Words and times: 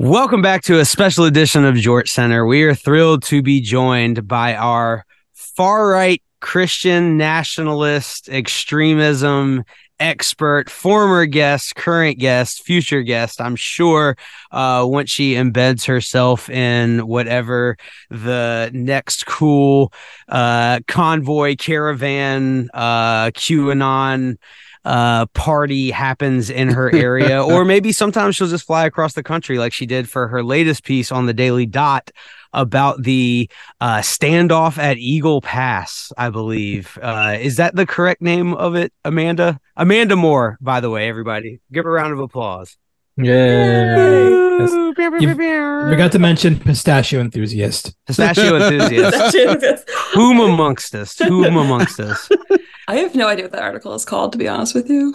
Welcome 0.00 0.42
back 0.42 0.62
to 0.62 0.78
a 0.78 0.84
special 0.84 1.24
edition 1.24 1.64
of 1.64 1.74
Jort 1.74 2.06
Center. 2.06 2.46
We 2.46 2.62
are 2.62 2.72
thrilled 2.72 3.24
to 3.24 3.42
be 3.42 3.60
joined 3.60 4.28
by 4.28 4.54
our 4.54 5.04
far 5.34 5.88
right 5.88 6.22
Christian 6.40 7.16
nationalist 7.16 8.28
extremism 8.28 9.64
expert, 9.98 10.70
former 10.70 11.26
guest, 11.26 11.74
current 11.74 12.20
guest, 12.20 12.62
future 12.62 13.02
guest. 13.02 13.40
I'm 13.40 13.56
sure 13.56 14.16
uh, 14.52 14.84
once 14.88 15.10
she 15.10 15.34
embeds 15.34 15.84
herself 15.86 16.48
in 16.48 17.04
whatever 17.04 17.76
the 18.08 18.70
next 18.72 19.26
cool 19.26 19.92
uh, 20.28 20.78
convoy, 20.86 21.56
caravan, 21.56 22.68
uh, 22.72 23.32
QAnon 23.32 24.36
uh 24.84 25.26
party 25.26 25.90
happens 25.90 26.50
in 26.50 26.68
her 26.68 26.94
area 26.94 27.42
or 27.52 27.64
maybe 27.64 27.92
sometimes 27.92 28.36
she'll 28.36 28.48
just 28.48 28.66
fly 28.66 28.86
across 28.86 29.14
the 29.14 29.22
country 29.22 29.58
like 29.58 29.72
she 29.72 29.86
did 29.86 30.08
for 30.08 30.28
her 30.28 30.42
latest 30.42 30.84
piece 30.84 31.10
on 31.10 31.26
the 31.26 31.34
daily 31.34 31.66
dot 31.66 32.10
about 32.52 33.02
the 33.02 33.50
uh 33.80 33.98
standoff 33.98 34.78
at 34.78 34.96
eagle 34.98 35.40
pass 35.40 36.12
i 36.16 36.30
believe. 36.30 36.98
Uh 37.02 37.36
is 37.38 37.56
that 37.56 37.74
the 37.74 37.86
correct 37.86 38.22
name 38.22 38.54
of 38.54 38.74
it 38.74 38.92
amanda? 39.04 39.60
Amanda 39.76 40.16
moore 40.16 40.56
by 40.60 40.80
the 40.80 40.90
way 40.90 41.08
everybody. 41.08 41.60
Give 41.72 41.84
a 41.86 41.90
round 41.90 42.12
of 42.12 42.20
applause. 42.20 42.76
Yay. 43.16 44.30
Yes. 44.58 44.72
You 45.20 45.34
forgot 45.34 46.12
to 46.12 46.18
mention 46.18 46.58
pistachio 46.58 47.20
enthusiast. 47.26 47.94
pistachio 48.06 48.56
enthusiast. 48.56 49.88
Whom 50.14 50.40
amongst 50.40 50.94
us? 50.94 51.16
Whom 51.18 51.56
amongst 51.56 52.00
us 52.00 52.28
I 52.90 52.96
have 52.96 53.14
no 53.14 53.28
idea 53.28 53.44
what 53.44 53.52
that 53.52 53.62
article 53.62 53.92
is 53.92 54.04
called, 54.06 54.32
to 54.32 54.38
be 54.38 54.48
honest 54.48 54.74
with 54.74 54.88
you. 54.88 55.14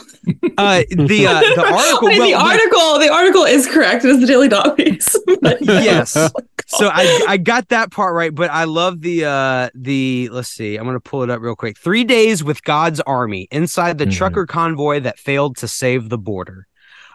uh 0.59 0.83
the 0.91 1.25
uh 1.27 1.39
the 1.41 1.65
article 1.73 2.07
Wait, 2.07 2.19
well, 2.19 2.27
the 2.27 2.33
article, 2.35 2.99
the 2.99 3.09
article 3.11 3.43
is 3.45 3.67
correct. 3.67 4.05
It 4.05 4.11
is 4.11 4.19
the 4.21 4.27
Daily 4.27 4.47
Dot 4.47 4.77
piece. 4.77 5.15
yes. 5.61 6.11
so 6.11 6.89
I 6.93 7.25
I 7.27 7.37
got 7.37 7.69
that 7.69 7.91
part 7.91 8.13
right, 8.13 8.33
but 8.33 8.51
I 8.51 8.65
love 8.65 9.01
the 9.01 9.25
uh 9.25 9.69
the 9.73 10.29
let's 10.31 10.49
see, 10.49 10.75
I'm 10.77 10.85
gonna 10.85 10.99
pull 10.99 11.23
it 11.23 11.31
up 11.31 11.41
real 11.41 11.55
quick. 11.55 11.77
Three 11.79 12.03
days 12.03 12.43
with 12.43 12.63
God's 12.63 12.99
army 13.01 13.47
inside 13.51 13.97
the 13.97 14.05
Mhm. 14.05 14.13
trucker 14.13 14.45
convoy 14.45 14.99
that 14.99 15.17
failed 15.17 15.57
to 15.57 15.67
save 15.67 16.09
the 16.09 16.17
border. 16.19 16.67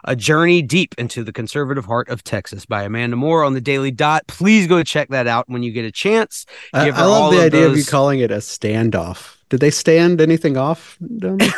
A 0.05 0.15
journey 0.15 0.61
deep 0.61 0.93
into 0.97 1.23
the 1.23 1.31
conservative 1.33 1.85
heart 1.85 2.09
of 2.09 2.23
Texas 2.23 2.65
by 2.65 2.83
Amanda 2.83 3.15
Moore 3.17 3.43
on 3.45 3.53
the 3.53 3.61
Daily 3.61 3.91
Dot. 3.91 4.23
Please 4.27 4.67
go 4.67 4.83
check 4.83 5.09
that 5.09 5.27
out 5.27 5.49
when 5.49 5.63
you 5.63 5.71
get 5.71 5.83
a 5.85 5.91
chance. 5.91 6.45
I, 6.73 6.85
Give 6.85 6.95
I 6.95 6.99
her 6.99 7.03
all 7.05 7.21
love 7.23 7.31
the 7.33 7.39
of 7.39 7.43
idea 7.45 7.67
of 7.67 7.77
you 7.77 7.83
calling 7.85 8.19
it 8.21 8.31
a 8.31 8.37
standoff. 8.37 9.35
Did 9.49 9.59
they 9.59 9.71
stand 9.71 10.21
anything 10.21 10.57
off? 10.57 10.97
down 11.17 11.37
there? 11.37 11.51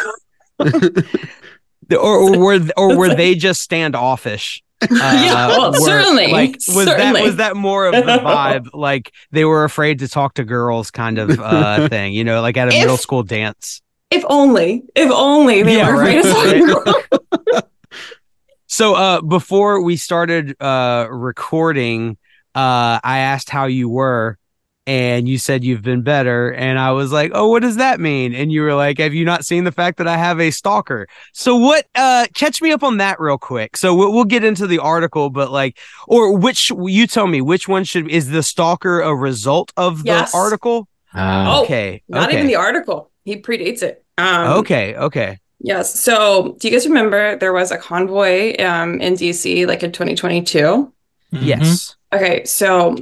Or, 1.92 1.98
or 2.00 2.40
were 2.40 2.60
or 2.78 2.96
were 2.98 3.14
they 3.16 3.36
just 3.36 3.62
standoffish? 3.62 4.64
Uh, 4.84 4.88
Yeah, 4.92 5.48
well, 5.50 5.72
were- 5.74 5.78
certainly, 5.80 6.28
Like 6.32 6.54
was 6.54 6.86
that 6.86 6.98
certainly. 6.98 7.22
was 7.22 7.36
that 7.36 7.56
more 7.58 7.86
of 7.86 7.94
the 7.94 8.02
vibe? 8.14 8.68
Like 8.74 9.12
they 9.32 9.46
were 9.46 9.64
afraid 9.66 10.00
to 10.00 10.08
talk 10.08 10.36
to 10.36 10.44
girls, 10.44 10.90
kind 10.90 11.20
of 11.20 11.38
uh 11.40 11.88
thing. 11.90 12.14
You 12.14 12.24
know, 12.24 12.42
like 12.42 12.56
at 12.58 12.68
a 12.70 12.72
If- 12.74 12.80
middle 12.80 12.98
school 12.98 13.22
dance. 13.24 13.82
if 14.10 14.24
only, 14.28 14.84
if 14.96 15.12
only 15.12 15.62
they 15.64 15.78
Yeah, 15.78 15.90
were 15.94 16.02
afraid 16.02 16.24
right, 16.24 16.70
of 16.70 16.86
talking. 17.52 17.62
So 18.68 18.96
uh 18.96 19.22
before 19.22 19.82
we 19.84 19.98
started 19.98 20.56
uh 20.62 21.08
recording, 21.12 22.18
uh 22.56 23.00
I 23.04 23.20
asked 23.20 23.50
how 23.50 23.66
you 23.66 23.90
were 23.90 24.38
and 24.88 25.28
you 25.28 25.38
said 25.38 25.64
you've 25.64 25.82
been 25.84 26.02
better 26.02 26.52
and 26.54 26.80
I 26.80 26.92
was 26.92 27.12
like, 27.12 27.32
"Oh, 27.34 27.50
what 27.50 27.62
does 27.62 27.76
that 27.78 28.00
mean?" 28.00 28.34
And 28.34 28.52
you 28.52 28.62
were 28.64 28.74
like, 28.74 28.98
"Have 29.00 29.14
you 29.14 29.26
not 29.26 29.46
seen 29.46 29.64
the 29.64 29.72
fact 29.72 29.98
that 30.00 30.08
I 30.08 30.18
have 30.18 30.40
a 30.40 30.52
stalker?" 30.52 31.08
So 31.34 31.56
what 31.56 31.86
uh 31.96 32.28
catch 32.34 32.62
me 32.62 32.72
up 32.72 32.84
on 32.84 32.98
that 32.98 33.20
real 33.20 33.38
quick. 33.38 33.78
So 33.78 33.96
we'll, 33.96 34.12
we'll 34.14 34.26
get 34.26 34.44
into 34.44 34.68
the 34.68 34.80
article, 34.80 35.30
but 35.30 35.52
like 35.52 35.78
or 36.08 36.36
which 36.38 36.72
you 36.72 37.08
tell 37.08 37.28
me 37.28 37.42
which 37.42 37.68
one 37.68 37.84
should 37.84 38.10
is 38.10 38.30
the 38.30 38.44
stalker 38.44 39.02
a 39.02 39.14
result 39.16 39.72
of 39.78 40.04
Yes. 40.06 40.32
the 40.32 40.38
article? 40.38 40.88
Oh, 41.14 41.64
okay. 41.64 42.02
Not 42.08 42.30
okay. 42.30 42.38
even 42.38 42.48
the 42.48 42.56
article. 42.56 43.12
He 43.26 43.38
predates 43.42 43.84
it. 43.84 44.04
Um, 44.18 44.60
Okay, 44.60 44.96
okay. 44.96 45.38
Yes. 45.60 46.00
So, 46.00 46.56
do 46.60 46.68
you 46.68 46.74
guys 46.74 46.88
remember 46.88 47.36
there 47.38 47.54
was 47.54 47.70
a 47.72 47.78
convoy 47.78 48.56
um, 48.64 49.00
in 49.00 49.14
DC 49.16 49.68
like 49.68 49.84
in 49.84 49.92
2022? 49.92 50.58
mhm. 50.58 50.92
Yes. 51.32 51.96
Okay, 52.14 52.44
so 52.46 52.96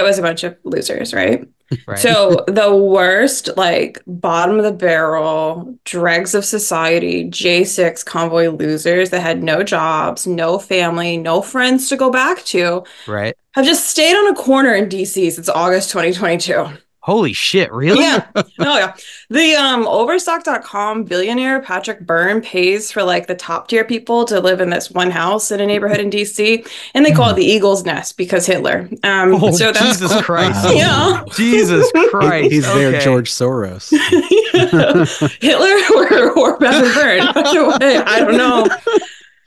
it 0.00 0.04
was 0.04 0.18
a 0.18 0.22
bunch 0.22 0.44
of 0.44 0.56
losers, 0.64 1.14
right? 1.14 1.46
Right. 1.86 1.98
So 1.98 2.44
the 2.48 2.74
worst, 2.74 3.50
like 3.56 4.02
bottom 4.06 4.58
of 4.58 4.64
the 4.64 4.72
barrel, 4.72 5.78
dregs 5.84 6.34
of 6.34 6.44
society, 6.44 7.28
J6 7.28 8.04
convoy 8.04 8.48
losers 8.50 9.10
that 9.10 9.20
had 9.20 9.42
no 9.42 9.62
jobs, 9.62 10.26
no 10.26 10.58
family, 10.58 11.16
no 11.16 11.42
friends 11.42 11.88
to 11.88 11.96
go 11.96 12.10
back 12.10 12.44
to, 12.46 12.84
right. 13.06 13.34
have 13.52 13.64
just 13.64 13.88
stayed 13.88 14.16
on 14.16 14.32
a 14.32 14.34
corner 14.34 14.74
in 14.74 14.88
DC 14.88 15.32
since 15.32 15.48
August 15.48 15.90
2022. 15.90 16.66
Holy 17.04 17.34
shit, 17.34 17.70
really? 17.70 18.00
Yeah. 18.00 18.24
Oh 18.34 18.44
yeah. 18.58 18.96
The 19.28 19.54
um 19.56 19.86
overstock.com 19.86 21.04
billionaire 21.04 21.60
Patrick 21.60 22.00
Byrne 22.00 22.40
pays 22.40 22.90
for 22.90 23.02
like 23.02 23.26
the 23.26 23.34
top 23.34 23.68
tier 23.68 23.84
people 23.84 24.24
to 24.24 24.40
live 24.40 24.58
in 24.62 24.70
this 24.70 24.90
one 24.90 25.10
house 25.10 25.50
in 25.50 25.60
a 25.60 25.66
neighborhood 25.66 26.00
in 26.00 26.08
DC. 26.08 26.66
And 26.94 27.04
they 27.04 27.12
call 27.12 27.28
it 27.28 27.34
the 27.34 27.44
Eagle's 27.44 27.84
Nest 27.84 28.16
because 28.16 28.46
Hitler. 28.46 28.88
Um 29.02 29.34
Oh, 29.34 29.50
so 29.50 29.70
that's 29.70 29.98
Jesus 29.98 30.18
Christ. 30.22 30.64
Wow. 30.64 30.72
yeah. 30.74 31.24
Jesus 31.34 31.92
Christ. 32.08 32.50
He's 32.50 32.64
there, 32.64 32.98
George 33.02 33.30
Soros. 33.30 33.90
Hitler 35.42 35.76
or, 35.94 36.38
or 36.38 36.58
Patrick 36.58 36.94
Byrne. 36.94 37.20
Either 37.20 37.68
way, 37.68 37.98
I 37.98 38.20
don't 38.20 38.38
know. 38.38 38.66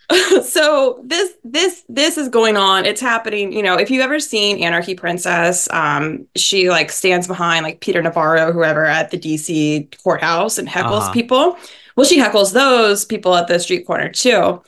so 0.44 1.02
this 1.04 1.34
this 1.44 1.84
this 1.90 2.18
is 2.18 2.30
going 2.30 2.56
on. 2.56 2.86
It's 2.86 3.02
happening. 3.02 3.52
You 3.52 3.62
know, 3.62 3.76
if 3.76 3.92
you've 3.92 4.04
ever 4.04 4.20
seen 4.20 4.64
Anarchy 4.64 4.96
Princess, 4.96 5.68
um, 5.72 6.26
she 6.36 6.70
like 6.70 6.92
stands 6.92 7.28
behind 7.28 7.64
like 7.64 7.82
Peter 7.82 8.02
Navarro, 8.02 8.54
whoever 8.54 8.86
at 8.86 9.12
the 9.12 9.18
DC 9.18 9.90
courthouse 10.04 10.58
and 10.58 10.68
heckles 10.68 11.02
Uh-huh. 11.02 11.12
people. 11.14 11.58
Well, 11.96 12.06
she 12.06 12.20
heckles 12.20 12.54
those 12.54 13.04
people 13.06 13.36
at 13.36 13.48
the 13.48 13.60
street 13.60 13.86
corner 13.86 14.10
too. 14.10 14.62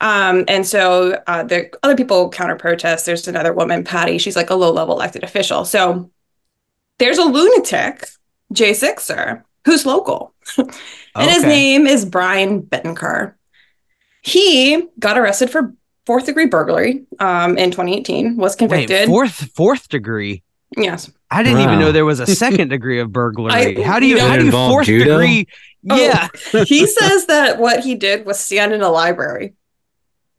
Um, 0.00 0.44
and 0.48 0.64
so 0.66 1.20
uh, 1.26 1.42
the 1.42 1.70
other 1.82 1.96
people 1.96 2.30
counter 2.30 2.56
protest. 2.56 3.04
There's 3.04 3.28
another 3.28 3.52
woman, 3.52 3.84
Patty. 3.84 4.18
She's 4.18 4.36
like 4.36 4.50
a 4.50 4.54
low 4.54 4.72
level 4.72 4.94
elected 4.94 5.24
official. 5.24 5.64
So 5.64 6.10
there's 6.98 7.18
a 7.18 7.24
lunatic, 7.24 8.08
J6er, 8.54 9.44
who's 9.64 9.84
local. 9.86 10.34
And 11.14 11.28
his 11.30 11.42
name 11.48 11.86
is 11.88 12.04
Brian 12.04 12.62
Bettencar. 12.62 13.34
He 14.28 14.84
got 14.98 15.16
arrested 15.18 15.50
for 15.50 15.74
fourth 16.06 16.26
degree 16.26 16.46
burglary 16.46 17.04
um, 17.18 17.58
in 17.58 17.70
2018, 17.70 18.36
was 18.36 18.52
Wait, 18.52 18.58
convicted. 18.58 19.06
fourth 19.08 19.50
fourth 19.54 19.88
degree. 19.88 20.42
yes. 20.76 21.10
I 21.30 21.42
didn't 21.42 21.60
even 21.60 21.78
know 21.78 21.92
there 21.92 22.06
was 22.06 22.20
a 22.20 22.26
second 22.26 22.68
degree 22.68 23.00
of 23.00 23.12
burglary. 23.12 23.76
I- 23.78 23.82
how 23.82 23.98
do 24.00 24.06
you 24.06 24.16
you 24.16 24.22
know- 24.22 24.28
how 24.28 24.36
do 24.36 24.44
you 24.46 24.50
fourth 24.50 24.86
judo? 24.86 25.18
degree? 25.18 25.46
Oh. 25.90 25.96
Yeah. 25.96 26.28
he 26.64 26.86
says 26.86 27.26
that 27.26 27.58
what 27.58 27.80
he 27.84 27.94
did 27.94 28.24
was 28.26 28.38
stand 28.40 28.72
in 28.72 28.80
a 28.82 28.88
library. 28.90 29.54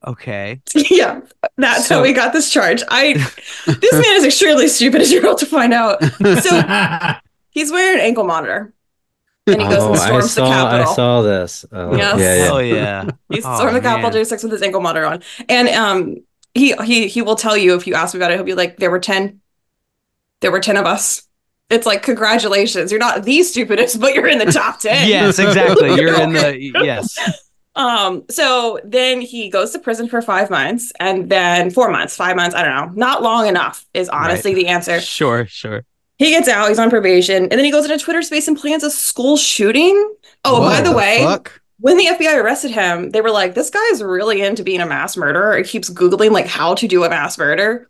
Okay. 0.05 0.61
yeah, 0.89 1.21
that's 1.57 1.87
So- 1.87 1.97
how 1.99 2.03
he 2.03 2.13
got 2.13 2.33
this 2.33 2.51
charge. 2.51 2.81
I 2.89 3.13
this 3.67 3.93
man 3.93 4.15
is 4.15 4.25
extremely 4.25 4.67
stupid, 4.67 5.01
as 5.01 5.11
you're 5.11 5.21
about 5.21 5.37
to 5.39 5.45
find 5.45 5.73
out. 5.73 6.01
So 6.03 6.61
he's 7.51 7.71
wearing 7.71 7.99
an 7.99 8.05
ankle 8.05 8.23
monitor, 8.23 8.73
and 9.53 9.61
he 9.61 9.67
goes 9.67 9.83
oh, 9.83 9.93
and 9.93 9.97
I 9.97 10.05
storms 10.07 10.35
the 10.35 10.41
saw, 10.41 10.47
Capitol. 10.47 10.91
I 10.91 10.95
saw 10.95 11.21
this. 11.21 11.65
Oh, 11.71 11.95
Yes. 11.95 12.19
Yeah, 12.19 12.35
yeah. 12.35 12.43
Hell 12.45 12.61
yeah. 12.61 13.09
He's 13.29 13.45
Oh, 13.45 13.55
stormed 13.55 13.75
the 13.75 13.81
Capitol 13.81 14.11
man. 14.11 14.21
J6 14.25 14.43
with 14.43 14.51
his 14.53 14.61
ankle 14.61 14.81
monitor 14.81 15.05
on. 15.05 15.23
And 15.47 15.69
um 15.69 16.17
he 16.53 16.73
he 16.83 17.07
he 17.07 17.21
will 17.21 17.35
tell 17.35 17.55
you 17.57 17.75
if 17.75 17.85
you 17.87 17.93
ask 17.95 18.13
me 18.13 18.19
about 18.19 18.31
it, 18.31 18.35
he'll 18.35 18.43
be 18.43 18.53
like, 18.55 18.77
there 18.77 18.91
were 18.91 18.99
10. 18.99 19.41
There 20.41 20.51
were 20.51 20.59
10 20.59 20.77
of 20.77 20.85
us. 20.85 21.23
It's 21.69 21.85
like, 21.85 22.01
congratulations. 22.01 22.91
You're 22.91 22.99
not 22.99 23.23
the 23.23 23.43
stupidest, 23.43 23.99
but 23.99 24.15
you're 24.15 24.27
in 24.27 24.39
the 24.39 24.51
top 24.51 24.79
10. 24.81 25.07
yes, 25.07 25.37
exactly. 25.37 25.93
You're 25.95 26.19
in 26.19 26.33
the 26.33 26.57
yes. 26.83 27.15
Um, 27.75 28.23
so 28.29 28.79
then 28.83 29.21
he 29.21 29.49
goes 29.49 29.71
to 29.71 29.79
prison 29.79 30.09
for 30.09 30.21
five 30.21 30.49
months 30.49 30.91
and 30.99 31.29
then 31.29 31.69
four 31.69 31.89
months, 31.91 32.15
five 32.15 32.35
months, 32.35 32.55
I 32.55 32.63
don't 32.63 32.75
know. 32.75 32.91
Not 32.95 33.21
long 33.21 33.47
enough 33.47 33.85
is 33.93 34.09
honestly 34.09 34.53
the 34.53 34.67
answer. 34.67 34.99
Sure, 34.99 35.45
sure. 35.45 35.85
He 36.19 36.29
gets 36.31 36.47
out, 36.47 36.67
he's 36.69 36.77
on 36.79 36.89
probation, 36.89 37.43
and 37.43 37.51
then 37.51 37.63
he 37.63 37.71
goes 37.71 37.85
into 37.89 37.97
Twitter 37.97 38.21
space 38.21 38.47
and 38.47 38.57
plans 38.57 38.83
a 38.83 38.91
school 38.91 39.37
shooting. 39.37 39.95
Oh, 40.45 40.59
by 40.61 40.75
What 40.75 40.83
the 40.83 40.91
way, 40.95 41.19
fuck? 41.23 41.59
when 41.79 41.97
the 41.97 42.05
FBI 42.05 42.41
arrested 42.41 42.71
him, 42.71 43.09
they 43.11 43.21
were 43.21 43.31
like, 43.31 43.55
this 43.55 43.69
guy 43.69 43.83
is 43.91 44.03
really 44.03 44.41
into 44.41 44.63
being 44.63 44.81
a 44.81 44.85
mass 44.85 45.15
murderer. 45.17 45.57
He 45.57 45.63
keeps 45.63 45.89
Googling 45.89 46.31
like 46.31 46.45
how 46.45 46.75
to 46.75 46.87
do 46.87 47.03
a 47.05 47.09
mass 47.09 47.37
murder. 47.37 47.89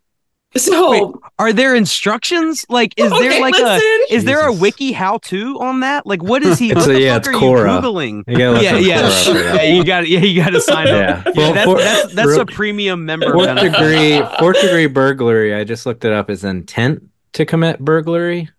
So 0.58 0.90
Wait, 0.90 1.04
Are 1.38 1.54
there 1.54 1.76
instructions? 1.76 2.66
Like, 2.70 2.96
is 2.98 3.12
there 3.12 3.30
okay, 3.30 3.40
like 3.40 3.54
a 3.54 3.62
listen. 3.62 4.00
is 4.10 4.26
there 4.26 4.48
a 4.48 4.52
wiki 4.52 4.92
how 4.92 5.20
to 5.26 5.60
on 5.60 5.82
that? 5.82 6.08
Like, 6.08 6.24
what 6.24 6.42
is 6.42 6.58
he? 6.58 6.74
What 6.74 6.90
a- 6.90 6.94
the 6.94 7.02
yeah, 7.02 7.14
fuck 7.14 7.20
it's 7.20 7.28
are 7.28 7.34
you 7.34 7.40
googling? 7.40 8.24
You 8.28 8.38
Yeah, 8.40 8.78
yeah, 8.80 9.02
Quora 9.04 9.26
for 9.32 9.40
yeah. 9.58 9.62
You 9.64 9.84
got 9.84 10.08
yeah, 10.08 10.20
you 10.22 10.44
got 10.44 10.50
to 10.52 10.62
sign 10.62 10.88
up. 10.88 10.94
Yeah. 10.94 11.24
Yeah, 11.28 11.32
Well, 11.36 11.54
that's, 11.54 11.66
for- 11.66 11.78
that's 11.78 12.14
that's 12.16 12.38
a 12.38 12.46
premium 12.48 13.06
member 13.06 13.32
Fourth 13.32 13.46
benefit. 13.46 13.74
degree, 13.74 14.24
fourth 14.40 14.60
degree 14.60 14.88
burglary. 14.88 15.54
I 15.54 15.64
just 15.66 15.86
looked 15.86 16.04
it 16.04 16.12
up. 16.14 16.32
Is 16.32 16.44
intent 16.44 17.09
to 17.34 17.46
commit 17.46 17.80
burglary. 17.80 18.50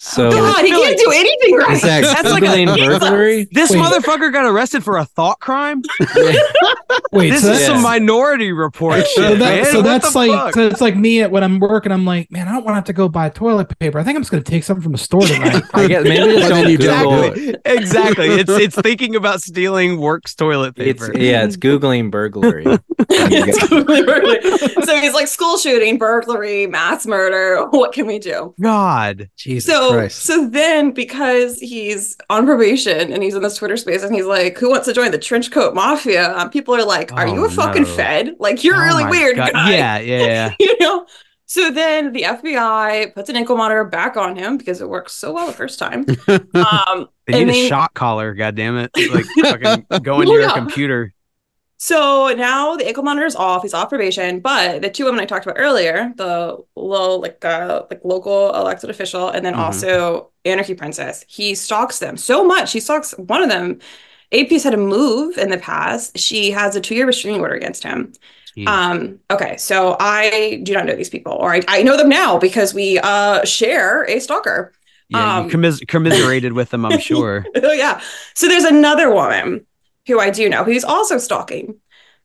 So 0.00 0.28
oh, 0.28 0.30
God, 0.30 0.64
he 0.64 0.70
can't 0.70 0.82
like- 0.82 0.96
do 0.96 1.10
anything 1.12 1.56
right. 1.56 1.70
is 1.76 1.82
that 1.82 2.02
That's 2.02 2.30
like 2.30 2.42
a- 2.44 2.46
Googling 2.46 2.86
burglary? 2.86 3.48
This 3.50 3.70
Wait. 3.70 3.80
motherfucker 3.80 4.32
got 4.32 4.46
arrested 4.46 4.84
for 4.84 4.96
a 4.98 5.04
thought 5.04 5.40
crime. 5.40 5.82
Wait, 7.12 7.30
This 7.30 7.42
so 7.42 7.52
is 7.52 7.66
some 7.66 7.82
minority 7.82 8.52
report 8.52 8.98
shit, 8.98 9.08
so, 9.16 9.34
that, 9.36 9.66
so 9.66 9.82
that's 9.82 10.14
like 10.14 10.30
fuck? 10.30 10.54
so 10.54 10.66
it's 10.68 10.80
like 10.80 10.96
me 10.96 11.22
at 11.22 11.30
when 11.30 11.42
I'm 11.42 11.58
working. 11.58 11.90
I'm 11.90 12.04
like, 12.04 12.30
man, 12.30 12.46
I 12.48 12.52
don't 12.52 12.64
want 12.64 12.74
to 12.74 12.76
have 12.76 12.84
to 12.84 12.92
go 12.92 13.08
buy 13.08 13.28
toilet 13.28 13.76
paper. 13.78 13.98
I 13.98 14.04
think 14.04 14.16
I'm 14.16 14.22
just 14.22 14.30
gonna 14.30 14.42
take 14.42 14.62
something 14.64 14.82
from 14.82 14.92
the 14.92 14.98
store 14.98 15.22
tonight. 15.22 15.62
I 15.74 15.86
guess 15.88 16.04
maybe 16.04 16.36
just 16.36 16.48
don't 16.48 16.68
you 16.70 16.78
don't 16.78 17.34
Google. 17.34 17.54
exactly. 17.64 18.26
It's 18.28 18.50
it's 18.50 18.76
thinking 18.76 19.16
about 19.16 19.42
stealing 19.42 19.98
works 20.00 20.34
toilet 20.34 20.74
It's 20.76 21.00
paper. 21.06 21.18
yeah, 21.18 21.44
it's 21.44 21.56
googling 21.56 22.10
burglary. 22.10 22.64
It's 23.10 23.58
Googling 23.64 24.06
burglary. 24.06 24.84
so 24.84 25.00
he's 25.00 25.12
like 25.14 25.28
school 25.28 25.56
shooting, 25.56 25.98
burglary, 25.98 26.66
mass 26.66 27.06
murder. 27.06 27.66
What 27.70 27.92
can 27.92 28.06
we 28.06 28.18
do? 28.18 28.54
God. 28.60 29.30
Jesus 29.36 29.72
so 29.72 29.87
Christ. 29.92 30.22
so 30.24 30.48
then 30.48 30.92
because 30.92 31.58
he's 31.58 32.16
on 32.30 32.46
probation 32.46 33.12
and 33.12 33.22
he's 33.22 33.34
in 33.34 33.42
this 33.42 33.56
Twitter 33.56 33.76
space 33.76 34.02
and 34.02 34.14
he's 34.14 34.24
like, 34.26 34.58
"Who 34.58 34.70
wants 34.70 34.86
to 34.86 34.92
join 34.92 35.10
the 35.10 35.18
trench 35.18 35.50
coat 35.50 35.74
mafia?" 35.74 36.36
Um, 36.36 36.50
people 36.50 36.74
are 36.74 36.84
like, 36.84 37.12
"Are 37.12 37.26
you 37.26 37.42
Oh, 37.42 37.46
a 37.46 37.50
fucking 37.50 37.82
no. 37.82 37.88
Fed? 37.88 38.36
Like 38.38 38.64
you're 38.64 38.76
Oh 38.76 38.84
really 38.84 39.04
weird, 39.06 39.36
God. 39.36 39.52
guy." 39.52 39.72
Yeah, 39.76 39.98
yeah, 39.98 40.24
yeah. 40.26 40.54
you 40.60 40.78
know. 40.80 41.06
So 41.50 41.70
then 41.70 42.12
the 42.12 42.24
FBI 42.24 43.14
puts 43.14 43.30
an 43.30 43.36
ankle 43.36 43.56
monitor 43.56 43.82
back 43.84 44.18
on 44.18 44.36
him 44.36 44.58
because 44.58 44.82
it 44.82 44.88
works 44.88 45.14
so 45.14 45.32
well 45.32 45.46
the 45.46 45.52
first 45.54 45.78
time. 45.78 46.04
Um, 46.54 47.08
They 47.26 47.40
and 47.40 47.46
need 47.46 47.50
a 47.50 47.52
then- 47.62 47.68
shock 47.68 47.94
collar, 47.94 48.34
God 48.34 48.54
damn 48.54 48.76
it! 48.78 48.90
Like 49.12 49.24
fucking 49.42 49.86
go 50.02 50.20
into 50.20 50.32
your 50.34 50.50
computer. 50.52 51.14
So 51.80 52.34
now 52.36 52.74
the 52.76 52.86
ankle 52.88 53.04
monitor 53.04 53.26
is 53.26 53.36
off. 53.36 53.62
He's 53.62 53.72
off 53.74 53.88
probation, 53.88 54.40
but 54.40 54.82
the 54.82 54.90
two 54.90 55.04
women 55.04 55.20
I 55.20 55.26
talked 55.26 55.46
about 55.46 55.58
earlier, 55.60 56.12
the 56.16 56.58
low, 56.74 57.16
like 57.18 57.44
uh, 57.44 57.84
like 57.88 58.00
local 58.04 58.52
elected 58.54 58.90
official, 58.90 59.28
and 59.30 59.44
then 59.44 59.54
Mhm. 59.54 59.58
also 59.58 60.30
Anarchy 60.44 60.74
Princess, 60.74 61.24
he 61.28 61.54
stalks 61.54 62.00
them 62.00 62.16
so 62.16 62.44
much. 62.44 62.72
He 62.72 62.80
stalks 62.80 63.12
one 63.16 63.42
of 63.42 63.48
them. 63.48 63.78
AP's 64.32 64.64
had 64.64 64.74
a 64.74 64.76
move 64.76 65.38
in 65.38 65.50
the 65.50 65.58
past. 65.58 66.18
She 66.18 66.50
has 66.50 66.74
a 66.76 66.80
two-year 66.80 67.06
restraining 67.06 67.40
order 67.40 67.54
against 67.54 67.84
him. 67.84 68.12
Um, 68.66 69.20
okay, 69.30 69.56
so 69.56 69.96
I 70.00 70.60
do 70.64 70.74
not 70.74 70.84
know 70.84 70.96
these 70.96 71.08
people, 71.08 71.32
or 71.32 71.54
I, 71.54 71.62
I 71.68 71.82
know 71.84 71.96
them 71.96 72.08
now 72.08 72.38
because 72.38 72.74
we 72.74 72.98
uh 72.98 73.44
share 73.44 74.04
a 74.10 74.18
stalker. 74.20 74.72
yeah, 75.08 75.24
you 75.24 75.44
um, 75.44 75.48
commis- 75.48 75.86
commiserated 75.86 76.52
with 76.52 76.70
them, 76.70 76.84
I'm 76.84 76.98
sure. 76.98 77.46
Oh 77.62 77.72
yeah. 77.72 78.00
So 78.34 78.48
there's 78.48 78.64
another 78.64 79.12
woman 79.12 79.64
who 80.08 80.18
I 80.18 80.30
do 80.30 80.48
know 80.48 80.64
who's 80.64 80.82
also 80.82 81.18
stalking. 81.18 81.76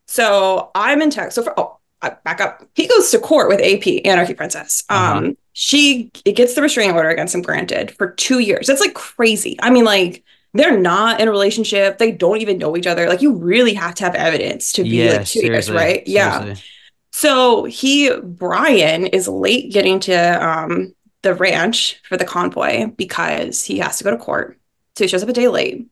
So 0.08 0.72
I'm 0.74 1.02
in 1.04 1.12
tech. 1.12 1.32
So 1.32 1.44
for 1.44 1.54
oh, 1.60 1.78
back 2.24 2.42
up. 2.42 2.64
He 2.76 2.88
goes 2.88 3.12
to 3.12 3.20
court 3.20 3.48
with 3.48 3.62
AP 3.62 4.06
Anarchy 4.06 4.34
Princess. 4.34 4.84
Uh-huh. 4.90 5.18
Um, 5.18 5.38
she 5.54 6.12
it 6.26 6.36
gets 6.36 6.56
the 6.56 6.62
restraining 6.62 6.96
order 6.96 7.10
against 7.10 7.36
him 7.36 7.42
granted 7.42 7.92
for 7.92 8.12
two 8.12 8.40
years. 8.40 8.68
That's 8.68 8.82
like 8.82 8.96
crazy. 8.96 9.58
I 9.62 9.70
mean, 9.70 9.86
like 9.86 10.24
they're 10.54 10.80
not 10.80 11.22
in 11.22 11.28
a 11.28 11.32
relationship. 11.32 11.98
They 11.98 12.12
don't 12.12 12.42
even 12.42 12.58
know 12.58 12.76
each 12.76 12.88
other. 12.88 13.08
Like 13.08 13.22
you 13.22 13.36
really 13.36 13.74
have 13.74 13.96
to 13.96 14.04
have 14.04 14.16
evidence 14.16 14.72
to 14.74 14.84
be 14.84 14.90
yeah, 14.90 15.18
like 15.18 15.26
two 15.28 15.46
years, 15.46 15.70
right? 15.70 16.04
Yeah. 16.08 16.40
seriously. 16.40 16.64
So 17.12 17.66
he, 17.66 18.12
Brian, 18.24 19.06
is 19.06 19.28
late 19.28 19.72
getting 19.72 20.00
to 20.02 20.14
um, 20.16 20.96
the 21.22 21.36
ranch 21.36 22.02
for 22.04 22.18
the 22.18 22.26
convoy 22.26 22.88
because 22.88 23.64
he 23.64 23.78
has 23.78 24.00
to 24.00 24.04
go 24.04 24.12
to 24.12 24.18
court. 24.18 24.60
So 24.96 25.04
he 25.04 25.08
shows 25.08 25.22
up 25.22 25.30
a 25.30 25.34
day 25.34 25.48
late, 25.48 25.88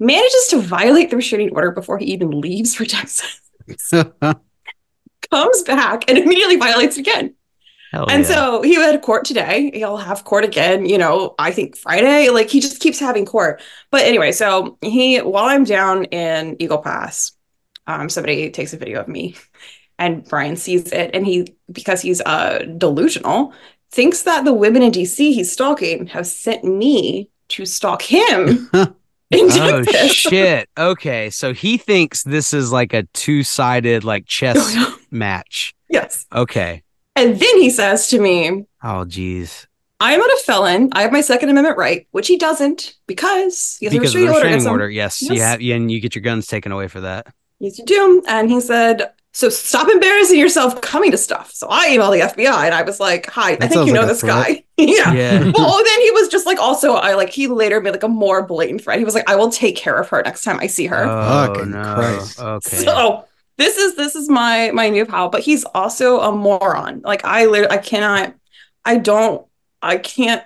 manages 0.00 0.48
to 0.48 0.60
violate 0.60 1.10
the 1.10 1.16
restraining 1.16 1.54
order 1.54 1.70
before 1.70 1.98
he 1.98 2.06
even 2.06 2.40
leaves 2.40 2.74
for 2.74 2.84
Texas, 2.84 3.40
comes 3.92 5.62
back 5.62 6.08
and 6.08 6.18
immediately 6.18 6.56
violates 6.56 6.96
it 6.96 7.00
again. 7.00 7.34
Hell 7.92 8.06
and 8.08 8.22
yeah. 8.22 8.28
so 8.28 8.62
he 8.62 8.74
had 8.74 9.00
court 9.02 9.24
today. 9.24 9.70
He'll 9.74 9.96
have 9.96 10.24
court 10.24 10.44
again, 10.44 10.86
you 10.86 10.96
know, 10.96 11.34
I 11.38 11.50
think 11.50 11.76
Friday. 11.76 12.30
Like 12.30 12.48
he 12.48 12.60
just 12.60 12.80
keeps 12.80 13.00
having 13.00 13.26
court. 13.26 13.60
But 13.90 14.02
anyway, 14.02 14.32
so 14.32 14.78
he, 14.80 15.18
while 15.18 15.46
I'm 15.46 15.64
down 15.64 16.04
in 16.04 16.56
Eagle 16.60 16.78
Pass, 16.78 17.32
um, 17.86 18.08
somebody 18.08 18.48
takes 18.50 18.72
a 18.72 18.76
video 18.76 19.00
of 19.00 19.08
me 19.08 19.36
and 19.98 20.24
Brian 20.24 20.56
sees 20.56 20.92
it. 20.92 21.10
And 21.14 21.26
he, 21.26 21.54
because 21.70 22.00
he's 22.00 22.20
uh, 22.20 22.60
delusional, 22.78 23.52
thinks 23.90 24.22
that 24.22 24.44
the 24.44 24.54
women 24.54 24.82
in 24.82 24.92
DC 24.92 25.16
he's 25.16 25.50
stalking 25.50 26.06
have 26.08 26.28
sent 26.28 26.62
me 26.62 27.28
to 27.48 27.66
stalk 27.66 28.02
him 28.02 28.70
Oh 29.32 29.82
shit. 30.08 30.68
Okay, 30.76 31.30
so 31.30 31.52
he 31.52 31.76
thinks 31.78 32.22
this 32.24 32.52
is 32.52 32.72
like 32.72 32.92
a 32.92 33.04
two-sided 33.14 34.04
like 34.04 34.26
chess 34.26 34.74
match. 35.10 35.74
yes. 35.88 36.26
Okay. 36.34 36.82
And 37.16 37.38
then 37.38 37.56
he 37.60 37.70
says 37.70 38.08
to 38.08 38.20
me, 38.20 38.64
Oh 38.82 39.04
geez. 39.04 39.66
I 40.02 40.12
am 40.14 40.20
not 40.20 40.30
a 40.30 40.42
felon. 40.46 40.88
I 40.92 41.02
have 41.02 41.12
my 41.12 41.20
Second 41.20 41.50
Amendment 41.50 41.76
right, 41.76 42.06
which 42.12 42.26
he 42.26 42.38
doesn't 42.38 42.94
because 43.06 43.76
he 43.80 43.86
has 43.86 43.92
Because 43.92 44.14
a 44.14 44.18
restraining 44.18 44.28
order. 44.28 44.38
restraining 44.46 44.64
him. 44.66 44.70
order, 44.72 44.88
yes, 44.90 45.20
you 45.20 45.40
have, 45.42 45.60
yeah, 45.60 45.74
and 45.76 45.90
you 45.92 46.00
get 46.00 46.14
your 46.14 46.22
guns 46.22 46.46
taken 46.46 46.72
away 46.72 46.88
for 46.88 47.02
that. 47.02 47.26
Yes, 47.58 47.78
you 47.78 47.84
do. 47.84 48.22
And 48.26 48.50
he 48.50 48.60
said, 48.62 49.10
So 49.32 49.48
stop 49.48 49.88
embarrassing 49.88 50.38
yourself 50.38 50.80
coming 50.80 51.12
to 51.12 51.18
stuff. 51.18 51.52
So 51.52 51.68
I 51.70 51.90
emailed 51.90 52.18
the 52.18 52.26
FBI 52.42 52.64
and 52.64 52.74
I 52.74 52.82
was 52.82 52.98
like, 52.98 53.26
Hi, 53.30 53.52
I 53.60 53.68
think 53.68 53.86
you 53.86 53.92
know 53.92 54.00
like 54.00 54.08
this 54.08 54.20
threat. 54.20 54.46
guy. 54.46 54.64
yeah. 54.76 55.12
Yeah. 55.12 55.52
Well, 55.54 55.84
then 55.84 56.00
he 56.00 56.10
was 56.10 56.28
just 56.28 56.46
like, 56.46 56.58
also, 56.58 56.94
I 56.94 57.14
like, 57.14 57.30
he 57.30 57.46
later 57.46 57.80
made 57.80 57.92
like 57.92 58.02
a 58.02 58.08
more 58.08 58.44
blatant 58.44 58.82
threat. 58.82 58.98
He 58.98 59.04
was 59.04 59.14
like, 59.14 59.28
I 59.30 59.36
will 59.36 59.50
take 59.50 59.76
care 59.76 59.96
of 59.96 60.08
her 60.08 60.22
next 60.22 60.42
time 60.42 60.58
I 60.58 60.66
see 60.66 60.86
her. 60.86 61.04
Oh 61.04 61.46
Fucking 61.54 61.70
no. 61.70 61.94
Christ. 61.94 62.40
Okay. 62.40 62.76
So 62.78 63.24
this 63.56 63.76
is 63.76 63.94
this 63.94 64.16
is 64.16 64.28
my 64.28 64.70
my 64.72 64.88
new 64.88 65.04
pal, 65.06 65.28
but 65.28 65.42
he's 65.42 65.64
also 65.64 66.20
a 66.20 66.32
moron. 66.32 67.02
Like 67.04 67.24
I 67.24 67.44
literally, 67.44 67.76
I 67.76 67.78
cannot, 67.78 68.34
I 68.84 68.96
don't, 68.96 69.46
I 69.82 69.98
can't, 69.98 70.42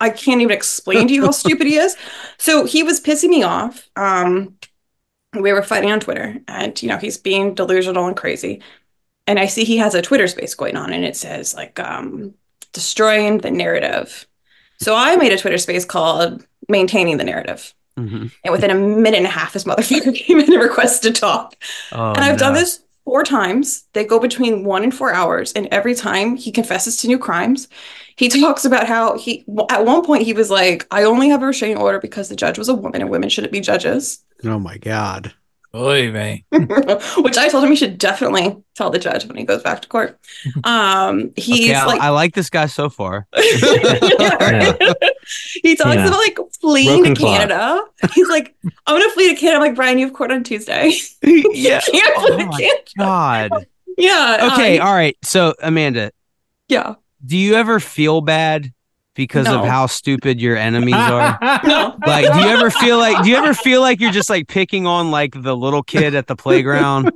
I 0.00 0.10
can't 0.10 0.40
even 0.40 0.56
explain 0.56 1.08
to 1.08 1.14
you 1.14 1.24
how 1.24 1.30
stupid 1.42 1.66
he 1.66 1.76
is. 1.76 1.96
So 2.36 2.66
he 2.66 2.82
was 2.82 3.00
pissing 3.00 3.28
me 3.30 3.42
off. 3.44 3.88
Um, 3.96 4.57
we 5.34 5.52
were 5.52 5.62
fighting 5.62 5.90
on 5.92 6.00
Twitter, 6.00 6.38
and 6.48 6.80
you 6.82 6.88
know 6.88 6.98
he's 6.98 7.18
being 7.18 7.54
delusional 7.54 8.06
and 8.06 8.16
crazy. 8.16 8.62
And 9.26 9.38
I 9.38 9.46
see 9.46 9.64
he 9.64 9.76
has 9.78 9.94
a 9.94 10.02
Twitter 10.02 10.26
space 10.26 10.54
going 10.54 10.76
on, 10.76 10.92
and 10.92 11.04
it 11.04 11.16
says 11.16 11.54
like 11.54 11.78
um, 11.80 12.34
destroying 12.72 13.38
the 13.38 13.50
narrative. 13.50 14.26
So 14.80 14.94
I 14.94 15.16
made 15.16 15.32
a 15.32 15.38
Twitter 15.38 15.58
space 15.58 15.84
called 15.84 16.46
maintaining 16.68 17.16
the 17.16 17.24
narrative. 17.24 17.74
Mhm. 17.98 18.30
And 18.44 18.52
within 18.52 18.70
a 18.70 18.74
minute 18.74 19.18
and 19.18 19.26
a 19.26 19.30
half, 19.30 19.52
this 19.52 19.64
motherfucker 19.64 20.14
came 20.26 20.38
in 20.38 20.52
and 20.52 20.62
requested 20.62 21.14
to 21.14 21.20
talk. 21.20 21.56
Oh, 21.92 22.12
and 22.12 22.24
I've 22.24 22.38
done 22.38 22.54
this 22.54 22.80
four 23.04 23.24
times. 23.24 23.84
They 23.92 24.04
go 24.04 24.20
between 24.20 24.64
one 24.64 24.84
and 24.84 24.94
four 24.94 25.12
hours. 25.12 25.52
And 25.54 25.66
every 25.72 25.94
time 25.94 26.36
he 26.36 26.52
confesses 26.52 26.96
to 26.98 27.08
new 27.08 27.18
crimes, 27.18 27.68
he 28.16 28.28
talks 28.28 28.64
about 28.64 28.86
how 28.86 29.18
he, 29.18 29.44
at 29.70 29.84
one 29.84 30.04
point, 30.04 30.22
he 30.22 30.32
was 30.32 30.50
like, 30.50 30.86
I 30.90 31.04
only 31.04 31.28
have 31.30 31.42
a 31.42 31.46
restraining 31.46 31.78
order 31.78 31.98
because 31.98 32.28
the 32.28 32.36
judge 32.36 32.58
was 32.58 32.68
a 32.68 32.74
woman 32.74 33.00
and 33.00 33.10
women 33.10 33.30
shouldn't 33.30 33.52
be 33.52 33.60
judges. 33.60 34.22
Oh 34.44 34.58
my 34.58 34.78
god. 34.78 35.32
Oy 35.74 36.10
vey. 36.10 36.44
Which 36.50 37.36
I 37.36 37.48
told 37.50 37.62
him 37.62 37.68
he 37.70 37.76
should 37.76 37.98
definitely 37.98 38.56
tell 38.74 38.88
the 38.88 38.98
judge 38.98 39.26
when 39.26 39.36
he 39.36 39.44
goes 39.44 39.62
back 39.62 39.82
to 39.82 39.88
court. 39.88 40.18
Um, 40.64 41.30
he's 41.36 41.70
Okay, 41.70 41.74
I, 41.74 41.84
like, 41.84 42.00
I 42.00 42.08
like 42.08 42.34
this 42.34 42.48
guy 42.48 42.66
so 42.66 42.88
far. 42.88 43.26
Yeah, 43.36 44.34
right? 44.40 44.94
he 45.62 45.76
talks 45.76 45.96
Yeah. 45.96 46.06
about 46.08 46.18
like 46.18 46.38
fleeing 46.60 46.98
Broken 47.02 47.14
to 47.14 47.20
clock. 47.20 47.38
Canada. 47.40 47.82
He's 48.14 48.28
like, 48.28 48.56
I'm 48.86 48.98
gonna 48.98 49.10
flee 49.12 49.28
to 49.34 49.38
Canada. 49.38 49.56
I'm 49.56 49.62
like, 49.68 49.74
Brian, 49.76 49.98
you 49.98 50.06
have 50.06 50.14
court 50.14 50.32
on 50.32 50.42
Tuesday. 50.42 50.92
yeah. 51.22 51.80
you 51.92 52.00
can't 52.00 52.14
Oh 52.16 52.46
my 52.46 52.58
Canada. 52.58 52.82
God. 52.96 53.66
Yeah. 53.98 54.50
Okay. 54.54 54.78
uh, 54.78 54.86
all 54.86 54.94
right. 54.94 55.16
So 55.22 55.54
Amanda, 55.62 56.12
yeah. 56.68 56.94
do 57.24 57.36
you 57.36 57.54
ever 57.56 57.78
feel 57.78 58.22
bad 58.22 58.72
because 59.18 59.44
No. 59.44 59.60
of 59.60 59.66
how 59.68 59.84
stupid 59.86 60.40
your 60.40 60.56
enemies 60.56 60.94
are? 60.94 61.38
No. 61.64 61.94
like 62.06 62.32
do 62.32 62.38
you 62.38 62.46
ever 62.48 62.70
feel 62.70 62.96
like 62.96 63.22
do 63.22 63.28
you 63.28 63.36
ever 63.36 63.52
feel 63.52 63.82
like 63.82 64.00
you're 64.00 64.12
just 64.12 64.30
like 64.30 64.48
picking 64.48 64.86
on 64.86 65.10
like 65.10 65.34
the 65.42 65.54
little 65.54 65.82
kid 65.82 66.14
at 66.14 66.26
the 66.28 66.36
playground 66.36 67.12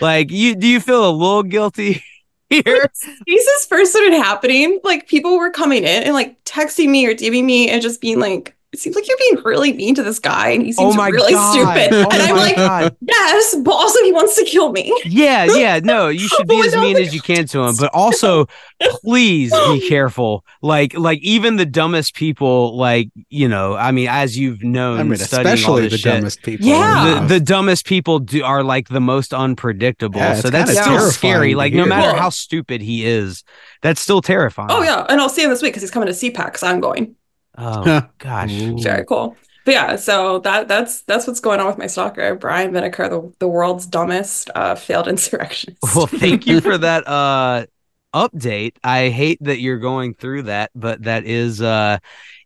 like 0.00 0.30
you 0.32 0.56
do 0.56 0.66
you 0.66 0.80
feel 0.80 1.08
a 1.08 1.12
little 1.12 1.44
guilty 1.44 2.02
here 2.50 2.90
These 3.26 3.44
this 3.44 3.66
first 3.66 3.92
started 3.92 4.14
happening, 4.14 4.80
like 4.82 5.06
people 5.08 5.38
were 5.38 5.50
coming 5.50 5.84
in 5.84 6.02
and 6.02 6.14
like 6.14 6.42
texting 6.44 6.88
me 6.88 7.06
or 7.06 7.14
DMing 7.14 7.44
me 7.44 7.70
and 7.70 7.80
just 7.80 8.00
being 8.00 8.18
like, 8.18 8.56
it 8.72 8.78
seems 8.78 8.96
like 8.96 9.06
you're 9.06 9.18
being 9.18 9.44
really 9.44 9.72
mean 9.72 9.94
to 9.94 10.02
this 10.02 10.18
guy 10.18 10.48
and 10.50 10.62
he 10.62 10.72
seems 10.72 10.94
oh 10.94 10.96
my 10.96 11.08
really 11.08 11.32
god 11.32 11.52
stupid. 11.52 11.94
oh 11.94 12.08
and 12.10 12.22
I'm 12.22 12.36
like, 12.36 12.56
god 12.56 12.96
yes, 13.00 13.54
but 13.56 13.72
also 13.72 14.02
he 14.02 14.12
wants 14.12 14.34
to 14.36 14.44
kill 14.44 14.72
me. 14.72 14.92
yeah 15.04 15.44
yeah 15.56 15.80
no 15.82 16.08
you 16.08 16.26
should 16.28 16.48
be 16.48 16.60
as 16.60 16.74
mean 16.74 16.96
as 16.96 17.14
you 17.14 17.20
can 17.20 17.46
to 17.48 17.62
him 17.62 17.74
but 17.78 17.90
also 17.94 18.46
please 18.80 19.52
be 19.52 19.88
careful 19.88 20.44
like 20.62 20.94
like 20.94 21.20
even 21.20 21.56
the 21.56 21.66
dumbest 21.66 22.14
people 22.14 22.76
like 22.76 23.10
you 23.28 23.48
know 23.48 23.74
i 23.74 23.92
mean 23.92 24.08
as 24.08 24.36
you've 24.36 24.62
known 24.62 24.98
I 24.98 25.02
mean, 25.02 25.16
studying 25.18 25.46
all 25.46 25.52
especially 25.54 25.82
this 25.82 25.92
the 25.92 25.98
shit, 25.98 26.12
dumbest 26.14 26.42
people. 26.42 26.66
Yeah. 26.66 27.20
the, 27.20 27.34
the 27.38 27.40
dumbest 27.40 27.86
people 27.86 28.18
do 28.18 28.42
are 28.44 28.62
like 28.62 28.88
the 28.88 29.00
most 29.00 29.34
unpredictable. 29.34 30.18
Yeah, 30.20 30.34
so 30.34 30.50
that's 30.50 30.70
still 30.70 31.10
scary. 31.10 31.54
Like 31.54 31.72
no 31.72 31.84
matter 31.84 32.12
Well- 32.12 32.16
how 32.16 32.30
stupid 32.30 32.80
he 32.80 33.04
is, 33.04 33.44
that's 33.80 34.00
still 34.00 34.22
terrifying. 34.22 34.68
Oh 34.70 34.82
yeah, 34.82 35.04
and 35.08 35.20
I'll 35.20 35.28
see 35.28 35.42
him 35.42 35.50
this 35.50 35.62
week 35.62 35.72
because 35.72 35.82
he's 35.82 35.90
coming 35.90 36.06
to 36.06 36.12
CPAC 36.12 36.46
because 36.46 36.62
I'm 36.62 36.80
going. 36.80 37.14
Oh 37.56 38.08
gosh. 38.18 38.70
Ooh. 38.70 38.82
Very 38.82 39.04
cool. 39.06 39.36
But 39.64 39.72
yeah, 39.74 39.96
so 39.96 40.40
that 40.40 40.66
that's 40.68 41.02
that's 41.02 41.26
what's 41.26 41.40
going 41.40 41.60
on 41.60 41.66
with 41.66 41.78
my 41.78 41.86
stalker, 41.86 42.34
Brian 42.34 42.72
Vinegar, 42.72 43.08
the, 43.08 43.32
the 43.38 43.48
world's 43.48 43.86
dumbest 43.86 44.50
uh, 44.54 44.74
failed 44.74 45.06
insurrectionist. 45.08 45.78
Well, 45.94 46.06
thank 46.06 46.46
you 46.46 46.60
for 46.60 46.78
that 46.78 47.06
uh 47.06 47.66
update. 48.14 48.76
I 48.84 49.08
hate 49.08 49.38
that 49.42 49.60
you're 49.60 49.78
going 49.78 50.14
through 50.14 50.42
that, 50.44 50.70
but 50.74 51.02
that 51.04 51.24
is 51.24 51.60
uh 51.60 51.98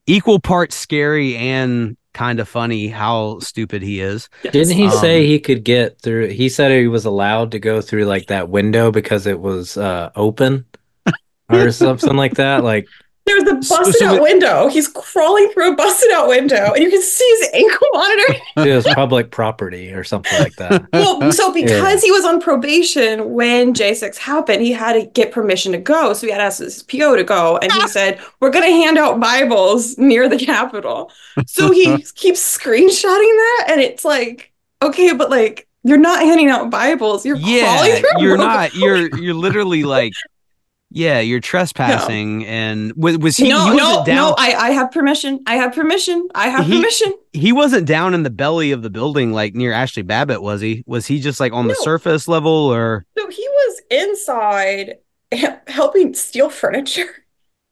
equal 0.06 0.40
part 0.40 0.72
scary 0.72 1.36
and 1.36 1.96
kind 2.14 2.40
of 2.40 2.48
funny 2.48 2.88
how 2.88 3.40
stupid 3.40 3.82
he 3.82 4.00
is. 4.00 4.28
Didn't 4.52 4.74
he 4.76 4.84
Um, 4.84 4.90
say 4.90 5.26
he 5.26 5.38
could 5.40 5.64
get 5.64 6.00
through? 6.00 6.28
He 6.28 6.48
said 6.48 6.70
he 6.72 6.86
was 6.88 7.04
allowed 7.04 7.50
to 7.52 7.58
go 7.58 7.80
through 7.80 8.04
like 8.06 8.26
that 8.28 8.48
window 8.48 8.90
because 8.90 9.26
it 9.26 9.40
was 9.40 9.76
uh, 9.76 10.10
open 10.16 10.66
or 11.50 11.70
something 11.72 12.16
like 12.16 12.34
that. 12.36 12.64
Like, 12.64 12.88
There's 13.26 13.42
a 13.42 13.54
busted 13.54 13.96
so 13.96 14.06
out 14.06 14.16
it- 14.16 14.22
window. 14.22 14.68
He's 14.68 14.86
crawling 14.86 15.48
through 15.48 15.72
a 15.72 15.76
busted 15.76 16.12
out 16.12 16.28
window, 16.28 16.72
and 16.72 16.82
you 16.82 16.90
can 16.90 17.02
see 17.02 17.36
his 17.40 17.50
ankle 17.54 17.88
monitor. 17.92 18.34
it 18.58 18.74
was 18.74 18.86
public 18.94 19.32
property 19.32 19.92
or 19.92 20.04
something 20.04 20.38
like 20.38 20.54
that. 20.56 20.86
Well, 20.92 21.32
so 21.32 21.52
because 21.52 22.02
he 22.02 22.10
was 22.10 22.24
on 22.24 22.40
probation 22.40 23.32
when 23.32 23.74
J6 23.74 24.16
happened, 24.16 24.62
he 24.62 24.72
had 24.72 24.94
to 24.94 25.06
get 25.06 25.32
permission 25.32 25.72
to 25.72 25.78
go. 25.78 26.12
So 26.12 26.26
he 26.26 26.32
had 26.32 26.38
to 26.38 26.44
ask 26.44 26.60
his 26.60 26.82
PO 26.84 27.16
to 27.16 27.24
go. 27.24 27.58
And 27.58 27.70
he 27.70 27.80
ah. 27.82 27.86
said, 27.86 28.20
We're 28.40 28.50
going 28.50 28.64
to 28.64 28.70
hand 28.70 28.96
out 28.96 29.20
Bibles 29.20 29.98
near 29.98 30.28
the 30.28 30.38
Capitol. 30.38 31.10
So 31.46 31.70
he 31.72 32.02
keeps 32.14 32.58
screenshotting 32.58 33.02
that. 33.02 33.66
And 33.68 33.80
it's 33.80 34.04
like, 34.04 34.52
okay, 34.82 35.12
but 35.12 35.30
like, 35.30 35.66
you're 35.82 35.98
not 35.98 36.20
handing 36.20 36.48
out 36.48 36.70
Bibles. 36.70 37.24
You're 37.24 37.36
crawling 37.36 37.56
yeah, 37.56 38.00
through 38.00 38.22
you're 38.22 38.36
road. 38.36 38.44
not. 38.44 38.74
You're 38.74 39.16
you're 39.18 39.34
literally 39.34 39.84
like, 39.84 40.12
yeah, 40.90 41.20
you're 41.20 41.40
trespassing. 41.40 42.46
And 42.46 42.92
was 42.96 43.18
was 43.18 43.36
he? 43.36 43.48
no, 43.48 43.70
he 43.70 43.76
no, 43.76 43.84
wasn't 43.88 44.06
down. 44.06 44.16
no. 44.16 44.34
I, 44.38 44.54
I 44.54 44.70
have 44.70 44.90
permission. 44.92 45.40
I 45.46 45.56
have 45.56 45.74
permission. 45.74 46.28
I 46.34 46.48
have 46.48 46.66
He- 46.66 46.76
permission. 46.76 47.12
he 47.32 47.52
wasn't 47.52 47.86
down 47.86 48.14
in 48.14 48.22
the 48.22 48.30
belly 48.30 48.72
of 48.72 48.82
the 48.82 48.90
building 48.90 49.32
like 49.32 49.54
near 49.54 49.72
Ashley 49.72 50.02
Babbitt, 50.02 50.42
was 50.42 50.60
he? 50.60 50.84
Was 50.86 51.06
he 51.06 51.20
just 51.20 51.40
like 51.40 51.52
on 51.52 51.68
the 51.68 51.74
surface 51.74 52.28
level 52.28 52.50
or? 52.52 53.04
So 53.18 53.28
he 53.28 53.46
was 53.48 53.80
inside 53.90 54.94
helping 55.66 56.14
steal 56.14 56.50
furniture. 56.50 57.24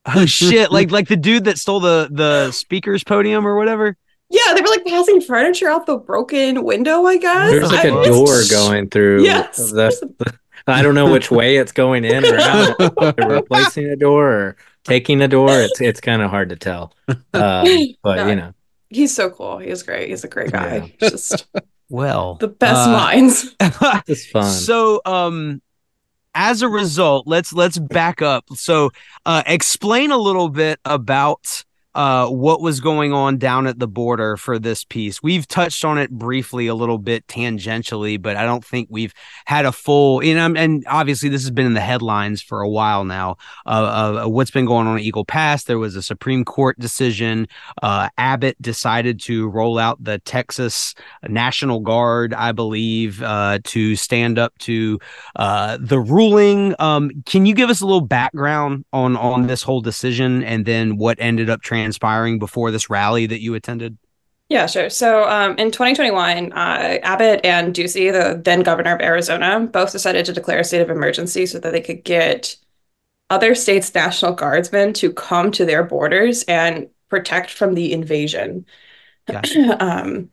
Oh 0.06 0.26
shit! 0.26 0.70
like 0.70 0.90
like 0.90 1.08
the 1.08 1.16
dude 1.16 1.44
that 1.44 1.56
stole 1.56 1.80
the 1.80 2.08
the 2.10 2.50
speaker's 2.52 3.02
podium 3.02 3.46
or 3.46 3.56
whatever. 3.56 3.96
Yeah, 4.28 4.52
they 4.54 4.60
were 4.60 4.68
like 4.68 4.84
passing 4.84 5.20
furniture 5.20 5.68
out 5.70 5.86
the 5.86 5.96
broken 5.96 6.64
window, 6.64 7.04
I 7.06 7.16
guess. 7.18 7.50
There's 7.50 7.70
like 7.72 7.84
a 7.86 7.92
I- 7.94 8.04
door 8.08 8.40
going 8.50 8.90
through. 8.90 9.22
Yes. 9.24 9.56
The, 9.70 10.34
I 10.66 10.82
don't 10.82 10.94
know 10.94 11.10
which 11.12 11.30
way 11.30 11.56
it's 11.58 11.72
going 11.72 12.04
in 12.04 12.24
or 12.24 12.38
out. 12.38 12.78
They're 12.78 13.28
replacing 13.28 13.86
a 13.86 13.96
door 13.96 14.32
or 14.32 14.56
taking 14.84 15.20
a 15.22 15.28
door. 15.28 15.50
It's 15.50 15.80
it's 15.80 16.00
kind 16.00 16.22
of 16.22 16.30
hard 16.30 16.48
to 16.50 16.56
tell. 16.56 16.92
Um, 17.08 17.16
but 18.02 18.16
No. 18.16 18.26
you 18.28 18.36
know, 18.36 18.54
He's 18.90 19.14
so 19.14 19.28
cool. 19.30 19.58
He's 19.58 19.82
great. 19.82 20.08
He's 20.08 20.24
a 20.24 20.28
great 20.28 20.52
guy. 20.52 20.92
Yeah. 21.00 21.10
Just 21.10 21.46
Well, 21.90 22.36
the 22.36 22.48
best 22.48 22.88
uh, 22.88 22.92
minds. 22.92 23.54
it's 24.06 24.26
fun. 24.26 24.50
So, 24.50 25.00
um, 25.04 25.60
as 26.34 26.62
a 26.62 26.68
result, 26.68 27.26
let's 27.26 27.52
let's 27.52 27.76
back 27.78 28.22
up. 28.22 28.44
So, 28.54 28.90
uh, 29.26 29.42
explain 29.46 30.10
a 30.12 30.16
little 30.18 30.48
bit 30.48 30.80
about 30.84 31.64
uh 31.94 32.28
what 32.28 32.60
was 32.60 32.80
going 32.80 33.12
on 33.12 33.38
down 33.38 33.66
at 33.66 33.78
the 33.78 33.88
border 33.88 34.36
for 34.36 34.58
this 34.58 34.84
piece. 34.84 35.22
We've 35.22 35.46
touched 35.46 35.84
on 35.84 35.98
it 35.98 36.10
briefly 36.10 36.66
a 36.66 36.74
little 36.74 36.98
bit 36.98 37.26
tangentially, 37.26 38.20
but 38.20 38.36
I 38.36 38.44
don't 38.44 38.64
think 38.64 38.88
we've 38.90 39.14
had 39.46 39.66
a 39.66 39.72
full. 39.72 40.20
And 40.20 40.38
um, 40.38 40.56
and 40.56 40.84
obviously 40.88 41.28
this 41.28 41.42
has 41.42 41.50
been 41.50 41.66
in 41.66 41.74
the 41.74 41.80
headlines 41.80 42.42
for 42.42 42.60
a 42.60 42.68
while 42.68 43.04
now. 43.04 43.36
Uh, 43.66 44.26
what's 44.26 44.50
been 44.50 44.66
going 44.66 44.86
on 44.86 44.96
at 44.96 45.02
Eagle 45.02 45.24
Pass? 45.24 45.64
There 45.64 45.78
was 45.78 45.96
a 45.96 46.02
Supreme 46.02 46.44
Court 46.44 46.78
decision. 46.78 47.46
Uh, 47.82 48.08
Abbott 48.18 48.60
decided 48.60 49.20
to 49.22 49.48
roll 49.48 49.78
out 49.78 50.02
the 50.02 50.18
Texas 50.20 50.94
National 51.28 51.80
Guard, 51.80 52.34
I 52.34 52.52
believe, 52.52 53.22
uh, 53.22 53.58
to 53.64 53.96
stand 53.96 54.38
up 54.38 54.56
to 54.58 54.98
uh, 55.36 55.78
the 55.80 55.98
ruling. 55.98 56.74
Um, 56.78 57.10
can 57.26 57.46
you 57.46 57.54
give 57.54 57.70
us 57.70 57.80
a 57.80 57.86
little 57.86 58.00
background 58.00 58.84
on 58.92 59.16
on 59.16 59.46
this 59.46 59.62
whole 59.62 59.80
decision 59.80 60.42
and 60.42 60.64
then 60.64 60.96
what 60.96 61.16
ended 61.20 61.50
up 61.50 61.60
transpiring 61.84 62.38
before 62.38 62.70
this 62.70 62.90
rally 62.90 63.26
that 63.26 63.40
you 63.40 63.54
attended? 63.54 63.98
Yeah, 64.48 64.66
sure. 64.66 64.90
So 64.90 65.28
um, 65.28 65.56
in 65.56 65.70
2021, 65.70 66.52
uh, 66.52 66.98
Abbott 67.02 67.40
and 67.44 67.74
Ducey, 67.74 68.12
the 68.12 68.40
then 68.40 68.62
governor 68.62 68.94
of 68.94 69.00
Arizona, 69.00 69.60
both 69.60 69.92
decided 69.92 70.26
to 70.26 70.32
declare 70.32 70.60
a 70.60 70.64
state 70.64 70.82
of 70.82 70.90
emergency 70.90 71.46
so 71.46 71.58
that 71.58 71.72
they 71.72 71.80
could 71.80 72.04
get 72.04 72.56
other 73.30 73.54
states' 73.54 73.94
National 73.94 74.32
Guardsmen 74.32 74.92
to 74.94 75.12
come 75.12 75.50
to 75.52 75.64
their 75.64 75.82
borders 75.82 76.42
and 76.44 76.88
protect 77.08 77.50
from 77.50 77.74
the 77.74 77.92
invasion. 77.92 78.66
um, 79.80 80.30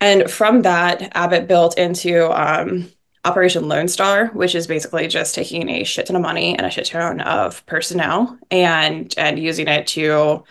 and 0.00 0.30
from 0.30 0.62
that, 0.62 1.14
Abbott 1.14 1.46
built 1.46 1.78
into 1.78 2.30
um, 2.30 2.90
Operation 3.24 3.68
Lone 3.68 3.88
Star, 3.88 4.26
which 4.28 4.54
is 4.54 4.66
basically 4.66 5.08
just 5.08 5.34
taking 5.34 5.68
a 5.68 5.84
shit 5.84 6.06
ton 6.06 6.16
of 6.16 6.22
money 6.22 6.56
and 6.56 6.66
a 6.66 6.70
shit 6.70 6.86
ton 6.86 7.20
of 7.20 7.64
personnel 7.66 8.38
and 8.50 9.12
and 9.18 9.38
using 9.38 9.68
it 9.68 9.86
to 9.88 10.44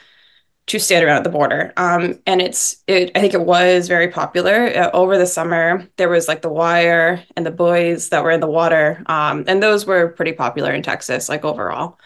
to 0.67 0.79
stand 0.79 1.05
around 1.05 1.17
at 1.17 1.23
the 1.23 1.29
border. 1.29 1.73
Um, 1.77 2.19
and 2.25 2.41
it's 2.41 2.83
it 2.87 3.11
I 3.15 3.19
think 3.19 3.33
it 3.33 3.41
was 3.41 3.87
very 3.87 4.07
popular 4.07 4.67
uh, 4.75 4.89
over 4.93 5.17
the 5.17 5.27
summer. 5.27 5.87
There 5.97 6.09
was 6.09 6.27
like 6.27 6.41
The 6.41 6.49
Wire 6.49 7.23
and 7.35 7.45
The 7.45 7.51
Buoys 7.51 8.09
that 8.09 8.23
were 8.23 8.31
in 8.31 8.39
the 8.39 8.47
water, 8.47 9.03
um, 9.07 9.43
and 9.47 9.61
those 9.61 9.85
were 9.85 10.09
pretty 10.09 10.33
popular 10.33 10.71
in 10.73 10.81
Texas, 10.83 11.29
like 11.29 11.45
overall. 11.45 11.99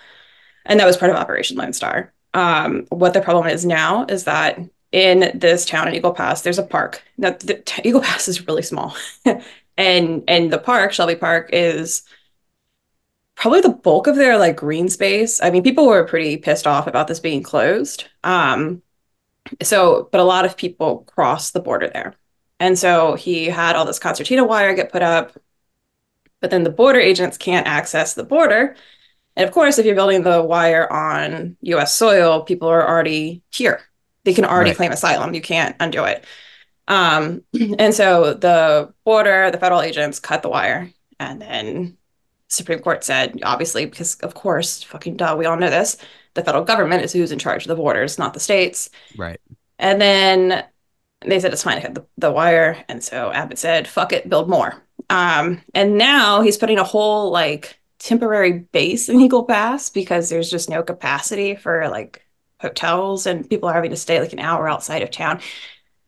And 0.66 0.80
that 0.80 0.86
was 0.86 0.98
part 0.98 1.12
of 1.12 1.18
Operation 1.18 1.58
Lone 1.58 1.74
Star. 1.74 2.14
Um, 2.34 2.86
what 2.90 3.14
the 3.14 3.22
problem 3.22 3.48
is 3.48 3.66
now 3.66 4.06
is 4.06 4.26
that 4.26 4.60
in 4.92 5.32
this 5.38 5.66
town 5.66 5.88
in 5.88 5.96
Eagle 5.96 6.14
Pass, 6.14 6.42
there's 6.42 6.60
a 6.60 6.64
park. 6.64 7.04
Now, 7.18 7.32
the 7.32 7.64
Eagle 7.84 8.02
Pass 8.02 8.28
is 8.28 8.48
really 8.48 8.62
small, 8.62 8.96
and 9.78 10.24
and 10.28 10.52
the 10.52 10.60
park, 10.60 10.92
Shelby 10.92 11.16
Park, 11.16 11.50
is 11.54 12.04
probably 13.40 13.62
the 13.62 13.70
bulk 13.70 14.08
of 14.08 14.16
their 14.18 14.38
like 14.38 14.56
green 14.58 14.90
space. 14.90 15.42
I 15.42 15.50
mean, 15.52 15.64
people 15.64 15.88
were 15.88 16.06
pretty 16.06 16.38
pissed 16.38 16.68
off 16.68 16.88
about 16.88 17.08
this 17.08 17.20
being 17.22 17.44
closed. 17.44 18.06
Um, 18.24 18.84
so, 19.64 20.10
but 20.12 20.22
a 20.22 20.26
lot 20.26 20.46
of 20.46 20.58
people 20.58 21.00
cross 21.08 21.52
the 21.52 21.62
border 21.62 21.90
there, 21.94 22.16
and 22.60 22.78
so 22.78 23.16
he 23.16 23.46
had 23.48 23.76
all 23.76 23.86
this 23.86 24.00
concertina 24.00 24.46
wire 24.46 24.76
get 24.76 24.92
put 24.92 25.04
up, 25.04 25.38
but 26.42 26.52
then 26.52 26.64
the 26.64 26.70
border 26.70 27.00
agents 27.00 27.38
can't 27.38 27.68
access 27.68 28.14
the 28.14 28.24
border. 28.24 28.76
And 29.36 29.48
of 29.48 29.54
course, 29.54 29.80
if 29.80 29.86
you're 29.86 29.96
building 29.96 30.24
the 30.24 30.44
wire 30.44 30.92
on 30.92 31.58
US 31.62 31.96
soil, 31.96 32.44
people 32.44 32.70
are 32.70 32.88
already 32.88 33.44
here. 33.52 33.82
They 34.26 34.34
can 34.34 34.46
already 34.46 34.72
Right. 34.72 34.78
claim 34.78 34.92
asylum. 34.92 35.34
You 35.34 35.42
can't 35.42 35.76
undo 35.80 36.06
it. 36.06 36.26
Um, 36.88 37.44
and 37.80 37.94
so 37.94 38.36
the 38.36 38.94
border, 39.06 39.52
the 39.52 39.60
federal 39.60 39.82
agents 39.82 40.20
cut 40.20 40.44
the 40.44 40.50
wire. 40.50 40.92
And 41.20 41.42
then 41.42 41.99
Supreme 42.50 42.80
Court 42.80 43.04
said, 43.04 43.40
obviously, 43.44 43.86
because 43.86 44.16
of 44.16 44.34
course, 44.34 44.84
fucking 44.84 45.18
duh, 45.18 45.36
we 45.38 45.46
all 45.46 45.58
know 45.58 45.70
this, 45.70 45.98
the 46.34 46.44
federal 46.44 46.64
government 46.64 47.04
is 47.04 47.14
who's 47.14 47.32
in 47.32 47.40
charge 47.40 47.64
of 47.64 47.70
the 47.70 47.76
borders, 47.76 48.20
not 48.20 48.34
the 48.34 48.40
states. 48.40 48.90
Right. 49.16 49.40
And 49.78 50.02
then 50.02 50.66
they 51.22 51.40
said 51.40 51.54
it's 51.54 51.64
fine 51.64 51.78
to 51.78 51.82
cut 51.82 51.96
the, 51.96 52.06
the 52.18 52.32
wire. 52.32 52.84
And 52.90 53.04
so 53.04 53.32
Abbott 53.32 53.60
said, 53.60 53.88
fuck 53.88 54.14
it, 54.14 54.30
build 54.30 54.50
more. 54.50 54.84
Um, 55.10 55.62
and 55.74 55.98
now 55.98 56.42
he's 56.42 56.58
putting 56.58 56.80
a 56.80 56.84
whole 56.84 57.32
like 57.32 57.80
temporary 58.00 58.60
base 58.60 59.10
in 59.10 59.20
Eagle 59.20 59.44
Pass 59.44 59.90
because 59.90 60.30
there's 60.30 60.50
just 60.50 60.70
no 60.70 60.84
capacity 60.84 61.56
for 61.56 61.88
like 61.90 62.26
hotels 62.60 63.26
and 63.26 63.50
people 63.50 63.70
are 63.70 63.74
having 63.74 63.92
to 63.92 63.98
stay 63.98 64.20
like 64.20 64.34
an 64.34 64.40
hour 64.40 64.68
outside 64.68 65.02
of 65.02 65.12
town. 65.12 65.40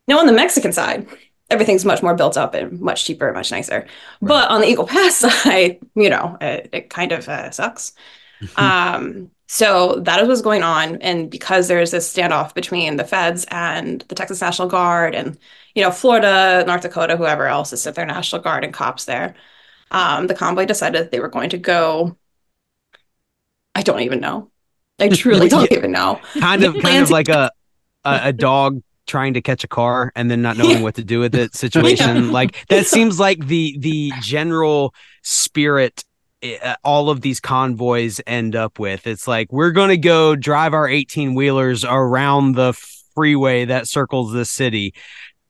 Now 0.08 0.18
on 0.18 0.26
the 0.26 0.32
Mexican 0.32 0.72
side, 0.72 1.06
everything's 1.52 1.84
much 1.84 2.02
more 2.02 2.14
built 2.14 2.36
up 2.36 2.54
and 2.54 2.80
much 2.80 3.04
cheaper 3.04 3.28
and 3.28 3.36
much 3.36 3.50
nicer. 3.50 3.86
But 4.20 4.50
on 4.50 4.60
the 4.60 4.68
Eagle 4.68 4.86
Pass 4.86 5.16
side, 5.42 5.78
you 5.94 6.10
know, 6.10 6.36
it, 6.40 6.70
it 6.72 6.90
kind 6.90 7.12
of 7.12 7.28
uh, 7.28 7.50
sucks. 7.50 7.92
um, 8.56 9.30
so 9.46 9.96
that 10.00 10.20
is 10.20 10.28
what's 10.28 10.40
going 10.40 10.62
on. 10.62 10.96
And 11.02 11.30
because 11.30 11.68
there's 11.68 11.90
this 11.90 12.10
standoff 12.10 12.54
between 12.54 12.96
the 12.96 13.04
feds 13.04 13.44
and 13.50 14.00
the 14.08 14.14
Texas 14.14 14.40
National 14.40 14.66
Guard 14.66 15.14
and, 15.14 15.38
you 15.74 15.82
know, 15.82 15.90
Florida, 15.90 16.64
North 16.66 16.80
Dakota, 16.80 17.16
whoever 17.18 17.46
else 17.46 17.72
is 17.72 17.82
sent 17.82 17.96
their 17.96 18.06
National 18.06 18.40
Guard 18.40 18.64
and 18.64 18.72
cops 18.72 19.04
there, 19.04 19.34
um, 19.90 20.26
the 20.26 20.34
convoy 20.34 20.64
decided 20.64 21.02
that 21.02 21.10
they 21.10 21.20
were 21.20 21.28
going 21.28 21.50
to 21.50 21.58
go. 21.58 22.16
I 23.74 23.82
don't 23.82 24.00
even 24.00 24.20
know. 24.20 24.50
I 24.98 25.08
truly 25.10 25.48
don't 25.48 25.70
even 25.70 25.92
know. 25.92 26.20
Kind 26.38 26.64
of 26.64 26.74
kind 26.80 27.02
of 27.02 27.10
like 27.10 27.28
a, 27.28 27.50
a 28.04 28.20
a 28.24 28.32
dog 28.32 28.82
trying 29.06 29.34
to 29.34 29.42
catch 29.42 29.64
a 29.64 29.68
car 29.68 30.12
and 30.14 30.30
then 30.30 30.42
not 30.42 30.56
knowing 30.58 30.82
what 30.82 30.94
to 30.96 31.04
do 31.04 31.20
with 31.20 31.34
it 31.34 31.54
situation. 31.54 32.32
Like 32.32 32.66
that 32.68 32.86
seems 32.86 33.18
like 33.18 33.46
the 33.46 33.76
the 33.78 34.12
general 34.20 34.94
spirit 35.22 36.04
uh, 36.42 36.74
all 36.82 37.08
of 37.08 37.20
these 37.20 37.40
convoys 37.40 38.20
end 38.26 38.56
up 38.56 38.78
with. 38.78 39.06
It's 39.06 39.28
like 39.28 39.52
we're 39.52 39.70
going 39.70 39.90
to 39.90 39.96
go 39.96 40.34
drive 40.36 40.74
our 40.74 40.88
18 40.88 41.34
wheelers 41.34 41.84
around 41.84 42.54
the 42.54 42.72
freeway 43.14 43.66
that 43.66 43.88
circles 43.88 44.32
the 44.32 44.44
city. 44.44 44.94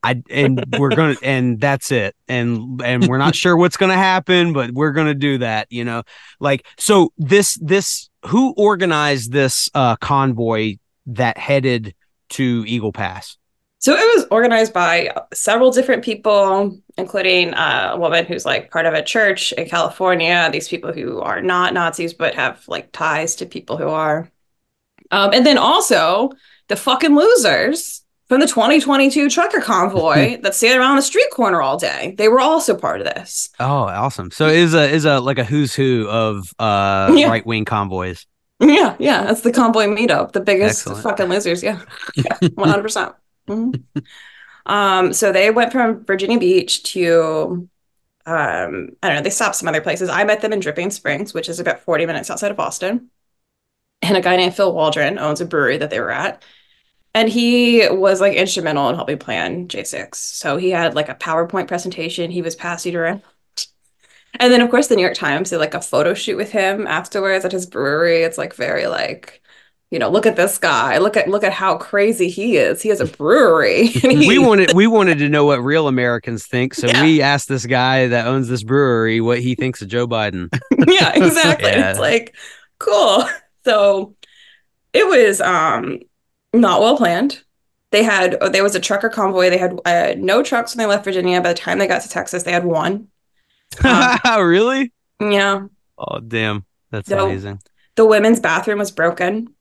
I 0.02 0.21
and 0.30 0.64
we're 0.78 0.94
gonna 0.94 1.14
and 1.23 1.61
that's 1.61 1.92
it. 1.92 2.16
And 2.28 2.82
and 2.82 3.06
we're 3.06 3.18
not 3.18 3.37
sure 3.37 3.56
what's 3.56 3.76
gonna 3.76 3.94
happen, 3.94 4.52
but 4.52 4.73
we're 4.73 4.90
gonna 4.90 5.14
do 5.14 5.38
that, 5.38 5.68
you 5.71 5.85
know. 5.85 6.02
Like 6.40 6.66
so 6.76 7.12
this 7.18 7.56
this 7.62 8.11
who 8.26 8.52
organized 8.56 9.30
this 9.30 9.68
uh 9.75 9.97
convoy 9.97 10.76
that 11.06 11.38
headed 11.38 11.94
to 12.30 12.64
Eagle 12.66 12.92
Pass? 12.92 13.37
So 13.83 13.95
it 13.95 14.17
was 14.17 14.27
organized 14.31 14.73
by 14.73 15.12
several 15.35 15.73
different 15.73 16.05
people, 16.05 16.79
including 16.97 17.53
uh, 17.53 17.91
a 17.95 17.99
woman 17.99 18.25
who's 18.25 18.47
like 18.47 18.71
part 18.71 18.87
of 18.87 18.95
a 18.95 19.03
church 19.03 19.51
in 19.55 19.69
California, 19.69 20.49
these 20.53 20.69
people 20.69 20.93
who 20.93 21.21
are 21.21 21.43
not 21.43 21.75
Nazis 21.75 22.15
but 22.15 22.37
have 22.37 22.62
like 22.69 22.93
ties 22.93 23.35
to 23.37 23.47
people 23.47 23.77
who 23.77 23.89
are. 23.89 24.31
Um, 25.11 25.33
and 25.35 25.45
then 25.45 25.59
also 25.59 26.31
the 26.69 26.77
fucking 26.77 27.17
losers 27.17 28.05
from 28.29 28.39
the 28.39 28.47
2022 28.47 29.29
trucker 29.29 29.61
convoy 29.61 30.41
that 30.43 30.55
stand 30.55 30.79
around 30.79 30.95
the 30.95 31.03
street 31.03 31.31
corner 31.33 31.61
all 31.61 31.77
day. 31.77 32.15
They 32.17 32.29
were 32.29 32.41
also 32.41 32.77
part 32.77 33.01
of 33.01 33.07
this. 33.07 33.49
Oh, 33.59 33.89
awesome. 33.89 34.31
So 34.31 34.47
it 34.47 34.59
is 34.59 34.75
a 34.75 34.89
is 34.89 35.05
a 35.05 35.19
like 35.19 35.39
a 35.39 35.45
who's 35.45 35.75
who 35.75 36.07
of 36.09 36.55
uh, 36.61 37.12
yeah. 37.17 37.27
right 37.27 37.45
wing 37.45 37.65
convoys. 37.65 38.29
Yeah, 38.61 38.95
yeah. 39.01 39.25
That's 39.25 39.41
the 39.41 39.51
convoy 39.51 39.87
meetup, 39.87 40.31
the 40.31 40.41
biggest 40.41 40.87
Excellent. 40.87 41.03
fucking 41.03 41.27
losers. 41.27 41.65
Yeah. 41.65 41.81
yeah 42.15 42.37
100%. 42.41 43.15
Mm-hmm. 43.49 43.99
Um, 44.65 45.13
so 45.13 45.33
they 45.33 45.51
went 45.51 45.73
from 45.73 46.05
Virginia 46.05 46.39
Beach 46.39 46.85
to 46.85 47.69
um, 48.25 48.91
I 49.03 49.09
don't 49.09 49.17
know, 49.17 49.23
they 49.23 49.31
stopped 49.31 49.57
some 49.57 49.69
other 49.69 49.81
places. 49.81 50.09
I 50.09 50.25
met 50.25 50.41
them 50.41 50.53
in 50.53 50.61
Dripping 50.61 50.91
Springs, 50.91 51.35
which 51.35 51.49
is 51.49 51.59
about 51.59 51.81
40 51.81 52.07
minutes 52.07 52.31
outside 52.31 52.53
of 52.53 52.61
Austin. 52.61 53.11
And 54.01 54.17
a 54.17 54.21
guy 54.21 54.37
named 54.37 54.55
Phil 54.55 54.73
Waldron 54.73 55.19
owns 55.19 55.41
a 55.41 55.47
brewery 55.47 55.79
that 55.79 55.91
they 55.91 56.01
were 56.01 56.11
at. 56.11 56.45
And 57.15 57.29
he 57.29 57.87
was 57.91 58.21
like 58.21 58.35
instrumental 58.35 58.89
in 58.89 58.95
helping 58.97 59.19
plan 59.19 59.69
J6. 59.69 60.19
So 60.19 60.57
he 60.57 60.71
had 60.71 60.95
like 60.95 61.09
a 61.09 61.15
PowerPoint 61.15 61.69
presentation 61.69 62.31
he 62.31 62.43
was 62.43 62.57
passing 62.57 62.97
around. 62.97 63.23
And 64.39 64.53
then 64.53 64.61
of 64.61 64.71
course 64.71 64.89
the 64.89 64.97
New 64.97 65.03
York 65.03 65.15
Times 65.15 65.51
did 65.51 65.59
like 65.59 65.75
a 65.75 65.81
photo 65.81 66.15
shoot 66.15 66.37
with 66.37 66.51
him 66.53 66.87
afterwards 66.87 67.45
at 67.45 67.53
his 67.53 67.67
brewery. 67.67 68.23
It's 68.23 68.39
like 68.39 68.55
very 68.55 68.87
like 68.87 69.43
you 69.93 69.99
know, 69.99 70.09
look 70.09 70.25
at 70.25 70.37
this 70.37 70.57
guy. 70.57 70.97
Look 70.97 71.19
at 71.19 71.29
look 71.29 71.45
at 71.45 71.53
how 71.53 71.77
crazy 71.77 72.31
he 72.31 72.57
is. 72.57 72.81
He 72.81 72.89
has 72.89 73.01
a 73.01 73.05
brewery. 73.05 73.87
He- 73.87 74.27
we 74.27 74.39
wanted 74.39 74.73
we 74.75 74.87
wanted 74.87 75.19
to 75.19 75.29
know 75.29 75.45
what 75.45 75.63
real 75.63 75.87
Americans 75.87 76.47
think, 76.47 76.73
so 76.75 76.87
Yeah. 76.89 77.03
we 77.05 77.21
asked 77.21 77.49
this 77.49 77.67
guy 77.67 78.09
that 78.09 78.27
owns 78.27 78.49
this 78.49 78.63
brewery 78.63 79.21
what 79.21 79.41
he 79.41 79.55
thinks 79.55 79.83
of 79.83 79.89
Joe 79.89 80.09
Biden. 80.09 80.49
yeah, 80.89 81.13
exactly. 81.15 81.71
Yeah. 81.71 81.91
It's 81.91 81.99
like 82.01 82.35
cool. 82.79 83.25
So 83.65 84.17
it 84.95 85.07
was 85.07 85.41
um 85.43 86.01
not 86.55 86.81
well 86.81 86.97
planned. 86.97 87.43
They 87.91 88.03
had 88.03 88.39
oh, 88.41 88.49
there 88.49 88.63
was 88.63 88.75
a 88.75 88.81
trucker 88.81 89.11
convoy. 89.11 89.51
They 89.51 89.59
had 89.59 89.79
uh, 89.85 90.15
no 90.17 90.43
trucks 90.43 90.75
when 90.75 90.83
they 90.83 90.87
left 90.89 91.05
Virginia. 91.05 91.43
By 91.43 91.53
the 91.53 91.59
time 91.59 91.79
they 91.79 91.87
got 91.87 92.01
to 92.01 92.09
Texas, 92.09 92.43
they 92.45 92.53
had 92.53 92.65
one. 92.65 93.09
Um, 93.85 94.19
really? 94.43 94.91
Yeah. 95.21 95.67
Oh, 95.99 96.19
damn, 96.21 96.65
that's 96.91 97.11
amazing. 97.11 97.61
The 97.97 98.07
women's 98.07 98.41
bathroom 98.41 98.79
was 98.79 98.91
broken. 98.91 99.55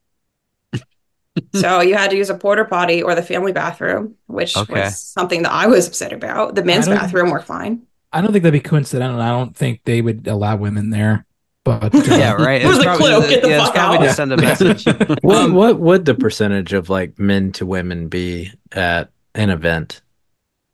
So 1.54 1.82
you 1.82 1.96
had 1.96 2.12
to 2.12 2.18
use 2.18 2.30
a 2.30 2.36
porter 2.38 2.66
potty 2.66 3.02
or 3.04 3.16
the 3.16 3.24
family 3.24 3.52
bathroom, 3.52 4.16
which 4.28 4.56
Okay. 4.58 4.82
was 4.82 5.00
something 5.02 5.44
that 5.44 5.52
I 5.52 5.68
was 5.68 5.88
upset 5.88 6.14
about. 6.14 6.56
The 6.56 6.64
men's 6.64 6.88
bathroom 6.88 7.30
were 7.32 7.42
fine. 7.42 7.84
I 8.14 8.22
don't 8.22 8.32
think 8.34 8.44
that'd 8.44 8.62
be 8.62 8.68
coincidental. 8.68 9.22
I 9.22 9.30
don't 9.30 9.56
think 9.56 9.82
they 9.86 10.02
would 10.02 10.28
allow 10.28 10.58
women 10.58 10.90
there. 10.90 11.26
But 11.64 11.94
uh, 11.96 12.02
Yeah, 12.08 12.34
right. 12.34 12.62
It's 12.62 12.78
the 12.78 12.84
probably, 12.84 13.06
clue? 13.12 13.30
Get 13.30 13.42
the 13.44 13.50
yeah, 13.50 13.56
it's 13.58 13.66
fuck 13.68 13.76
probably 13.76 13.98
out. 14.00 14.10
to 14.10 14.14
send 14.16 14.34
a 14.34 14.38
message. 14.38 14.86
What 15.22 15.38
Um, 15.38 15.54
what 15.54 15.80
would 15.80 16.06
the 16.06 16.16
percentage 16.16 16.74
of 16.74 16.90
like 16.90 17.18
men 17.20 17.52
to 17.54 17.66
women 17.66 18.08
be 18.10 18.52
at 18.72 19.12
an 19.36 19.50
event? 19.50 20.02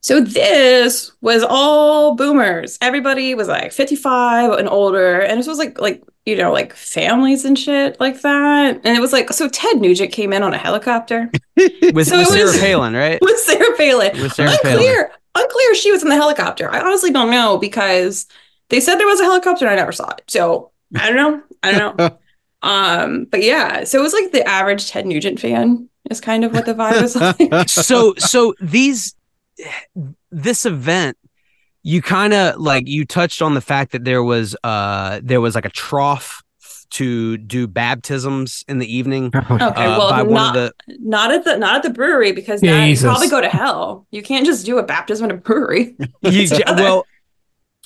So 0.02 0.22
this 0.22 1.12
was 1.22 1.44
all 1.48 2.16
boomers. 2.16 2.78
Everybody 2.82 3.36
was 3.36 3.50
like 3.50 3.74
55 3.74 4.54
and 4.54 4.70
older. 4.70 5.20
And 5.20 5.38
this 5.38 5.48
was 5.48 5.58
like 5.58 5.80
like, 5.82 6.02
you 6.28 6.36
know, 6.36 6.52
like 6.52 6.74
families 6.74 7.46
and 7.46 7.58
shit 7.58 7.98
like 8.02 8.22
that. 8.22 8.82
And 8.84 8.98
it 8.98 9.00
was 9.00 9.14
like 9.14 9.32
so 9.32 9.48
Ted 9.48 9.78
Nugent 9.80 10.12
came 10.12 10.34
in 10.34 10.44
on 10.44 10.54
a 10.54 10.58
helicopter 10.58 11.32
with, 11.56 12.08
So 12.08 12.18
with 12.18 12.28
Sarah 12.28 12.44
was- 12.44 12.60
Palin, 12.60 12.94
right? 12.94 13.18
with 13.22 13.40
Sarah 13.40 13.76
Palin. 13.78 14.22
With 14.22 14.34
Sarah 14.34 14.52
Palin. 14.62 14.78
unclear, 14.78 15.12
unclear 15.36 15.76
she 15.76 15.92
was 15.92 16.04
in 16.04 16.10
the 16.10 16.16
helicopter. 16.16 16.70
I 16.70 16.82
honestly 16.82 17.12
don't 17.12 17.32
know 17.32 17.58
because 17.58 18.28
they 18.70 18.82
said 18.82 18.98
there 18.98 19.08
was 19.08 19.22
a 19.22 19.24
helicopter 19.24 19.66
and 19.66 19.72
I 19.72 19.76
never 19.78 19.94
saw 19.94 20.10
it. 20.10 20.24
So 20.28 20.72
I 21.00 21.08
don't 21.12 21.16
know. 21.16 21.42
I 21.64 21.72
don't 21.72 21.98
know. 21.98 22.18
um, 22.62 23.26
but 23.32 23.42
yeah, 23.42 23.86
so 23.86 23.98
it 24.00 24.04
was 24.04 24.14
like 24.14 24.32
the 24.34 24.46
average 24.48 24.90
Ted 24.90 25.06
Nugent 25.06 25.40
fan 25.40 25.88
is 26.10 26.20
kind 26.20 26.44
of 26.44 26.54
what 26.54 26.66
the 26.66 26.74
vibe 26.74 27.02
was 27.02 27.16
like. 27.16 27.70
so 27.70 28.14
so 28.18 28.54
these 28.60 29.16
this 30.32 30.66
event 30.66 31.18
you 31.88 32.02
kind 32.02 32.34
of 32.34 32.60
like 32.60 32.86
you 32.86 33.06
touched 33.06 33.42
on 33.42 33.54
the 33.54 33.62
fact 33.62 33.94
that 33.94 34.04
there 34.04 34.22
was 34.22 34.58
uh 34.66 35.22
there 35.24 35.40
was 35.40 35.56
like 35.56 35.64
a 35.64 35.70
trough 35.70 36.44
to 36.90 37.38
do 37.38 37.66
baptisms 37.66 38.66
in 38.68 38.80
the 38.80 38.94
evening 38.94 39.32
Okay, 39.36 39.56
uh, 39.56 39.98
well, 39.98 40.10
by 40.10 40.22
one 40.22 40.34
not 40.34 40.58
of 40.58 40.74
the 40.88 40.98
not 41.00 41.32
at 41.32 41.46
the 41.46 41.58
not 41.58 41.78
at 41.78 41.84
the 41.84 41.90
brewery 41.90 42.34
because 42.34 42.60
that 42.60 42.86
Jesus. 42.86 43.06
probably 43.06 43.30
go 43.30 43.40
to 43.40 43.48
hell. 43.50 44.06
You 44.12 44.22
can't 44.22 44.46
just 44.46 44.66
do 44.66 44.78
a 44.78 44.84
baptism 44.84 45.26
at 45.26 45.32
a 45.32 45.38
brewery. 45.38 45.96
you, 46.22 46.50
well 46.68 47.06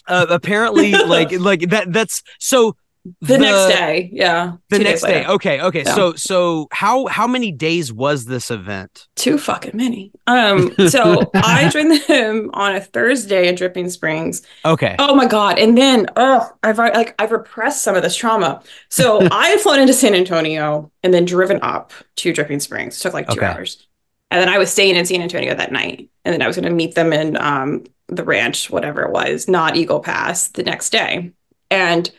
uh, 0.08 0.26
apparently 0.30 0.92
like 0.92 1.32
like 1.40 1.70
that 1.70 1.94
that's 1.94 2.24
so 2.40 2.76
The, 3.04 3.38
next 3.38 3.66
day, 3.66 4.10
yeah, 4.14 4.58
the 4.70 4.80
next 4.80 5.06
day 5.06 5.26
okay 5.26 5.60
okay 5.62 5.84
Yeah. 5.86 5.96
so 5.96 6.14
so 6.16 6.68
how 6.72 7.08
how 7.08 7.28
many 7.28 7.52
days 7.52 7.92
was 7.92 8.26
this 8.26 8.52
event 8.52 9.08
too 9.16 9.38
fucking 9.38 9.76
many. 9.76 10.12
Um, 10.28 10.78
so 10.84 11.36
I 11.42 11.68
joined 11.68 12.02
them 12.08 12.50
on 12.54 12.76
a 12.76 12.82
Thursday 12.82 13.48
in 13.48 13.56
Dripping 13.56 13.90
Springs. 13.90 14.42
okay 14.66 14.98
Oh 15.00 15.16
my 15.16 15.26
god! 15.26 15.58
And 15.60 15.78
then, 15.78 16.08
oh, 16.16 16.50
I've 16.64 16.78
like 16.78 17.16
I've 17.20 17.32
repressed 17.32 17.84
some 17.84 17.96
of 17.96 18.04
this 18.04 18.16
trauma. 18.16 18.62
So 18.90 19.28
I 19.32 19.50
had 19.50 19.60
flown 19.62 19.80
into 19.80 19.94
San 19.94 20.14
Antonio 20.16 20.92
and 21.04 21.14
then 21.14 21.26
driven 21.26 21.60
up 21.64 21.92
to 22.18 22.34
Dripping 22.34 22.60
Springs. 22.60 23.00
It 23.00 23.02
took 23.04 23.14
like 23.14 23.30
two 23.30 23.42
Okay. 23.42 23.46
hours, 23.46 23.88
and 24.30 24.40
then 24.42 24.50
I 24.50 24.60
was 24.60 24.72
staying 24.72 24.96
in 24.96 25.06
San 25.06 25.22
Antonio 25.22 25.56
that 25.56 25.72
night, 25.72 26.10
and 26.26 26.34
then 26.34 26.42
I 26.42 26.48
was 26.48 26.56
going 26.56 26.70
to 26.70 26.76
meet 26.76 26.96
them 26.96 27.14
in 27.14 27.38
um 27.38 27.86
the 28.10 28.24
ranch, 28.24 28.70
whatever 28.70 29.04
it 29.04 29.12
was, 29.12 29.48
not 29.48 29.76
Eagle 29.78 30.02
Pass, 30.02 30.50
the 30.50 30.64
next 30.64 30.92
day, 30.92 31.32
and 31.72 32.12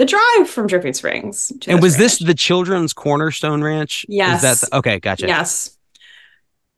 the 0.00 0.06
drive 0.06 0.48
from 0.48 0.66
Dripping 0.66 0.94
Springs. 0.94 1.52
To 1.60 1.72
and 1.72 1.82
was 1.82 1.98
this 1.98 2.18
the 2.18 2.32
children's 2.34 2.94
cornerstone 2.94 3.62
ranch 3.62 4.06
Yes. 4.08 4.42
is 4.42 4.60
that 4.60 4.70
the, 4.70 4.76
okay 4.78 4.98
gotcha 4.98 5.26
Yes. 5.26 5.76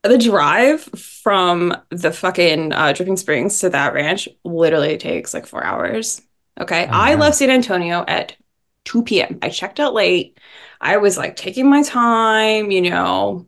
The 0.02 0.18
drive 0.18 0.82
from 0.82 1.76
the 1.90 2.10
fucking 2.10 2.72
uh, 2.72 2.92
Dripping 2.92 3.16
Springs 3.16 3.60
to 3.60 3.70
that 3.70 3.94
ranch 3.94 4.28
literally 4.44 4.98
takes 4.98 5.32
like 5.32 5.46
four 5.46 5.62
hours. 5.62 6.20
Okay. 6.60 6.86
Oh, 6.86 6.90
I 6.90 7.14
wow. 7.14 7.20
left 7.20 7.36
San 7.36 7.50
Antonio 7.50 8.04
at 8.08 8.34
2 8.84 9.04
p.m. 9.04 9.38
I 9.40 9.48
checked 9.50 9.78
out 9.78 9.94
late. 9.94 10.36
I 10.80 10.96
was 10.96 11.16
like 11.16 11.36
taking 11.36 11.70
my 11.70 11.84
time, 11.84 12.72
you 12.72 12.80
know. 12.90 13.46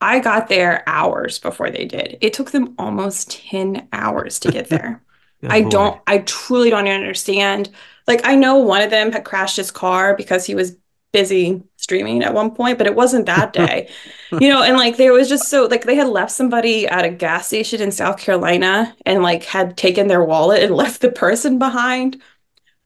I 0.00 0.20
got 0.20 0.48
there 0.48 0.82
hours 0.88 1.40
before 1.40 1.70
they 1.70 1.84
did. 1.84 2.18
It 2.20 2.32
took 2.32 2.52
them 2.52 2.74
almost 2.78 3.32
10 3.32 3.88
hours 3.92 4.38
to 4.40 4.52
get 4.52 4.68
there. 4.70 5.02
I 5.48 5.60
lord. 5.60 5.70
don't, 5.72 6.00
I 6.06 6.18
truly 6.18 6.70
don't 6.70 6.86
understand. 6.88 7.70
Like, 8.10 8.26
I 8.26 8.34
know 8.36 8.56
one 8.58 8.82
of 8.82 8.90
them 8.90 9.12
had 9.12 9.24
crashed 9.24 9.56
his 9.56 9.70
car 9.70 10.14
because 10.16 10.44
he 10.46 10.54
was 10.54 10.76
busy 11.12 11.62
streaming 11.76 12.22
at 12.22 12.34
one 12.34 12.52
point, 12.54 12.78
but 12.78 12.86
it 12.86 12.94
wasn't 12.94 13.26
that 13.26 13.52
day, 13.62 13.88
you 14.30 14.48
know. 14.48 14.62
And 14.62 14.76
like, 14.76 14.96
there 14.96 15.12
was 15.12 15.28
just 15.28 15.48
so, 15.48 15.66
like, 15.66 15.84
they 15.84 15.96
had 15.96 16.08
left 16.08 16.32
somebody 16.32 16.86
at 16.86 17.04
a 17.04 17.10
gas 17.10 17.46
station 17.48 17.80
in 17.80 17.90
South 17.92 18.18
Carolina 18.18 18.94
and 19.06 19.22
like 19.22 19.44
had 19.44 19.76
taken 19.76 20.08
their 20.08 20.24
wallet 20.24 20.62
and 20.62 20.74
left 20.82 21.00
the 21.00 21.10
person 21.12 21.58
behind. 21.58 22.20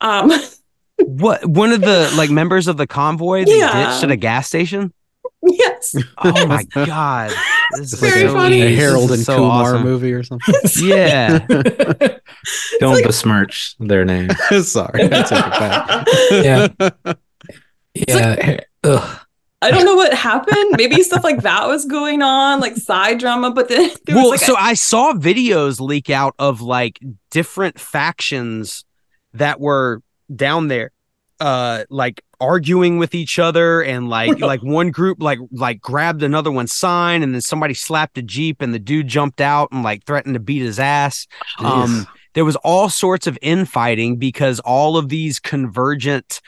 Um, 0.00 0.32
What 0.96 1.44
one 1.44 1.72
of 1.72 1.80
the 1.80 2.08
like 2.16 2.30
members 2.30 2.68
of 2.68 2.76
the 2.76 2.86
convoy 2.86 3.44
that 3.44 3.50
Yeah. 3.56 3.70
ditched 3.90 4.04
at 4.04 4.10
a 4.12 4.16
gas 4.16 4.46
station? 4.46 4.92
Yes. 5.46 5.94
Oh 6.18 6.46
my 6.48 6.64
god, 6.64 7.30
this 7.72 7.92
It's 7.92 7.92
is 7.94 8.02
like 8.02 8.12
Very 8.12 8.26
a, 8.26 8.32
funny. 8.32 8.62
a 8.62 8.74
Harold 8.76 9.12
and 9.12 9.22
so 9.22 9.36
Kumar 9.36 9.74
awesome. 9.74 9.82
movie 9.82 10.12
or 10.12 10.22
something. 10.22 10.54
Yeah, 10.76 11.38
Don't 12.80 12.94
like- 12.94 13.04
besmirch 13.04 13.76
their 13.78 14.04
name. 14.04 14.30
Sorry, 14.62 15.04
I 15.04 15.22
took 15.22 15.32
it 15.32 15.58
back. 15.58 16.06
Yeah. 16.30 17.14
yeah. 17.94 18.60
Ugh. 18.84 19.20
I 19.62 19.70
don't 19.70 19.86
know 19.86 19.94
what 19.94 20.12
happened. 20.12 20.74
Maybe 20.76 21.02
stuff 21.02 21.24
like 21.24 21.40
that 21.40 21.66
was 21.68 21.86
going 21.86 22.20
on, 22.20 22.60
like 22.60 22.76
side 22.76 23.18
drama, 23.18 23.50
but 23.50 23.68
then 23.70 23.90
there 24.04 24.14
was 24.14 24.22
well, 24.22 24.30
like 24.30 24.40
so 24.40 24.54
I 24.56 24.74
saw 24.74 25.14
videos 25.14 25.80
leak 25.80 26.10
out 26.10 26.34
of 26.38 26.60
like 26.60 27.00
different 27.30 27.80
factions 27.80 28.84
that 29.32 29.60
were 29.60 30.02
down 30.34 30.68
there, 30.68 30.90
uh, 31.40 31.84
like 31.88 32.22
arguing 32.44 32.98
with 32.98 33.14
each 33.14 33.38
other, 33.38 33.82
and 33.82 34.08
like 34.08 34.40
like 34.40 34.62
one 34.62 34.90
group 34.90 35.22
like 35.22 35.38
like 35.50 35.80
grabbed 35.80 36.22
another 36.22 36.52
one's 36.52 36.72
sign, 36.72 37.22
and 37.22 37.34
then 37.34 37.40
somebody 37.40 37.74
slapped 37.74 38.18
a 38.18 38.22
jeep, 38.22 38.60
and 38.62 38.74
the 38.74 38.78
dude 38.78 39.08
jumped 39.08 39.40
out 39.40 39.70
and 39.72 39.82
like 39.82 40.04
threatened 40.04 40.34
to 40.34 40.40
beat 40.40 40.62
his 40.62 40.78
ass. 40.78 41.26
Um, 41.58 42.06
there 42.34 42.44
was 42.44 42.56
all 42.56 42.88
sorts 42.88 43.26
of 43.26 43.38
infighting 43.40 44.16
because 44.16 44.60
all 44.60 44.96
of 44.96 45.08
these 45.08 45.40
convergent, 45.40 46.40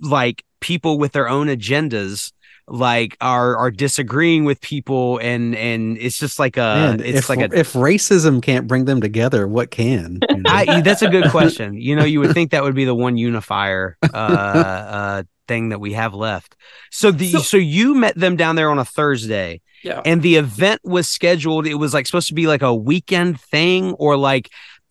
like 0.00 0.44
people 0.60 0.98
with 0.98 1.12
their 1.12 1.28
own 1.28 1.48
agendas, 1.48 2.32
like 2.66 3.16
are 3.20 3.56
are 3.56 3.70
disagreeing 3.70 4.44
with 4.44 4.60
people, 4.60 5.18
and 5.18 5.54
and 5.54 5.98
it's 5.98 6.18
just 6.18 6.38
like 6.38 6.56
a 6.56 6.60
Man, 6.60 7.00
it's 7.00 7.18
if, 7.18 7.28
like 7.28 7.40
a. 7.40 7.58
if 7.58 7.74
racism 7.74 8.42
can't 8.42 8.66
bring 8.66 8.86
them 8.86 9.00
together, 9.00 9.46
what 9.46 9.70
can? 9.70 10.20
you 10.30 10.36
know? 10.36 10.50
I, 10.50 10.80
that's 10.80 11.02
a 11.02 11.10
good 11.10 11.30
question. 11.30 11.74
You 11.74 11.96
know, 11.96 12.04
you 12.04 12.20
would 12.20 12.32
think 12.32 12.52
that 12.52 12.62
would 12.62 12.74
be 12.74 12.84
the 12.84 12.94
one 12.94 13.16
unifier 13.16 13.98
uh, 14.02 14.16
uh, 14.16 15.22
thing 15.46 15.68
that 15.70 15.80
we 15.80 15.92
have 15.92 16.14
left. 16.14 16.56
So 16.90 17.10
the 17.10 17.30
so, 17.30 17.38
So- 17.40 17.56
you 17.56 17.94
met 17.94 18.14
them 18.16 18.36
down 18.36 18.56
there 18.56 18.70
on 18.70 18.78
a 18.78 18.84
Thursday, 18.84 19.60
Yeah. 19.82 20.00
and 20.04 20.22
the 20.22 20.36
event 20.36 20.80
was 20.84 21.08
scheduled 21.08 21.66
it 21.66 21.74
was 21.74 21.92
like 21.94 22.06
supposed 22.06 22.28
to 22.28 22.34
be 22.34 22.46
like 22.46 22.62
a 22.62 22.74
weekend 22.74 23.40
thing 23.40 23.92
or 23.94 24.16
like 24.16 24.50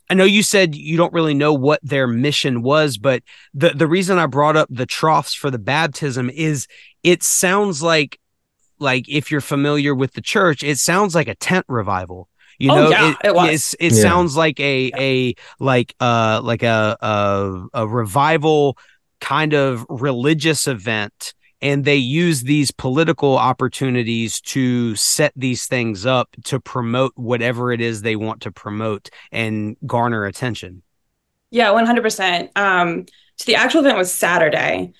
I 0.09 0.15
know 0.15 0.25
you 0.25 0.43
said 0.43 0.75
you 0.75 0.97
don't 0.97 1.13
really 1.13 1.33
know 1.33 1.53
what 1.53 1.79
their 1.81 2.07
mission 2.07 2.61
was, 2.61 2.97
but 2.97 3.23
the 3.53 3.69
the 3.69 3.87
reason 3.87 4.17
I 4.19 4.25
brought 4.27 4.55
up 4.57 4.67
the 4.69 4.85
troughs 4.85 5.33
for 5.33 5.49
the 5.49 5.57
baptism 5.59 6.29
is 6.29 6.67
it 7.03 7.23
sounds 7.23 7.81
like 7.81 8.19
like 8.79 9.07
if 9.07 9.31
you're 9.31 9.41
familiar 9.41 9.95
with 9.95 10.13
the 10.13 10.21
church, 10.21 10.61
it 10.63 10.77
sounds 10.77 11.15
like 11.15 11.27
a 11.29 11.35
tent 11.35 11.65
revival. 11.69 12.27
You 12.59 12.71
Oh, 12.71 12.75
know, 12.75 12.89
yeah, 12.89 13.15
it 13.23 13.33
was. 13.33 13.45
it's- 13.47 13.75
it 13.79 13.93
Yeah. 13.93 14.01
sounds 14.01 14.35
like 14.37 14.59
a 14.59 14.91
a 14.95 15.33
like 15.59 15.95
uh 15.99 16.41
like 16.43 16.63
a 16.63 16.97
a, 17.01 17.65
a 17.73 17.87
revival 17.87 18.77
kind 19.23 19.53
of 19.53 19.85
religious 19.89 20.67
event 20.67 21.33
and 21.61 21.85
they 21.85 21.95
use 21.95 22.41
these 22.41 22.71
political 22.71 23.37
opportunities 23.37 24.41
to 24.41 24.97
set 24.97 25.31
these 25.33 25.65
things 25.65 26.05
up 26.05 26.35
to 26.43 26.59
promote 26.59 27.13
whatever 27.15 27.71
it 27.71 27.79
is 27.79 28.01
they 28.01 28.17
want 28.17 28.41
to 28.41 28.51
promote 28.51 29.09
and 29.31 29.77
garner 29.85 30.25
attention. 30.25 30.83
Yeah, 31.51 31.69
100%. 31.69 32.49
Um, 32.57 33.05
so 33.37 33.45
the 33.45 33.55
actual 33.55 33.79
event 33.79 33.97
was 33.97 34.11
Saturday. 34.11 34.91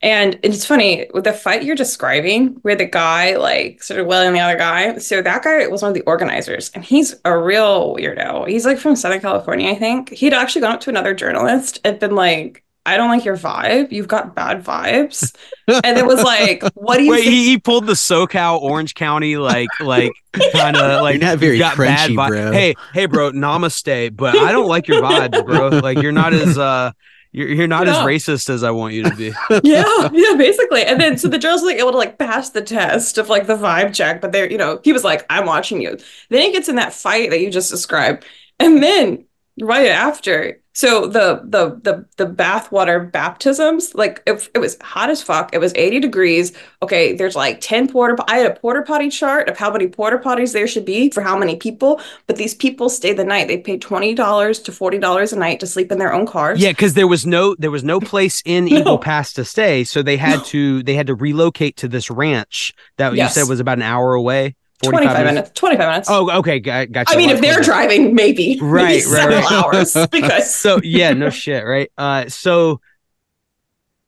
And 0.00 0.38
it's 0.44 0.64
funny 0.64 1.08
with 1.12 1.24
the 1.24 1.32
fight 1.32 1.64
you're 1.64 1.74
describing, 1.74 2.58
where 2.62 2.76
the 2.76 2.84
guy 2.84 3.36
like 3.36 3.82
sort 3.82 3.98
of 3.98 4.06
wailing 4.06 4.32
the 4.34 4.40
other 4.40 4.56
guy. 4.56 4.98
So 4.98 5.22
that 5.22 5.42
guy 5.42 5.66
was 5.66 5.82
one 5.82 5.88
of 5.88 5.94
the 5.94 6.02
organizers, 6.02 6.70
and 6.74 6.84
he's 6.84 7.16
a 7.24 7.36
real 7.36 7.96
weirdo. 7.96 8.46
He's 8.46 8.66
like 8.66 8.78
from 8.78 8.94
Southern 8.94 9.20
California, 9.20 9.70
I 9.70 9.74
think. 9.74 10.10
He'd 10.10 10.34
actually 10.34 10.60
gone 10.60 10.74
up 10.74 10.80
to 10.82 10.90
another 10.90 11.14
journalist 11.14 11.80
and 11.82 11.98
been 11.98 12.14
like, 12.14 12.62
I 12.86 12.96
don't 12.96 13.10
like 13.10 13.24
your 13.24 13.36
vibe. 13.36 13.92
You've 13.92 14.08
got 14.08 14.34
bad 14.34 14.64
vibes. 14.64 15.34
And 15.82 15.98
it 15.98 16.06
was 16.06 16.22
like, 16.22 16.62
what 16.74 16.98
do 16.98 17.04
you 17.04 17.10
Wait, 17.10 17.24
think? 17.24 17.34
he, 17.34 17.44
he 17.46 17.58
pulled 17.58 17.86
the 17.86 17.94
SoCal 17.94 18.60
Orange 18.60 18.94
County 18.94 19.36
like 19.36 19.78
like 19.80 20.12
kind 20.52 20.76
of 20.80 21.02
like 21.02 21.20
You're 21.20 21.30
not 21.30 21.38
very 21.38 21.56
you 21.56 21.58
got 21.58 21.76
bad 21.82 22.10
crunchy, 22.10 22.14
vi- 22.14 22.28
bro. 22.28 22.52
Hey, 22.52 22.74
hey, 22.94 23.06
bro, 23.06 23.32
namaste. 23.32 24.16
But 24.16 24.36
I 24.36 24.52
don't 24.52 24.68
like 24.68 24.88
your 24.88 24.98
vibes, 24.98 25.44
bro. 25.44 25.68
Like 25.80 26.00
you're 26.00 26.12
not 26.12 26.32
as 26.32 26.56
uh 26.58 26.92
you're 27.32 27.48
you're 27.48 27.66
not 27.66 27.88
as 27.88 27.98
racist 27.98 28.48
as 28.48 28.62
I 28.62 28.70
want 28.70 28.94
you 28.94 29.02
to 29.04 29.14
be. 29.14 29.32
yeah, 29.62 30.08
yeah, 30.12 30.36
basically. 30.36 30.84
And 30.84 31.00
then 31.00 31.18
so 31.18 31.28
the 31.28 31.38
girls 31.38 31.62
were 31.62 31.68
like 31.68 31.78
able 31.78 31.92
to 31.92 31.98
like 31.98 32.18
pass 32.18 32.50
the 32.50 32.62
test 32.62 33.18
of 33.18 33.28
like 33.28 33.46
the 33.46 33.56
vibe 33.56 33.94
check, 33.94 34.20
but 34.20 34.32
they're, 34.32 34.50
you 34.50 34.58
know, 34.58 34.80
he 34.84 34.92
was 34.92 35.04
like, 35.04 35.26
I'm 35.28 35.46
watching 35.46 35.82
you. 35.82 35.98
Then 36.30 36.42
he 36.42 36.52
gets 36.52 36.68
in 36.68 36.76
that 36.76 36.92
fight 36.94 37.30
that 37.30 37.40
you 37.40 37.50
just 37.50 37.70
described. 37.70 38.24
And 38.58 38.82
then 38.82 39.26
right 39.60 39.88
after, 39.88 40.60
so 40.76 41.06
the 41.06 41.40
the 41.42 41.80
the 41.82 42.04
the 42.18 42.26
bathwater 42.30 43.10
baptisms, 43.10 43.94
like 43.94 44.22
it, 44.26 44.46
it 44.54 44.58
was 44.58 44.76
hot 44.82 45.08
as 45.08 45.22
fuck. 45.22 45.54
It 45.54 45.58
was 45.58 45.72
80 45.74 46.00
degrees. 46.00 46.52
Okay, 46.82 47.14
there's 47.14 47.34
like 47.34 47.62
10 47.62 47.88
porter 47.88 48.14
I 48.28 48.36
had 48.36 48.50
a 48.52 48.60
porter 48.60 48.82
potty 48.82 49.08
chart 49.08 49.48
of 49.48 49.56
how 49.56 49.72
many 49.72 49.88
porter 49.88 50.18
potties 50.18 50.52
there 50.52 50.66
should 50.66 50.84
be 50.84 51.08
for 51.10 51.22
how 51.22 51.38
many 51.38 51.56
people, 51.56 51.98
but 52.26 52.36
these 52.36 52.52
people 52.54 52.90
stayed 52.90 53.16
the 53.16 53.24
night. 53.24 53.48
They 53.48 53.56
paid 53.56 53.80
$20 53.80 54.64
to 54.64 54.70
$40 54.70 55.32
a 55.32 55.36
night 55.36 55.60
to 55.60 55.66
sleep 55.66 55.90
in 55.90 55.98
their 55.98 56.12
own 56.12 56.26
cars. 56.26 56.60
Yeah, 56.60 56.72
because 56.72 56.92
there 56.92 57.08
was 57.08 57.24
no 57.24 57.56
there 57.58 57.70
was 57.70 57.82
no 57.82 57.98
place 57.98 58.42
in 58.44 58.66
No. 58.76 58.76
Eagle 58.76 58.98
Pass 58.98 59.32
to 59.32 59.46
stay, 59.46 59.82
so 59.82 60.02
they 60.02 60.18
had 60.18 60.40
No. 60.40 60.44
to 60.44 60.82
they 60.82 60.94
had 60.94 61.06
to 61.06 61.14
relocate 61.14 61.78
to 61.78 61.88
this 61.88 62.10
ranch 62.10 62.74
that 62.98 63.14
Yes. 63.14 63.34
you 63.34 63.40
said 63.42 63.48
was 63.48 63.60
about 63.60 63.78
an 63.78 63.82
hour 63.82 64.12
away. 64.12 64.56
45 64.82 65.02
25 65.04 65.24
minutes. 65.26 65.50
25 65.54 65.88
minutes. 65.88 66.08
Oh, 66.10 66.30
okay, 66.38 66.60
got, 66.60 66.92
got 66.92 67.06
I 67.10 67.16
mean, 67.16 67.30
if 67.30 67.40
they're 67.40 67.62
driving, 67.62 68.14
maybe 68.14 68.58
Right, 68.60 68.82
maybe 68.82 68.94
right, 68.94 69.02
several 69.02 69.40
right. 69.40 69.52
hours 69.74 69.96
because 70.12 70.54
so 70.54 70.80
yeah, 70.82 71.12
no 71.12 71.30
shit, 71.30 71.64
right? 71.64 71.90
Uh, 71.96 72.28
so. 72.28 72.80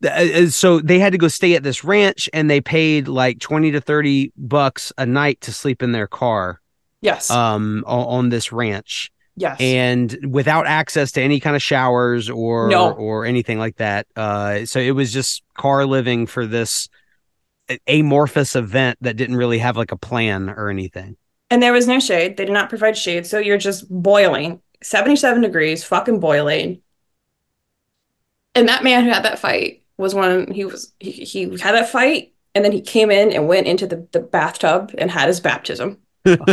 uh, 0.04 0.46
So 0.48 0.80
they 0.80 0.98
had 0.98 1.12
to 1.12 1.18
go 1.18 1.28
stay 1.28 1.54
at 1.54 1.62
this 1.62 1.84
ranch, 1.84 2.28
and 2.32 2.50
they 2.50 2.60
paid 2.60 3.08
like 3.08 3.40
twenty 3.40 3.70
to 3.72 3.80
thirty 3.80 4.32
bucks 4.36 4.92
a 4.98 5.06
night 5.06 5.40
to 5.42 5.52
sleep 5.52 5.82
in 5.82 5.92
their 5.92 6.06
car, 6.06 6.60
yes, 7.00 7.30
um, 7.30 7.82
on, 7.86 8.06
on 8.06 8.28
this 8.28 8.52
ranch, 8.52 9.10
yes, 9.36 9.56
and 9.60 10.16
without 10.28 10.66
access 10.66 11.12
to 11.12 11.22
any 11.22 11.40
kind 11.40 11.56
of 11.56 11.62
showers 11.62 12.30
or 12.30 12.68
No. 12.68 12.92
or 12.92 13.24
anything 13.24 13.58
like 13.58 13.76
that. 13.76 14.06
Uh, 14.14 14.64
so 14.66 14.78
it 14.78 14.92
was 14.92 15.12
just 15.12 15.42
car 15.56 15.84
living 15.86 16.26
for 16.26 16.46
this 16.46 16.88
amorphous 17.86 18.56
event 18.56 18.98
that 19.02 19.16
didn't 19.16 19.36
really 19.36 19.58
have 19.58 19.76
like 19.76 19.92
a 19.92 19.96
plan 19.96 20.50
or 20.50 20.70
anything. 20.70 21.16
and 21.50 21.62
there 21.62 21.72
was 21.72 21.86
no 21.86 22.00
shade. 22.00 22.36
They 22.36 22.44
did 22.44 22.52
not 22.52 22.68
provide 22.68 22.96
shade, 22.96 23.26
so 23.26 23.38
you're 23.38 23.58
just 23.58 23.88
boiling, 23.90 24.60
seventy-seven 24.82 25.42
degrees, 25.42 25.84
fucking 25.84 26.20
boiling. 26.20 26.82
And 28.54 28.68
that 28.68 28.84
man 28.84 29.04
who 29.04 29.10
had 29.10 29.24
that 29.24 29.38
fight 29.38 29.82
was 29.96 30.14
one. 30.14 30.50
He 30.52 30.64
was 30.64 30.92
he, 30.98 31.12
he 31.12 31.42
had 31.58 31.72
that 31.74 31.90
fight, 31.90 32.34
and 32.54 32.64
then 32.64 32.72
he 32.72 32.80
came 32.80 33.10
in 33.10 33.32
and 33.32 33.48
went 33.48 33.66
into 33.66 33.86
the, 33.86 34.06
the 34.12 34.20
bathtub 34.20 34.94
and 34.98 35.10
had 35.10 35.28
his 35.28 35.40
baptism. 35.40 35.98
Just 36.26 36.48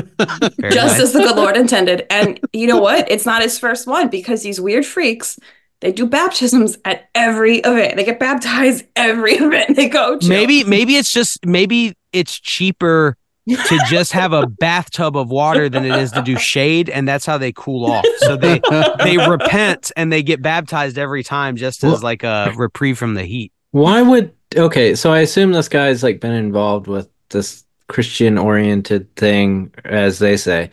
nice. 0.61 0.99
as 0.99 1.13
the 1.13 1.19
good 1.19 1.35
Lord 1.35 1.57
intended. 1.57 2.05
And 2.09 2.39
you 2.53 2.67
know 2.67 2.79
what? 2.79 3.09
It's 3.11 3.25
not 3.25 3.41
his 3.41 3.59
first 3.59 3.87
one 3.87 4.09
because 4.09 4.43
these 4.43 4.61
weird 4.61 4.85
freaks, 4.85 5.39
they 5.81 5.91
do 5.91 6.05
baptisms 6.07 6.77
at 6.85 7.09
every 7.13 7.57
event. 7.59 7.97
They 7.97 8.03
get 8.03 8.19
baptized 8.19 8.85
every 8.95 9.33
event 9.35 9.75
they 9.75 9.89
go 9.89 10.17
to. 10.17 10.27
maybe 10.27 10.63
maybe 10.63 10.95
it's 10.95 11.11
just 11.11 11.45
maybe 11.45 11.95
it's 12.13 12.39
cheaper 12.39 13.17
to 13.47 13.79
just 13.87 14.11
have 14.13 14.33
a 14.33 14.47
bathtub 14.59 15.15
of 15.15 15.29
water 15.29 15.69
than 15.69 15.85
it 15.85 15.95
is 15.99 16.11
to 16.11 16.21
do 16.23 16.35
shade 16.35 16.89
and 16.89 17.07
that's 17.07 17.27
how 17.27 17.37
they 17.37 17.51
cool 17.51 17.85
off 17.85 18.03
so 18.17 18.35
they 18.35 18.59
they 19.03 19.17
repent 19.17 19.91
and 19.95 20.11
they 20.11 20.23
get 20.23 20.41
baptized 20.41 20.97
every 20.97 21.23
time 21.23 21.55
just 21.55 21.83
as 21.83 22.01
like 22.01 22.23
a 22.23 22.51
reprieve 22.55 22.97
from 22.97 23.13
the 23.13 23.21
heat 23.23 23.51
Why 23.69 24.01
would 24.01 24.33
okay? 24.55 24.95
So 24.95 25.13
I 25.13 25.19
assume 25.19 25.51
this 25.51 25.69
guy's 25.69 26.01
like 26.01 26.19
been 26.19 26.33
involved 26.33 26.87
with 26.87 27.09
this 27.29 27.63
Christian 27.87 28.37
oriented 28.37 29.13
thing, 29.15 29.71
as 29.83 30.19
they 30.19 30.37
say. 30.37 30.71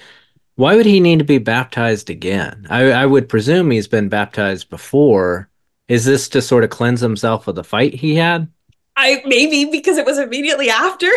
Why 0.57 0.77
would 0.77 0.87
he 0.87 1.01
need 1.01 1.19
to 1.19 1.25
be 1.25 1.39
baptized 1.39 2.11
again? 2.11 2.67
I, 2.69 2.93
I 2.93 3.07
would 3.07 3.29
presume 3.29 3.71
he's 3.71 3.89
been 3.89 4.09
baptized 4.09 4.69
before. 4.71 5.49
Is 5.89 6.05
this 6.05 6.29
to 6.31 6.43
sort 6.43 6.65
of 6.65 6.71
cleanse 6.71 7.01
himself 7.01 7.49
of 7.49 7.55
the 7.55 7.65
fight 7.65 7.95
he 7.95 8.15
had? 8.17 8.49
I 8.97 9.23
maybe 9.27 9.65
because 9.65 9.97
it 9.99 10.05
was 10.07 10.19
immediately 10.19 10.69
after. 10.71 11.09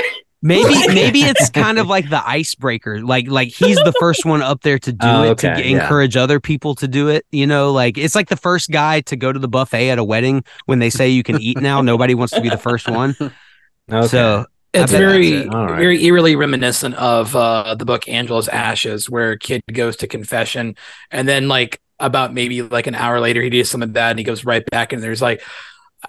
maybe 0.42 0.74
maybe 0.94 1.20
it's 1.22 1.50
kind 1.50 1.78
of 1.80 1.88
like 1.88 2.10
the 2.10 2.26
icebreaker 2.28 3.02
like 3.02 3.28
like 3.28 3.50
he's 3.50 3.78
the 3.78 3.94
first 4.00 4.26
one 4.26 4.42
up 4.42 4.62
there 4.62 4.78
to 4.80 4.92
do 4.94 5.08
Oh, 5.08 5.22
it 5.24 5.38
to 5.40 5.48
okay, 5.50 5.64
g- 5.64 5.72
yeah. 5.72 5.82
encourage 5.84 6.16
other 6.18 6.40
people 6.40 6.76
to 6.76 6.88
do 6.88 7.08
it 7.08 7.26
you 7.32 7.48
know 7.48 7.72
like 7.72 7.98
it's 7.98 8.16
like 8.16 8.28
the 8.30 8.36
first 8.38 8.70
guy 8.70 9.02
to 9.02 9.16
go 9.16 9.32
to 9.32 9.40
the 9.40 9.48
buffet 9.48 9.90
at 9.90 9.98
a 9.98 10.04
wedding 10.04 10.44
when 10.66 10.80
they 10.80 10.90
say 10.90 11.10
you 11.10 11.24
can 11.24 11.42
eat 11.42 11.58
now 11.60 11.82
nobody 11.82 12.14
wants 12.16 12.34
to 12.34 12.42
be 12.42 12.50
the 12.50 12.58
first 12.58 12.88
one 12.90 13.16
Okay. 13.92 14.08
so 14.08 14.46
It's 14.76 14.92
very, 14.92 15.32
that's 15.32 15.46
it. 15.48 15.54
All 15.54 15.68
right. 15.68 15.80
very 15.80 16.04
eerily 16.06 16.36
reminiscent 16.36 16.96
of 16.96 17.36
uh, 17.36 17.76
the 17.76 17.86
book 17.86 18.08
Angela's 18.08 18.48
Ashes, 18.48 19.10
where 19.10 19.32
a 19.32 19.40
kid 19.40 19.62
goes 19.72 19.98
to 19.98 20.08
confession, 20.08 20.76
and 21.12 21.28
then 21.28 21.48
like 21.48 21.82
about 22.00 22.34
maybe 22.34 22.62
like 22.62 22.88
an 22.88 22.96
hour 22.96 23.20
later, 23.20 23.42
he 23.42 23.50
does 23.50 23.70
something 23.70 23.92
bad, 23.92 24.12
and 24.12 24.20
he 24.20 24.26
goes 24.26 24.46
right 24.46 24.66
back, 24.70 24.94
and 24.94 25.02
there's 25.02 25.22
like, 25.22 25.42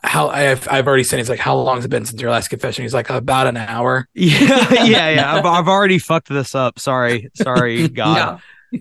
how 0.03 0.29
I've 0.29 0.69
I've 0.69 0.87
already 0.87 1.05
said, 1.05 1.19
he's 1.19 1.31
like, 1.31 1.39
how 1.39 1.57
long 1.57 1.77
has 1.77 1.85
it 1.85 1.89
been 1.89 2.05
since 2.05 2.21
your 2.21 2.31
last 2.31 2.49
confession? 2.49 2.83
He's 2.83 2.95
like, 2.95 3.09
about 3.11 3.47
an 3.47 3.57
hour. 3.57 4.09
yeah 4.15 4.85
yeah 4.85 5.11
yeah 5.11 5.35
I've, 5.35 5.47
I've 5.47 5.69
already 5.69 5.99
fucked 5.99 6.29
this 6.29 6.55
up 6.55 6.79
sorry 6.79 7.31
sorry 7.35 7.89
god 7.89 8.41
Yeah. 8.73 8.81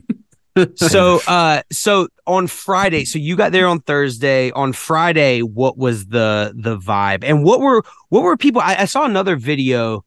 So 0.75 1.19
uh 1.27 1.61
so 1.71 2.07
on 2.25 2.47
friday 2.47 3.03
so 3.03 3.19
you 3.19 3.35
got 3.35 3.51
there 3.51 3.67
on 3.67 3.79
thursday. 3.81 4.51
On 4.51 4.73
friday 4.73 5.41
what 5.41 5.77
was 5.77 6.07
the 6.07 6.53
the 6.55 6.77
vibe? 6.77 7.23
And 7.23 7.43
what 7.43 7.59
were 7.59 7.83
what 8.09 8.23
were 8.23 8.37
people 8.37 8.61
i, 8.61 8.75
I 8.79 8.85
saw 8.85 9.05
another 9.05 9.35
video 9.35 10.05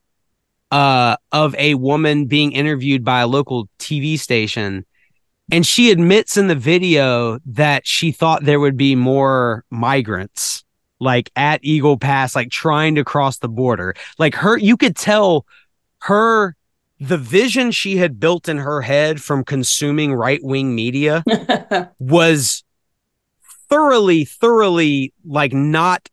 uh 0.71 1.17
of 1.33 1.55
a 1.57 1.75
woman 1.75 2.27
being 2.27 2.53
interviewed 2.53 3.05
by 3.05 3.21
a 3.21 3.27
local 3.27 3.69
tv 3.79 4.19
station 4.19 4.85
and 5.51 5.67
she 5.67 5.91
admits 5.91 6.37
in 6.37 6.49
the 6.49 6.55
video 6.55 7.39
that 7.47 7.87
she 7.87 8.13
thought 8.13 8.45
there 8.45 8.61
would 8.61 8.77
be 8.77 8.95
more 8.95 9.65
migrants 9.71 10.65
like 11.01 11.31
at 11.37 11.61
eagle 11.63 11.97
pass 11.97 12.35
like 12.35 12.51
trying 12.51 12.95
to 12.97 13.05
cross 13.05 13.39
the 13.39 13.49
border. 13.49 13.95
Like 14.19 14.35
her 14.37 14.57
you 14.57 14.77
could 14.77 14.97
tell 14.97 15.47
her 16.01 16.57
the 17.01 17.19
vision 17.19 17.71
she 17.71 17.97
had 17.97 18.19
built 18.19 18.49
in 18.49 18.59
her 18.59 18.81
head 18.83 19.23
from 19.23 19.45
consuming 19.45 20.13
right-wing 20.15 20.75
media 20.75 21.23
was 21.99 22.65
thoroughly 23.71 24.25
thoroughly 24.25 25.13
like 25.25 25.53
not 25.53 26.09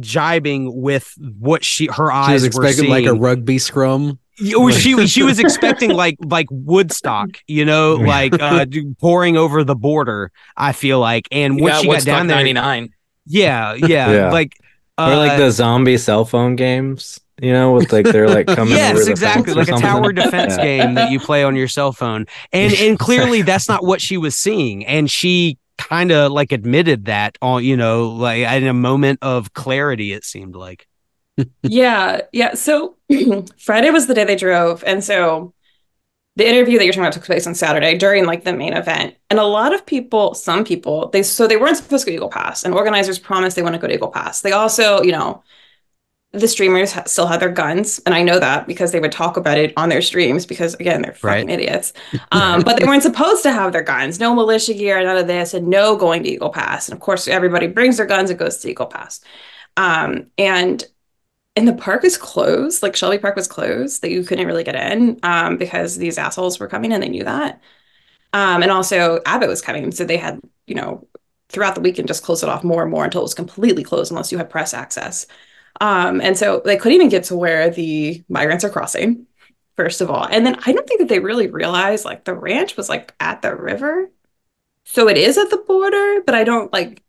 jibing 0.00 0.74
with 0.74 1.12
what 1.38 1.64
she 1.64 1.86
her 1.86 2.08
She 2.10 2.14
eyes 2.14 2.42
was 2.42 2.54
were 2.54 2.64
expecting 2.64 2.90
seeing. 2.90 2.90
like 2.90 3.06
a 3.06 3.14
rugby 3.14 3.58
scrum. 3.58 4.18
She 4.36 5.06
she 5.06 5.22
was 5.22 5.38
expecting 5.38 5.90
like 5.90 6.16
like 6.24 6.46
Woodstock, 6.50 7.28
you 7.46 7.64
know, 7.64 7.94
like 7.94 8.40
uh 8.40 8.64
do- 8.64 8.94
pouring 9.00 9.36
over 9.36 9.64
the 9.64 9.74
border. 9.76 10.32
I 10.56 10.72
feel 10.72 10.98
like, 11.00 11.28
and 11.30 11.58
You 11.58 11.64
when 11.64 11.80
she 11.82 11.88
got 11.88 12.04
down 12.04 12.26
there, 12.28 12.36
99. 12.38 12.90
yeah, 13.26 13.74
yeah, 13.74 14.10
Yeah. 14.12 14.30
like 14.30 14.54
uh, 14.98 15.10
or 15.10 15.16
like 15.16 15.38
the 15.38 15.50
zombie 15.50 15.98
cell 15.98 16.24
phone 16.24 16.56
games, 16.56 17.20
you 17.42 17.52
know, 17.52 17.74
with 17.74 17.92
like 17.92 18.10
they're 18.10 18.30
like 18.30 18.50
coming 18.50 18.82
over 18.82 19.04
yes, 19.04 19.04
the 19.04 19.12
exactly, 19.12 19.54
fence 19.54 19.54
or 19.54 19.54
like 19.54 19.68
a 19.68 19.74
tower 19.74 20.12
defense 20.12 20.56
Yeah. 20.56 20.62
game 20.62 20.94
that 20.94 21.10
you 21.10 21.20
play 21.20 21.44
on 21.44 21.56
your 21.56 21.68
cell 21.68 21.92
phone, 21.92 22.26
and 22.52 22.74
and 22.74 22.98
clearly 23.00 23.42
that's 23.42 23.68
not 23.68 23.84
what 23.84 24.00
she 24.00 24.16
was 24.18 24.36
seeing, 24.36 24.86
and 24.86 25.10
she 25.10 25.58
kind 25.78 26.12
of 26.12 26.32
like 26.32 26.52
admitted 26.52 27.06
that 27.06 27.38
on 27.42 27.64
you 27.64 27.76
know 27.76 28.10
like 28.10 28.40
in 28.40 28.66
a 28.68 28.74
moment 28.74 29.20
of 29.22 29.52
clarity, 29.54 30.12
it 30.12 30.24
seemed 30.24 30.56
like. 30.56 30.86
yeah, 31.62 32.22
yeah. 32.32 32.54
So 32.54 32.96
Friday 33.58 33.90
was 33.90 34.06
the 34.06 34.14
day 34.14 34.24
they 34.24 34.36
drove, 34.36 34.84
and 34.84 35.04
so 35.04 35.54
the 36.36 36.48
interview 36.48 36.78
that 36.78 36.84
you're 36.84 36.92
talking 36.94 37.04
about 37.04 37.12
took 37.14 37.24
place 37.24 37.46
on 37.46 37.54
Saturday 37.54 37.98
during 37.98 38.24
like 38.26 38.44
the 38.44 38.54
main 38.54 38.72
event. 38.74 39.16
And 39.30 39.38
a 39.38 39.44
lot 39.44 39.74
of 39.74 39.84
people, 39.86 40.34
some 40.34 40.64
people, 40.64 41.08
they 41.10 41.22
so 41.22 41.46
they 41.46 41.56
weren't 41.58 41.76
supposed 41.76 42.04
to 42.04 42.10
go 42.10 42.12
to 42.12 42.16
Eagle 42.16 42.28
Pass, 42.30 42.64
and 42.64 42.74
organizers 42.74 43.18
promised 43.18 43.56
they 43.56 43.62
want 43.62 43.74
to 43.74 43.80
go 43.80 43.88
to 43.88 43.94
Eagle 43.94 44.10
Pass. 44.10 44.40
They 44.42 44.52
also, 44.52 45.02
you 45.02 45.12
know, 45.12 45.42
the 46.32 46.48
streamers 46.48 46.94
still 47.06 47.26
had 47.26 47.40
their 47.40 47.50
guns, 47.50 48.00
and 48.06 48.14
I 48.14 48.22
know 48.22 48.38
that 48.38 48.66
because 48.66 48.92
they 48.92 49.00
would 49.00 49.12
talk 49.12 49.36
about 49.36 49.58
it 49.58 49.72
on 49.76 49.90
their 49.90 50.00
streams 50.02 50.46
because 50.46 50.74
again, 50.74 51.02
they're 51.02 51.12
fucking 51.14 51.48
Right. 51.48 51.50
idiots. 51.50 51.92
Um, 52.32 52.64
but 52.64 52.78
they 52.78 52.86
weren't 52.86 53.02
supposed 53.02 53.42
to 53.42 53.52
have 53.52 53.72
their 53.72 53.82
guns. 53.82 54.18
No 54.18 54.34
militia 54.34 54.72
gear, 54.74 55.02
none 55.04 55.18
of 55.18 55.26
this, 55.26 55.52
and 55.54 55.68
no 55.68 55.94
going 55.96 56.22
to 56.22 56.30
Eagle 56.30 56.50
Pass. 56.50 56.88
And 56.88 56.94
of 56.96 57.00
course, 57.00 57.28
everybody 57.28 57.66
brings 57.66 57.98
their 57.98 58.06
guns 58.06 58.30
and 58.30 58.38
goes 58.38 58.58
to 58.58 58.70
Eagle 58.70 58.86
Pass. 58.86 59.20
Um, 59.76 60.28
and 60.38 60.84
and 61.56 61.68
the 61.68 61.74
park 61.74 62.04
is 62.04 62.16
closed. 62.16 62.82
Like 62.82 62.96
Shelby 62.96 63.18
Park 63.18 63.36
was 63.36 63.48
closed, 63.48 64.02
that 64.02 64.10
you 64.10 64.24
couldn't 64.24 64.46
really 64.46 64.64
get 64.64 64.74
in 64.76 65.18
um, 65.22 65.58
because 65.58 65.96
these 65.96 66.18
assholes 66.18 66.58
were 66.58 66.68
coming 66.68 66.92
and 66.92 67.02
they 67.02 67.08
knew 67.08 67.24
that. 67.24 67.60
Um, 68.32 68.62
and 68.62 68.72
also 68.72 69.20
Abbott 69.26 69.48
was 69.48 69.60
coming, 69.62 69.92
so 69.92 70.04
they 70.04 70.16
had 70.16 70.40
you 70.66 70.74
know 70.74 71.06
throughout 71.48 71.74
the 71.74 71.80
weekend 71.82 72.08
just 72.08 72.22
close 72.22 72.42
it 72.42 72.48
off 72.48 72.64
more 72.64 72.82
and 72.82 72.90
more 72.90 73.04
until 73.04 73.20
it 73.20 73.24
was 73.24 73.34
completely 73.34 73.82
closed 73.84 74.10
unless 74.10 74.32
you 74.32 74.38
had 74.38 74.48
press 74.50 74.72
access. 74.74 75.26
Um, 75.82 76.20
and 76.20 76.38
so 76.38 76.62
they 76.64 76.76
couldn't 76.76 76.94
even 76.94 77.08
get 77.08 77.24
to 77.24 77.36
where 77.36 77.68
the 77.68 78.22
migrants 78.28 78.64
are 78.64 78.70
crossing, 78.70 79.26
first 79.76 80.00
of 80.00 80.10
all. 80.10 80.24
And 80.30 80.46
then 80.46 80.56
I 80.64 80.72
don't 80.72 80.86
think 80.86 81.00
that 81.00 81.08
they 81.08 81.18
really 81.18 81.48
realized 81.48 82.04
like 82.04 82.24
the 82.24 82.34
ranch 82.34 82.76
was 82.76 82.88
like 82.88 83.12
at 83.18 83.42
the 83.42 83.54
river. 83.56 84.08
So 84.84 85.08
it 85.08 85.16
is 85.16 85.36
at 85.38 85.50
the 85.50 85.56
border, 85.56 86.22
but 86.24 86.36
I 86.36 86.44
don't 86.44 86.72
like 86.72 87.02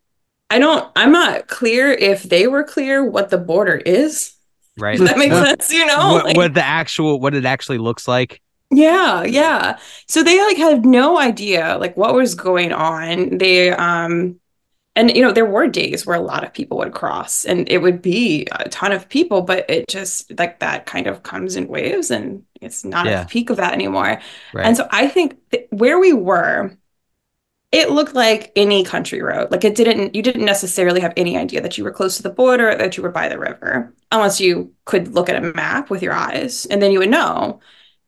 I 0.49 0.57
don't 0.57 0.91
I'm 0.95 1.11
not 1.11 1.47
clear 1.47 1.91
if 1.91 2.23
they 2.23 2.47
were 2.47 2.63
clear 2.63 3.05
what 3.05 3.29
the 3.29 3.37
border 3.37 3.75
is. 3.77 4.33
Right. 4.79 4.97
Does 4.97 5.07
that 5.07 5.19
make 5.19 5.31
What- 5.31 5.45
sense? 5.47 5.71
You 5.71 5.85
know? 5.85 6.13
what, 6.13 6.25
Like- 6.25 6.37
what 6.37 6.53
the 6.55 6.65
actual 6.65 7.19
what 7.19 7.35
it 7.35 7.45
actually 7.45 7.77
looks 7.77 8.07
like. 8.07 8.41
yeah, 8.71 9.21
yeah. 9.23 9.77
So 10.07 10.23
they 10.23 10.41
like 10.43 10.57
had 10.57 10.83
no 10.83 11.19
idea 11.19 11.77
like 11.79 11.95
what 11.95 12.15
was 12.15 12.33
going 12.33 12.71
on. 12.73 13.37
They 13.37 13.69
um 13.69 14.39
and 14.95 15.15
you 15.15 15.21
know 15.23 15.31
there 15.31 15.45
were 15.45 15.67
days 15.67 16.05
where 16.05 16.17
a 16.17 16.21
lot 16.21 16.43
of 16.43 16.53
people 16.53 16.77
would 16.77 16.93
cross 16.93 17.45
and 17.45 17.69
it 17.69 17.79
would 17.79 18.01
be 18.01 18.47
a 18.51 18.69
ton 18.69 18.91
of 18.91 19.09
people, 19.09 19.41
but 19.41 19.69
it 19.69 19.87
just 19.87 20.37
like 20.39 20.59
that 20.59 20.85
kind 20.85 21.07
of 21.07 21.23
comes 21.23 21.55
in 21.55 21.67
waves 21.67 22.11
and 22.11 22.43
it's 22.61 22.85
not 22.85 23.07
Yeah. 23.07 23.21
at 23.21 23.27
the 23.27 23.31
peak 23.31 23.49
of 23.49 23.57
that 23.57 23.73
anymore. 23.73 24.21
Right. 24.53 24.65
And 24.65 24.77
so 24.77 24.87
I 24.91 25.07
think 25.07 25.37
th- 25.51 25.67
where 25.71 25.99
we 25.99 26.13
were, 26.13 26.77
it 27.71 27.89
looked 27.89 28.13
like 28.13 28.51
any 28.55 28.83
country 28.83 29.21
road. 29.21 29.49
Like 29.51 29.63
it 29.63 29.75
didn't, 29.75 30.13
you 30.15 30.21
didn't 30.21 30.45
necessarily 30.45 31.01
have 31.01 31.13
any 31.17 31.37
idea 31.37 31.59
that 31.61 31.77
you 31.77 31.83
were 31.83 31.91
close 31.91 32.17
to 32.17 32.23
the 32.23 32.29
border, 32.29 32.75
that 32.77 32.97
you 32.97 33.03
were 33.03 33.09
by 33.11 33.27
the 33.29 33.39
river, 33.39 33.93
unless 34.11 34.39
you 34.39 34.73
could 34.85 35.15
look 35.15 35.27
at 35.29 35.43
a 35.43 35.53
map 35.53 35.89
with 35.89 36.03
your 36.03 36.13
eyes 36.13 36.65
and 36.67 36.81
then 36.81 36.91
you 36.91 36.99
would 36.99 37.09
know. 37.09 37.59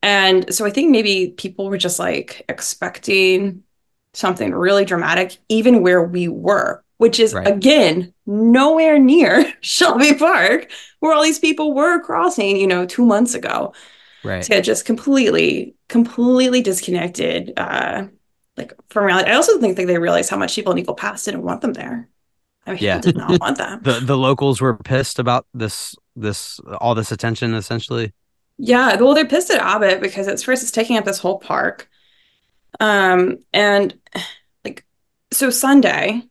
And 0.03 0.53
so 0.53 0.65
I 0.65 0.69
think 0.69 0.91
maybe 0.91 1.31
people 1.35 1.69
were 1.69 1.79
just 1.79 1.97
like 1.99 2.45
expecting 2.47 3.63
something 4.15 4.53
really 4.53 4.85
dramatic, 4.85 5.37
even 5.49 5.81
where 5.83 6.03
we 6.03 6.27
were, 6.27 6.83
which 6.97 7.19
is 7.19 7.33
Right. 7.33 7.47
again 7.47 8.13
nowhere 8.25 8.99
near 8.99 9.53
Shelby 9.61 10.15
Park, 10.15 10.71
where 10.99 11.13
all 11.13 11.23
these 11.23 11.39
people 11.39 11.73
were 11.73 11.99
crossing, 12.01 12.57
you 12.57 12.67
know, 12.67 12.85
two 12.85 13.05
months 13.05 13.35
ago 13.35 13.73
right. 14.23 14.43
to 14.43 14.61
just 14.61 14.85
completely, 14.85 15.75
completely 15.89 16.61
disconnected, 16.61 17.53
uh, 17.57 18.07
like 18.57 18.73
from 18.89 19.05
reality. 19.05 19.29
I 19.31 19.35
also 19.35 19.59
think 19.59 19.77
that 19.77 19.85
they 19.87 19.97
realized 19.97 20.29
how 20.29 20.37
much 20.37 20.55
people 20.55 20.71
in 20.71 20.79
Eagle 20.79 20.95
Pass 20.95 21.25
didn't 21.25 21.43
want 21.43 21.61
them 21.61 21.73
there. 21.73 22.09
I 22.65 22.71
mean, 22.71 22.79
Yeah. 22.81 22.95
people 22.99 23.11
did 23.11 23.17
not 23.17 23.39
want 23.41 23.57
them. 23.57 23.81
The 23.83 23.99
the 23.99 24.17
locals 24.17 24.61
were 24.61 24.75
pissed 24.77 25.19
about 25.19 25.45
this 25.53 25.95
this 26.15 26.59
all 26.79 26.95
this 26.95 27.11
attention 27.11 27.53
essentially. 27.53 28.13
Yeah, 28.57 28.95
well, 28.95 29.13
they're 29.13 29.25
pissed 29.27 29.51
at 29.51 29.61
Abbott 29.61 29.99
because 29.99 30.27
it's 30.27 30.43
first 30.43 30.63
it's 30.63 30.71
taking 30.71 30.97
up 30.97 31.05
this 31.05 31.19
whole 31.19 31.39
park. 31.39 31.89
Um, 32.79 33.39
and 33.53 33.97
like 34.63 34.85
so 35.31 35.49
Sunday, 35.49 36.21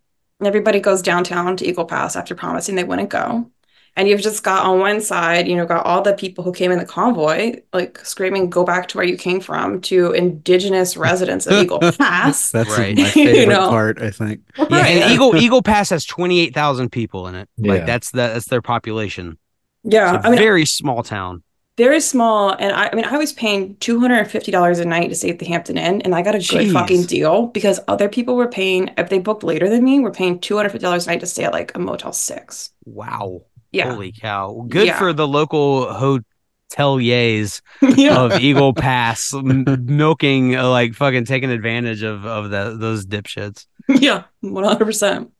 everybody 0.44 0.80
goes 0.80 1.02
downtown 1.02 1.56
to 1.58 1.66
Eagle 1.66 1.84
Pass 1.84 2.16
after 2.16 2.34
promising 2.34 2.74
they 2.74 2.84
wouldn't 2.84 3.10
go. 3.10 3.50
And 3.96 4.08
you've 4.08 4.22
just 4.22 4.42
got 4.42 4.66
on 4.66 4.80
one 4.80 5.00
side, 5.00 5.46
you 5.46 5.54
know, 5.54 5.66
got 5.66 5.86
all 5.86 6.02
the 6.02 6.14
people 6.14 6.42
who 6.42 6.52
came 6.52 6.72
in 6.72 6.78
the 6.78 6.84
convoy, 6.84 7.60
like 7.72 8.00
screaming, 8.04 8.50
go 8.50 8.64
back 8.64 8.88
to 8.88 8.96
where 8.98 9.06
you 9.06 9.16
came 9.16 9.38
from, 9.40 9.80
to 9.82 10.10
indigenous 10.10 10.96
residents 10.96 11.46
of 11.46 11.52
Eagle 11.62 11.78
Pass. 11.98 12.50
That's 12.52 12.76
Right. 12.76 12.96
my 12.96 13.02
You 13.04 13.10
favorite 13.12 13.54
know. 13.54 13.68
part, 13.68 14.02
I 14.02 14.10
think. 14.10 14.40
Yeah, 14.58 14.64
Right. 14.68 14.86
and 14.96 15.12
Eagle 15.12 15.36
Eagle 15.36 15.62
Pass 15.62 15.90
has 15.90 16.04
twenty 16.04 16.40
eight 16.40 16.54
thousand 16.54 16.90
people 16.90 17.28
in 17.28 17.36
it. 17.36 17.48
Like 17.56 17.80
Yeah. 17.80 17.86
that's 17.86 18.10
the, 18.10 18.16
that's 18.16 18.46
their 18.46 18.62
population. 18.62 19.38
Yeah, 19.84 20.16
It's 20.16 20.24
a 20.24 20.26
I 20.26 20.30
mean, 20.30 20.40
very 20.40 20.64
small 20.66 21.04
town. 21.04 21.44
Very 21.76 22.00
small. 22.00 22.50
And 22.58 22.72
I, 22.72 22.88
I 22.92 22.94
mean, 22.94 23.04
I 23.04 23.18
was 23.18 23.32
paying 23.32 23.74
$250 23.76 24.80
a 24.80 24.84
night 24.84 25.08
to 25.08 25.14
stay 25.14 25.30
at 25.30 25.38
the 25.38 25.46
Hampton 25.46 25.76
Inn, 25.76 26.02
and 26.02 26.14
I 26.14 26.22
got 26.22 26.34
a 26.34 26.38
good 26.38 26.68
Jeez. 26.68 26.72
fucking 26.72 27.02
deal 27.04 27.48
because 27.48 27.80
other 27.88 28.08
people 28.08 28.36
were 28.36 28.48
paying, 28.48 28.90
if 28.96 29.08
they 29.08 29.18
booked 29.18 29.42
later 29.42 29.68
than 29.68 29.82
me, 29.84 29.98
were 30.00 30.10
paying 30.12 30.38
$250 30.38 31.04
a 31.04 31.10
night 31.10 31.20
to 31.20 31.26
stay 31.26 31.44
at 31.44 31.52
like 31.52 31.74
a 31.74 31.78
Motel 31.78 32.12
6. 32.12 32.70
Wow. 32.84 33.42
Yeah. 33.72 33.90
Holy 33.92 34.12
cow. 34.12 34.64
Good 34.68 34.86
Yeah. 34.86 34.98
for 34.98 35.12
the 35.12 35.26
local 35.26 35.86
hoteliers 35.86 37.60
yeah. 37.96 38.18
of 38.20 38.40
Eagle 38.40 38.72
Pass 38.72 39.34
m- 39.34 39.64
milking 39.86 40.54
uh, 40.54 40.68
like 40.70 40.94
fucking 40.94 41.24
taking 41.24 41.50
advantage 41.50 42.02
of 42.04 42.24
of 42.24 42.50
the, 42.50 42.76
those 42.78 43.04
dipshits. 43.04 43.66
Yeah. 43.88 44.24
100%. 44.44 45.30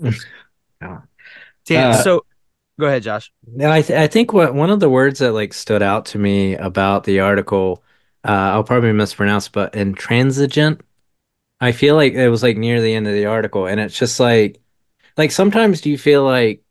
Damn. 0.80 1.90
Uh, 1.90 2.02
so 2.02 2.24
go 2.78 2.86
ahead, 2.86 3.02
Josh. 3.02 3.32
And 3.54 3.64
I 3.70 3.82
th- 3.82 3.98
I 3.98 4.06
think 4.06 4.32
what 4.32 4.54
one 4.54 4.70
of 4.70 4.80
the 4.80 4.90
words 4.90 5.20
that 5.20 5.32
like 5.32 5.54
stood 5.54 5.82
out 5.82 6.06
to 6.06 6.18
me 6.18 6.54
about 6.56 7.04
the 7.04 7.20
article, 7.20 7.82
uh, 8.24 8.30
I'll 8.30 8.64
probably 8.64 8.92
mispronounce, 8.92 9.48
but 9.48 9.74
intransigent. 9.74 10.80
I 11.60 11.72
feel 11.72 11.96
like 11.96 12.14
it 12.14 12.28
was 12.28 12.42
like 12.42 12.56
near 12.58 12.80
the 12.80 12.94
end 12.94 13.06
of 13.08 13.14
the 13.14 13.26
article, 13.26 13.66
and 13.66 13.80
it's 13.80 13.98
just 13.98 14.20
like, 14.20 14.60
like 15.16 15.32
sometimes 15.32 15.80
do 15.80 15.90
you 15.90 15.98
feel 15.98 16.24
like, 16.24 16.62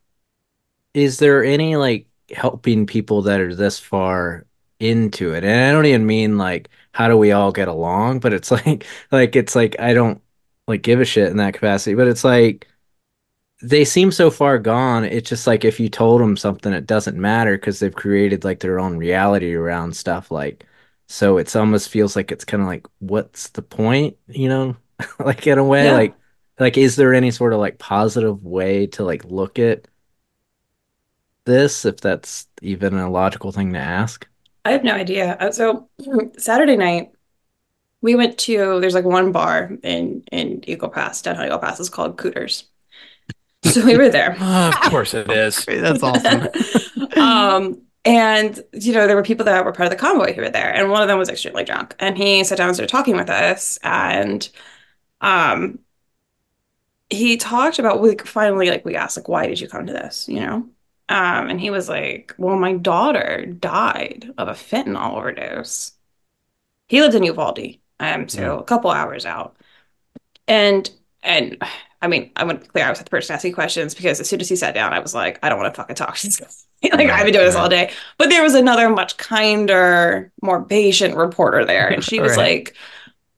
is 0.93 1.19
there 1.19 1.43
any 1.43 1.75
like 1.75 2.07
helping 2.31 2.85
people 2.87 3.23
that 3.23 3.39
are 3.41 3.55
this 3.55 3.79
far 3.79 4.45
into 4.79 5.33
it? 5.33 5.43
And 5.43 5.69
I 5.69 5.71
don't 5.71 5.85
even 5.85 6.05
mean 6.05 6.37
like 6.37 6.69
how 6.93 7.07
do 7.07 7.17
we 7.17 7.31
all 7.31 7.51
get 7.51 7.67
along, 7.67 8.19
but 8.19 8.33
it's 8.33 8.51
like, 8.51 8.85
like 9.11 9.35
it's 9.35 9.55
like 9.55 9.79
I 9.79 9.93
don't 9.93 10.21
like 10.67 10.81
give 10.81 11.01
a 11.01 11.05
shit 11.05 11.29
in 11.31 11.37
that 11.37 11.53
capacity, 11.53 11.95
but 11.95 12.07
it's 12.07 12.23
like 12.23 12.67
they 13.61 13.85
seem 13.85 14.11
so 14.11 14.29
far 14.29 14.59
gone. 14.59 15.05
It's 15.05 15.29
just 15.29 15.47
like 15.47 15.63
if 15.65 15.79
you 15.79 15.89
told 15.89 16.21
them 16.21 16.37
something, 16.37 16.73
it 16.73 16.85
doesn't 16.87 17.17
matter 17.19 17.57
because 17.57 17.79
they've 17.79 17.93
created 17.95 18.43
like 18.43 18.59
their 18.59 18.79
own 18.79 18.97
reality 18.97 19.53
around 19.53 19.95
stuff. 19.95 20.29
Like, 20.31 20.65
so 21.07 21.37
it's 21.37 21.55
almost 21.55 21.89
feels 21.89 22.15
like 22.15 22.31
it's 22.31 22.45
kind 22.45 22.61
of 22.61 22.67
like, 22.67 22.85
what's 22.99 23.49
the 23.49 23.61
point? 23.61 24.17
You 24.27 24.49
know, 24.49 24.77
like 25.19 25.47
in 25.47 25.57
a 25.57 25.63
way, 25.63 25.89
Yeah. 25.89 25.91
like, 25.91 26.17
like 26.59 26.77
is 26.77 26.95
there 26.95 27.13
any 27.13 27.31
sort 27.31 27.53
of 27.53 27.59
like 27.59 27.77
positive 27.79 28.43
way 28.43 28.87
to 28.87 29.03
like 29.03 29.23
look 29.25 29.57
at 29.59 29.87
this, 31.45 31.85
if 31.85 31.97
that's 32.01 32.47
even 32.61 32.95
a 32.95 33.09
logical 33.09 33.51
thing 33.51 33.73
to 33.73 33.79
ask? 33.79 34.27
I 34.63 34.71
have 34.71 34.83
no 34.83 34.93
idea. 34.93 35.35
Uh, 35.39 35.51
So 35.51 35.89
Saturday 36.37 36.75
night, 36.77 37.11
we 38.01 38.15
went 38.15 38.37
to, 38.39 38.79
there's 38.81 38.95
like 38.95 39.05
one 39.05 39.31
bar 39.33 39.71
in, 39.83 40.23
in 40.31 40.63
Eagle 40.69 40.89
Pass, 40.89 41.21
downtown 41.21 41.47
Eagle 41.47 41.59
Pass. 41.59 41.79
It's 41.81 41.89
called 41.89 42.17
Cooters. 42.17 42.65
So 43.65 43.85
we 43.85 43.97
were 43.97 44.09
there. 44.09 44.37
of 44.41 44.79
course 44.81 45.13
it 45.13 45.29
is. 45.31 45.65
That's 45.65 46.03
awesome. 46.03 46.47
um, 47.17 47.81
and 48.05 48.59
you 48.73 48.93
know, 48.93 49.07
there 49.07 49.15
were 49.15 49.23
people 49.23 49.45
that 49.45 49.65
were 49.65 49.71
part 49.71 49.87
of 49.87 49.91
the 49.91 49.97
convoy 49.97 50.33
who 50.33 50.41
were 50.41 50.49
there, 50.49 50.73
and 50.73 50.89
one 50.89 51.01
of 51.01 51.07
them 51.07 51.17
was 51.17 51.29
extremely 51.29 51.63
drunk. 51.63 51.95
And 51.99 52.17
he 52.17 52.43
sat 52.43 52.57
down 52.57 52.67
and 52.67 52.75
started 52.75 52.91
talking 52.91 53.17
with 53.17 53.29
us, 53.29 53.79
and 53.83 54.47
um, 55.21 55.79
he 57.09 57.37
talked 57.37 57.79
about 57.79 58.01
we 58.01 58.15
finally 58.17 58.69
like 58.69 58.85
we 58.85 58.95
asked 58.95 59.17
like, 59.17 59.27
why 59.27 59.47
did 59.47 59.59
you 59.59 59.67
come 59.67 59.87
to 59.87 59.93
this? 59.93 60.27
You 60.27 60.41
know, 60.41 60.55
um, 61.09 61.49
and 61.49 61.59
he 61.59 61.71
was 61.71 61.89
like, 61.89 62.33
well, 62.37 62.57
my 62.57 62.73
daughter 62.73 63.45
died 63.45 64.31
of 64.37 64.47
a 64.47 64.53
fentanyl 64.53 65.17
overdose. 65.17 65.93
He 66.87 67.01
lived 67.01 67.15
in 67.15 67.23
Uvalde, 67.23 67.79
um, 67.99 68.29
so 68.29 68.59
a 68.59 68.63
couple 68.63 68.91
hours 68.91 69.25
out, 69.25 69.57
and 70.47 70.89
and 71.23 71.57
I 72.01 72.07
mean, 72.07 72.31
I 72.35 72.43
went 72.43 72.67
clear. 72.67 72.85
I 72.85 72.89
was 72.89 72.99
the 72.99 73.05
person 73.05 73.33
asking 73.35 73.53
questions 73.53 73.95
because 73.95 74.19
as 74.19 74.29
soon 74.29 74.41
as 74.41 74.49
he 74.49 74.55
sat 74.55 74.73
down, 74.75 74.93
I 74.93 74.99
was 74.99 75.15
like, 75.15 75.39
I 75.43 75.49
don't 75.49 75.59
want 75.59 75.73
to 75.73 75.77
fucking 75.81 75.95
talk. 75.95 76.15
She's 76.17 76.39
like, 76.83 77.09
I've 77.09 77.23
been 77.25 77.33
doing 77.33 77.45
this 77.45 77.55
all 77.55 77.69
day. 77.69 77.91
But 78.17 78.29
there 78.29 78.43
was 78.43 78.53
another 78.55 78.89
much 78.89 79.17
kinder, 79.17 80.31
more 80.41 80.63
patient 80.65 81.15
reporter 81.15 81.65
there, 81.65 81.87
and 81.89 82.03
she 82.03 82.19
was 82.21 82.37
Right. 82.37 82.37
like, 82.37 82.75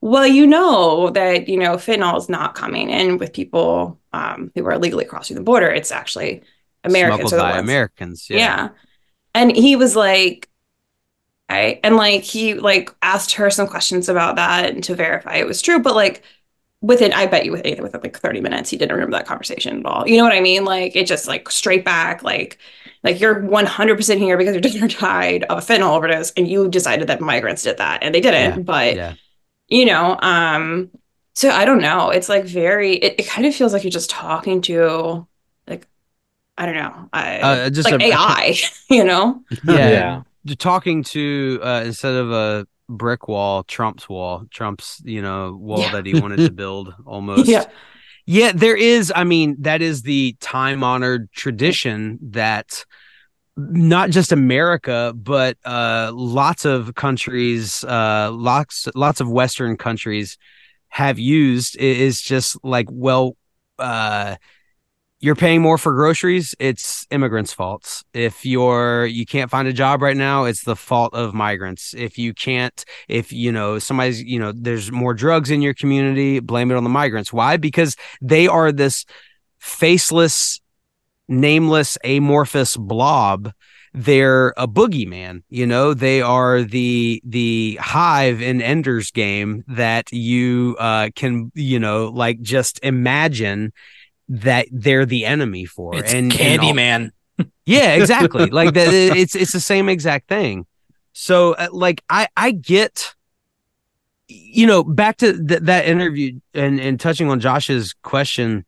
Well, 0.02 0.28
you 0.28 0.48
know 0.48 1.10
that 1.12 1.50
you 1.50 1.58
know 1.58 1.76
fentanyl 1.78 2.18
is 2.18 2.30
not 2.30 2.56
coming 2.56 2.90
in 2.90 3.18
with 3.18 3.34
people 3.34 4.00
um, 4.14 4.52
who 4.56 4.66
are 4.66 4.74
illegally 4.74 5.06
crossing 5.06 5.36
the 5.38 5.44
border. 5.44 5.70
It's 5.70 5.92
actually 5.92 6.44
Americans 6.84 7.32
Smuggled 7.32 7.40
by 7.40 7.52
ones. 7.52 7.62
Americans. 7.62 8.28
Yeah. 8.30 8.38
Yeah. 8.38 8.70
And 9.36 9.56
he 9.56 9.76
was 9.76 9.96
like, 9.96 10.50
I 11.50 11.80
and 11.84 11.96
like 11.96 12.24
he 12.24 12.56
like 12.56 12.94
asked 13.02 13.34
her 13.34 13.50
some 13.50 13.68
questions 13.68 14.10
about 14.10 14.36
that 14.36 14.70
and 14.74 14.84
to 14.86 14.96
verify 14.96 15.36
it 15.36 15.48
was 15.48 15.62
true. 15.62 15.80
But 15.80 15.96
like 15.96 16.24
within, 16.82 17.14
I 17.14 17.26
bet 17.26 17.46
you 17.46 17.52
with 17.52 17.62
anything 17.66 17.84
within 17.84 18.02
like 18.02 18.18
30 18.20 18.42
minutes, 18.42 18.70
he 18.70 18.78
didn't 18.78 18.94
remember 18.94 19.18
that 19.18 19.28
conversation 19.28 19.80
at 19.80 19.86
all. 19.86 20.08
You 20.08 20.18
know 20.18 20.24
what 20.24 20.34
I 20.34 20.42
mean? 20.42 20.64
Like 20.66 20.96
it 20.96 21.08
just 21.08 21.28
like 21.28 21.50
straight 21.50 21.84
back, 21.86 22.24
like 22.24 22.58
Like 23.04 23.20
you're 23.20 23.42
100% 23.42 24.20
here 24.20 24.38
because 24.38 24.54
your 24.54 24.62
daughter 24.62 24.88
died 24.88 25.44
of 25.46 25.58
a 25.60 25.62
fentanyl 25.62 25.96
overdose 25.96 26.32
and 26.34 26.48
you 26.48 26.68
decided 26.70 27.08
that 27.08 27.22
migrants 27.22 27.64
did 27.64 27.78
that 27.78 28.04
and 28.04 28.14
they 28.14 28.22
didn't. 28.22 28.58
Yeah, 28.58 28.64
but 28.64 28.96
yeah. 28.96 29.14
you 29.68 29.86
know, 29.86 30.18
um, 30.22 30.92
so 31.36 31.50
I 31.50 31.66
don't 31.66 31.82
know. 31.82 32.10
It's 32.10 32.30
like 32.30 32.46
very 32.46 32.96
it, 32.96 33.16
it 33.20 33.28
kind 33.28 33.46
of 33.48 33.56
feels 33.56 33.74
like 33.74 33.84
you're 33.84 33.92
just 33.92 34.10
talking 34.10 34.62
to 34.64 35.28
like 35.68 35.88
I 36.58 36.66
don't 36.66 36.76
know. 36.76 37.10
I, 37.14 37.38
Uh, 37.40 37.70
just 37.70 37.92
like 37.92 38.02
a- 38.02 38.06
AI, 38.08 38.56
you 38.90 39.04
know? 39.04 39.44
yeah, 39.64 39.90
Yeah. 39.90 40.24
You're 40.44 40.56
talking 40.56 41.04
to 41.06 41.60
uh, 41.62 41.84
instead 41.86 42.16
of 42.16 42.32
a 42.32 42.68
brick 42.90 43.28
wall, 43.28 43.64
Trump's 43.64 44.08
wall, 44.10 44.46
Trump's 44.52 45.02
you 45.06 45.22
know 45.22 45.54
wall 45.60 45.80
Yeah. 45.80 45.92
that 45.94 46.06
he 46.06 46.20
wanted 46.20 46.38
to 46.38 46.52
build 46.64 46.94
almost. 47.06 47.48
Yeah. 47.48 47.66
Yeah, 48.30 48.52
there 48.54 48.76
is. 48.76 49.12
I 49.16 49.24
mean, 49.24 49.56
that 49.60 49.82
is 49.82 50.02
the 50.02 50.36
time 50.42 50.84
honored 50.84 51.32
tradition 51.32 52.20
that 52.32 52.84
not 53.56 54.10
just 54.10 54.32
America, 54.34 55.14
but 55.16 55.58
uh, 55.66 56.12
lots 56.14 56.66
of 56.66 56.94
countries, 56.94 57.84
uh, 57.86 58.30
lots 58.34 58.88
lots 58.96 59.22
of 59.22 59.30
Western 59.30 59.78
countries 59.78 60.38
have 60.90 61.18
used. 61.20 61.78
is 61.78 62.22
just 62.22 62.58
like, 62.66 62.88
well, 62.92 63.38
uh, 63.80 64.36
you're 65.20 65.36
paying 65.36 65.62
more 65.62 65.78
for 65.78 65.94
groceries. 65.94 66.56
It's 66.60 67.08
immigrants' 67.10 67.54
faults. 67.54 68.04
If 68.14 68.46
you're 68.46 69.06
you 69.06 69.26
can't 69.26 69.50
find 69.50 69.68
a 69.68 69.74
job 69.74 70.02
right 70.02 70.18
now, 70.18 70.46
it's 70.46 70.64
the 70.64 70.76
fault 70.76 71.14
of 71.14 71.34
migrants. 71.34 71.94
If 71.98 72.18
you 72.18 72.34
can't, 72.34 72.86
if 73.08 73.32
you 73.32 73.52
know 73.52 73.80
somebody's, 73.80 74.22
you 74.22 74.40
know, 74.40 74.52
there's 74.56 74.92
more 74.92 75.14
drugs 75.14 75.50
in 75.50 75.62
your 75.62 75.74
community, 75.74 76.40
blame 76.40 76.70
it 76.72 76.76
on 76.76 76.84
the 76.84 76.90
migrants. 76.90 77.34
Why? 77.34 77.58
Because 77.58 77.96
they 78.22 78.48
are 78.48 78.72
this 78.72 79.06
faceless, 79.58 80.62
nameless, 81.28 81.98
amorphous 82.04 82.78
blob. 82.78 83.52
They're 83.94 84.54
a 84.58 84.68
boogeyman, 84.68 85.42
you 85.50 85.66
know. 85.66 85.96
They 85.96 86.22
are 86.22 86.62
the 86.62 87.24
the 87.26 87.80
hive 87.82 88.44
in 88.44 88.62
Ender's 88.62 89.10
Game 89.10 89.64
that 89.68 90.12
you 90.12 90.76
uh, 90.78 91.10
can, 91.16 91.52
you 91.56 91.80
know, 91.80 92.10
like 92.10 92.40
just 92.42 92.80
imagine 92.84 93.74
that 94.30 94.68
they're 94.72 95.06
the 95.06 95.26
enemy 95.26 95.66
for. 95.66 95.96
It's 95.96 96.14
and 96.14 96.34
and 96.40 96.62
Candyman. 96.62 97.12
yeah, 97.66 97.94
exactly. 97.94 98.48
like 98.48 98.74
that, 98.74 98.94
it's 98.94 99.36
it's 99.36 99.54
the 99.54 99.60
same 99.60 99.90
exact 99.90 100.28
thing. 100.28 100.66
So, 101.14 101.54
uh, 101.54 101.70
like, 101.72 102.04
I 102.10 102.28
I 102.36 102.52
get, 102.52 103.16
you 104.28 104.68
know, 104.68 104.84
back 104.84 105.18
to 105.18 105.34
th- 105.34 105.62
that 105.62 105.86
interview 105.86 106.40
and 106.54 106.80
and 106.80 107.00
touching 107.00 107.30
on 107.30 107.40
Josh's 107.40 107.94
question 108.04 108.66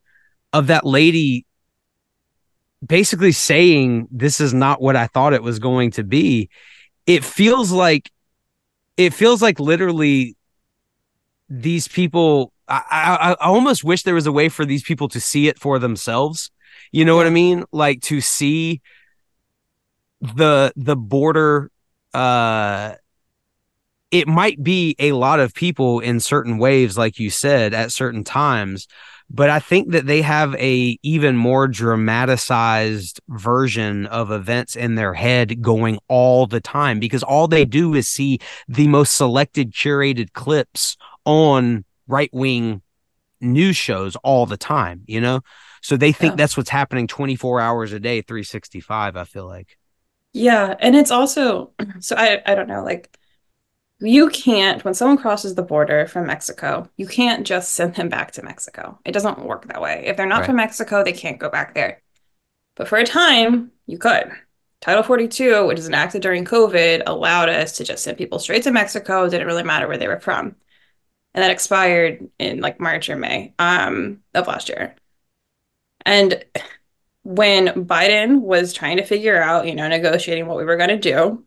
of 0.53 0.67
that 0.67 0.85
lady 0.85 1.45
basically 2.85 3.31
saying 3.31 4.07
this 4.11 4.39
is 4.39 4.53
not 4.53 4.81
what 4.81 4.95
I 4.95 5.07
thought 5.07 5.33
it 5.33 5.43
was 5.43 5.59
going 5.59 5.91
to 5.91 6.03
be. 6.03 6.49
It 7.05 7.23
feels 7.23 7.71
like 7.71 8.11
it 8.97 9.13
feels 9.13 9.41
like 9.41 9.59
literally 9.59 10.35
these 11.49 11.87
people. 11.87 12.53
I, 12.69 12.83
I 12.91 13.31
I 13.31 13.47
almost 13.47 13.83
wish 13.83 14.03
there 14.03 14.13
was 14.13 14.27
a 14.27 14.31
way 14.31 14.49
for 14.49 14.65
these 14.65 14.83
people 14.83 15.07
to 15.09 15.19
see 15.19 15.47
it 15.47 15.59
for 15.59 15.79
themselves. 15.79 16.51
You 16.91 17.05
know 17.05 17.15
what 17.15 17.27
I 17.27 17.31
mean? 17.31 17.65
Like 17.71 18.01
to 18.03 18.21
see 18.21 18.81
the 20.21 20.71
the 20.75 20.95
border 20.95 21.71
uh 22.13 22.95
it 24.11 24.27
might 24.27 24.61
be 24.63 24.95
a 24.99 25.11
lot 25.11 25.39
of 25.39 25.53
people 25.53 25.99
in 25.99 26.19
certain 26.19 26.57
waves 26.57 26.97
like 26.97 27.19
you 27.19 27.29
said 27.29 27.73
at 27.73 27.91
certain 27.91 28.23
times 28.23 28.87
but 29.29 29.49
i 29.49 29.59
think 29.59 29.91
that 29.91 30.07
they 30.07 30.21
have 30.21 30.55
a 30.55 30.97
even 31.03 31.37
more 31.37 31.67
dramatized 31.67 33.21
version 33.29 34.07
of 34.07 34.31
events 34.31 34.75
in 34.75 34.95
their 34.95 35.13
head 35.13 35.61
going 35.61 35.97
all 36.07 36.47
the 36.47 36.59
time 36.59 36.99
because 36.99 37.23
all 37.23 37.47
they 37.47 37.63
do 37.65 37.93
is 37.93 38.09
see 38.09 38.39
the 38.67 38.87
most 38.87 39.13
selected 39.13 39.71
curated 39.71 40.33
clips 40.33 40.97
on 41.25 41.85
right-wing 42.09 42.81
news 43.41 43.77
shows 43.77 44.15
all 44.17 44.45
the 44.45 44.57
time 44.57 45.03
you 45.07 45.21
know 45.21 45.41
so 45.81 45.97
they 45.97 46.11
think 46.13 46.33
Yeah. 46.33 46.37
that's 46.37 46.57
what's 46.57 46.69
happening 46.69 47.07
24 47.07 47.61
hours 47.61 47.93
a 47.93 47.99
day 47.99 48.21
365 48.21 49.17
i 49.17 49.23
feel 49.25 49.47
like 49.47 49.77
Yeah, 50.33 50.75
and 50.79 50.95
it's 50.95 51.11
also 51.11 51.73
so 51.99 52.15
I 52.15 52.41
I 52.45 52.55
don't 52.55 52.67
know, 52.67 52.83
like 52.83 53.15
you 54.01 54.29
can't 54.29 54.85
when 54.85 54.93
someone 54.95 55.17
crosses 55.17 55.55
the 55.55 55.63
border 55.63 56.07
from 56.07 56.27
Mexico, 56.27 56.89
you 56.97 57.07
can't 57.07 57.47
just 57.47 57.73
send 57.73 57.95
them 57.95 58.09
back 58.09 58.31
to 58.33 58.43
Mexico. 58.43 58.99
It 59.05 59.13
doesn't 59.13 59.39
work 59.45 59.67
that 59.67 59.81
way. 59.81 60.05
If 60.07 60.17
they're 60.17 60.25
not 60.27 60.43
Right. 60.43 60.45
from 60.45 60.57
Mexico, 60.57 61.03
they 61.03 61.13
can't 61.13 61.39
go 61.39 61.49
back 61.49 61.73
there. 61.75 62.01
But 62.75 62.87
for 62.89 62.97
a 62.99 63.05
time, 63.05 63.71
you 63.87 63.97
could. 63.99 64.31
Title 64.81 65.03
42, 65.03 65.67
which 65.67 65.79
is 65.79 65.87
enacted 65.87 66.21
during 66.23 66.45
COVID, 66.45 67.03
allowed 67.07 67.49
us 67.49 67.77
to 67.77 67.85
just 67.85 68.03
send 68.03 68.17
people 68.17 68.39
straight 68.39 68.63
to 68.63 68.71
Mexico. 68.71 69.25
It 69.25 69.31
didn't 69.31 69.47
really 69.47 69.63
matter 69.63 69.87
where 69.87 69.97
they 69.99 70.07
were 70.09 70.19
from. 70.21 70.55
And 71.33 71.43
that 71.43 71.51
expired 71.51 72.29
in 72.39 72.59
like 72.59 72.79
March 72.79 73.09
or 73.09 73.15
May 73.15 73.53
um, 73.59 74.21
of 74.33 74.47
last 74.47 74.69
year. 74.69 74.95
And 76.05 76.43
when 77.23 77.85
Biden 77.85 78.41
was 78.41 78.73
trying 78.73 78.97
to 78.97 79.05
figure 79.05 79.41
out, 79.41 79.67
you 79.67 79.75
know, 79.75 79.87
negotiating 79.87 80.47
what 80.47 80.57
we 80.57 80.65
were 80.65 80.77
going 80.77 80.89
to 80.89 80.97
do 80.97 81.43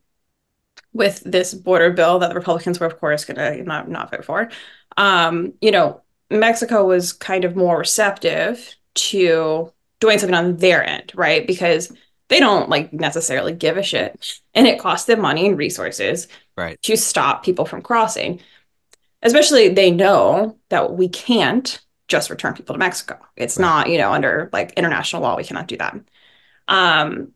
with 0.92 1.22
this 1.24 1.54
border 1.54 1.90
bill 1.90 2.18
that 2.20 2.28
the 2.28 2.34
Republicans 2.34 2.78
were, 2.78 2.86
of 2.86 3.00
course, 3.00 3.24
going 3.24 3.36
to 3.36 3.62
not 3.64 3.88
not 3.88 4.10
vote 4.10 4.24
for, 4.24 4.50
um, 4.96 5.54
you 5.60 5.70
know, 5.70 6.02
Mexico 6.30 6.86
was 6.86 7.12
kind 7.12 7.44
of 7.44 7.56
more 7.56 7.78
receptive 7.78 8.74
to 8.94 9.72
doing 10.00 10.18
something 10.18 10.34
on 10.34 10.56
their 10.56 10.84
end, 10.84 11.12
right? 11.14 11.46
Because 11.46 11.92
they 12.28 12.40
don't 12.40 12.68
like 12.68 12.92
necessarily 12.92 13.52
give 13.52 13.76
a 13.76 13.82
shit, 13.82 14.40
and 14.54 14.66
it 14.66 14.78
costs 14.78 15.06
them 15.06 15.20
money 15.20 15.46
and 15.46 15.58
resources, 15.58 16.28
Right. 16.56 16.80
to 16.82 16.96
stop 16.96 17.44
people 17.44 17.64
from 17.64 17.82
crossing. 17.82 18.40
Especially, 19.22 19.68
they 19.68 19.90
know 19.90 20.58
that 20.68 20.92
we 20.94 21.08
can't 21.08 21.80
just 22.08 22.30
return 22.30 22.54
people 22.54 22.74
to 22.74 22.78
Mexico. 22.78 23.18
It's 23.36 23.58
Right. 23.58 23.62
not, 23.62 23.88
you 23.90 23.98
know, 23.98 24.12
under 24.12 24.50
like 24.52 24.72
international 24.72 25.22
law, 25.22 25.36
we 25.36 25.44
cannot 25.44 25.68
do 25.68 25.76
that. 25.78 25.96
Um, 26.68 27.32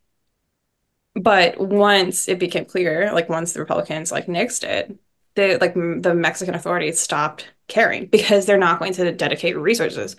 but 1.14 1.58
once 1.58 2.28
it 2.28 2.38
became 2.38 2.64
clear, 2.64 3.12
like 3.12 3.28
once 3.28 3.52
the 3.52 3.60
Republicans 3.60 4.12
like 4.12 4.26
nixed 4.26 4.64
it, 4.64 4.96
the 5.34 5.58
like 5.60 5.76
m- 5.76 6.02
the 6.02 6.14
Mexican 6.14 6.54
authorities 6.54 7.00
stopped 7.00 7.46
caring 7.68 8.06
because 8.06 8.46
they're 8.46 8.58
not 8.58 8.78
going 8.78 8.92
to 8.94 9.12
dedicate 9.12 9.56
resources. 9.56 10.16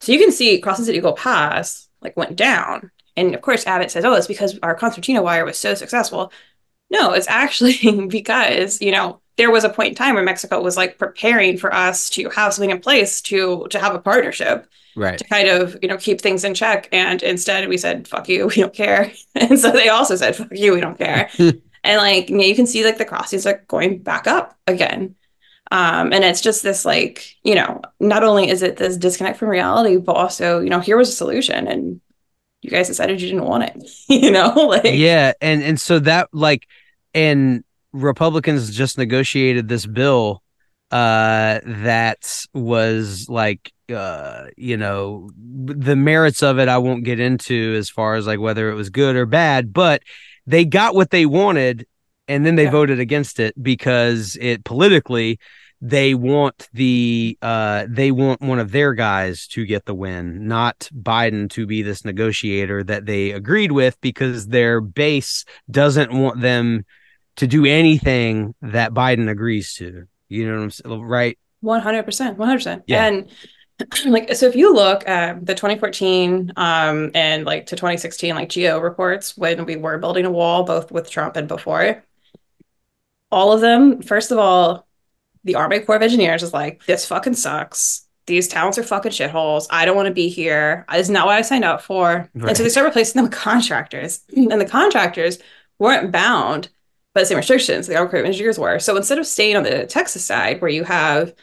So 0.00 0.12
you 0.12 0.18
can 0.18 0.32
see 0.32 0.60
Cross 0.60 0.78
the 0.78 0.84
City 0.86 0.98
Eagle 0.98 1.14
Pass 1.14 1.88
like 2.02 2.16
went 2.16 2.36
down, 2.36 2.90
and 3.16 3.34
of 3.34 3.42
course 3.42 3.66
Abbott 3.66 3.90
says, 3.92 4.04
"Oh, 4.04 4.14
it's 4.14 4.28
because 4.28 4.58
our 4.62 4.74
concertina 4.76 5.22
wire 5.22 5.44
was 5.44 5.58
so 5.58 5.74
successful." 5.74 6.32
No, 6.90 7.12
it's 7.14 7.28
actually 7.28 8.06
because, 8.08 8.82
you 8.82 8.92
know, 8.92 9.22
there 9.38 9.50
was 9.50 9.64
a 9.64 9.70
point 9.70 9.90
in 9.90 9.94
time 9.94 10.14
where 10.14 10.24
Mexico 10.24 10.60
was 10.60 10.76
like 10.76 10.98
preparing 10.98 11.56
for 11.56 11.72
us 11.72 12.10
to 12.10 12.28
have 12.30 12.52
something 12.52 12.70
in 12.70 12.80
place 12.80 13.22
to 13.22 13.66
to 13.70 13.78
have 13.78 13.94
a 13.94 13.98
partnership 13.98 14.68
right 14.96 15.18
to 15.18 15.24
kind 15.24 15.48
of, 15.48 15.78
you 15.80 15.88
know, 15.88 15.96
keep 15.96 16.20
things 16.20 16.44
in 16.44 16.54
check. 16.54 16.88
And 16.92 17.22
instead 17.22 17.68
we 17.68 17.78
said, 17.78 18.06
fuck 18.06 18.28
you, 18.28 18.46
we 18.48 18.56
don't 18.56 18.74
care. 18.74 19.12
And 19.34 19.58
so 19.58 19.70
they 19.70 19.88
also 19.88 20.16
said, 20.16 20.36
fuck 20.36 20.48
you, 20.50 20.74
we 20.74 20.80
don't 20.80 20.98
care. 20.98 21.30
and 21.38 21.62
like, 21.84 22.28
you, 22.28 22.36
know, 22.36 22.44
you 22.44 22.56
can 22.56 22.66
see 22.66 22.84
like 22.84 22.98
the 22.98 23.04
crossings 23.04 23.46
are 23.46 23.64
going 23.68 24.02
back 24.02 24.26
up 24.26 24.58
again. 24.66 25.14
Um, 25.70 26.12
and 26.12 26.24
it's 26.24 26.40
just 26.40 26.62
this 26.62 26.84
like, 26.84 27.36
you 27.44 27.54
know, 27.54 27.82
not 28.00 28.24
only 28.24 28.48
is 28.48 28.62
it 28.62 28.76
this 28.76 28.96
disconnect 28.96 29.38
from 29.38 29.48
reality, 29.48 29.98
but 29.98 30.16
also, 30.16 30.60
you 30.60 30.70
know, 30.70 30.80
here 30.80 30.96
was 30.96 31.10
a 31.10 31.12
solution 31.12 31.68
and 31.68 32.00
you 32.62 32.70
guys 32.70 32.88
decided 32.88 33.20
you 33.20 33.28
didn't 33.28 33.44
want 33.44 33.64
it, 33.64 33.90
you 34.08 34.30
know, 34.30 34.52
like 34.54 34.84
yeah 34.84 35.32
and 35.40 35.62
and 35.62 35.80
so 35.80 36.00
that 36.00 36.28
like 36.32 36.66
and 37.14 37.62
republicans 37.92 38.74
just 38.74 38.98
negotiated 38.98 39.68
this 39.68 39.86
bill 39.86 40.42
uh 40.90 41.60
that 41.64 42.44
was 42.54 43.28
like 43.28 43.72
uh 43.92 44.46
you 44.56 44.76
know 44.76 45.30
the 45.36 45.96
merits 45.96 46.42
of 46.42 46.58
it 46.58 46.68
i 46.68 46.78
won't 46.78 47.04
get 47.04 47.20
into 47.20 47.74
as 47.76 47.88
far 47.90 48.14
as 48.14 48.26
like 48.26 48.40
whether 48.40 48.70
it 48.70 48.74
was 48.74 48.90
good 48.90 49.16
or 49.16 49.26
bad 49.26 49.72
but 49.72 50.02
they 50.46 50.64
got 50.64 50.94
what 50.94 51.10
they 51.10 51.26
wanted 51.26 51.86
and 52.26 52.44
then 52.44 52.56
they 52.56 52.64
Yeah. 52.64 52.70
voted 52.70 53.00
against 53.00 53.40
it 53.40 53.54
because 53.62 54.36
it 54.40 54.64
politically 54.64 55.38
they 55.80 56.14
want 56.14 56.68
the 56.72 57.38
uh 57.40 57.86
they 57.88 58.10
want 58.10 58.40
one 58.40 58.58
of 58.58 58.72
their 58.72 58.94
guys 58.94 59.46
to 59.48 59.64
get 59.64 59.84
the 59.84 59.94
win 59.94 60.48
not 60.48 60.88
biden 60.94 61.48
to 61.50 61.66
be 61.66 61.82
this 61.82 62.04
negotiator 62.04 62.82
that 62.82 63.06
they 63.06 63.30
agreed 63.30 63.72
with 63.72 63.98
because 64.00 64.48
their 64.48 64.80
base 64.80 65.44
doesn't 65.70 66.12
want 66.12 66.40
them 66.40 66.84
to 67.38 67.46
do 67.46 67.64
anything 67.64 68.54
that 68.62 68.92
biden 68.92 69.28
agrees 69.28 69.74
to 69.74 70.06
you 70.28 70.46
know 70.46 70.56
what 70.56 70.62
i'm 70.62 70.70
saying 70.70 71.02
right 71.02 71.38
100%, 71.64 72.36
100%. 72.36 72.82
Yeah. 72.86 73.06
And 73.06 73.30
like, 74.06 74.34
so 74.34 74.46
if 74.46 74.56
you 74.56 74.74
look 74.74 75.08
at 75.08 75.44
the 75.44 75.54
2014 75.54 76.52
um, 76.56 77.10
and 77.14 77.44
like 77.44 77.66
to 77.66 77.76
2016, 77.76 78.34
like 78.34 78.52
GAO 78.54 78.78
reports 78.78 79.36
when 79.36 79.64
we 79.64 79.76
were 79.76 79.98
building 79.98 80.24
a 80.24 80.30
wall, 80.30 80.64
both 80.64 80.90
with 80.90 81.10
Trump 81.10 81.36
and 81.36 81.48
before, 81.48 82.02
all 83.30 83.52
of 83.52 83.60
them, 83.60 84.02
first 84.02 84.30
of 84.30 84.38
all, 84.38 84.86
the 85.44 85.54
Army 85.54 85.80
Corps 85.80 85.96
of 85.96 86.02
Engineers 86.02 86.42
is 86.42 86.52
like, 86.52 86.84
this 86.86 87.06
fucking 87.06 87.34
sucks. 87.34 88.06
these 88.26 88.48
towns 88.48 88.76
are 88.78 88.82
fucking 88.82 89.12
shitholes. 89.12 89.66
I 89.70 89.84
don't 89.84 89.96
want 89.96 90.08
to 90.08 90.14
be 90.14 90.28
here. 90.28 90.84
It's 90.90 91.08
not 91.08 91.26
what 91.26 91.36
I 91.36 91.42
signed 91.42 91.64
up 91.64 91.82
for. 91.82 92.28
And 92.34 92.56
so 92.56 92.62
they 92.62 92.68
start 92.68 92.86
replacing 92.86 93.18
them 93.18 93.30
with 93.30 93.38
contractors. 93.38 94.20
And 94.34 94.60
the 94.60 94.66
contractors 94.66 95.38
weren't 95.78 96.12
bound 96.12 96.68
the 97.14 97.24
same 97.24 97.36
restrictions 97.36 97.86
the 97.86 98.00
of 98.00 98.14
Engineers 98.14 98.58
were. 98.58 98.78
So 98.78 98.96
instead 98.96 99.18
of 99.18 99.26
staying 99.26 99.56
on 99.56 99.64
the 99.64 99.86
Texas 99.86 100.24
side 100.24 100.60
where 100.60 100.70
you 100.70 100.84
have 100.84 101.34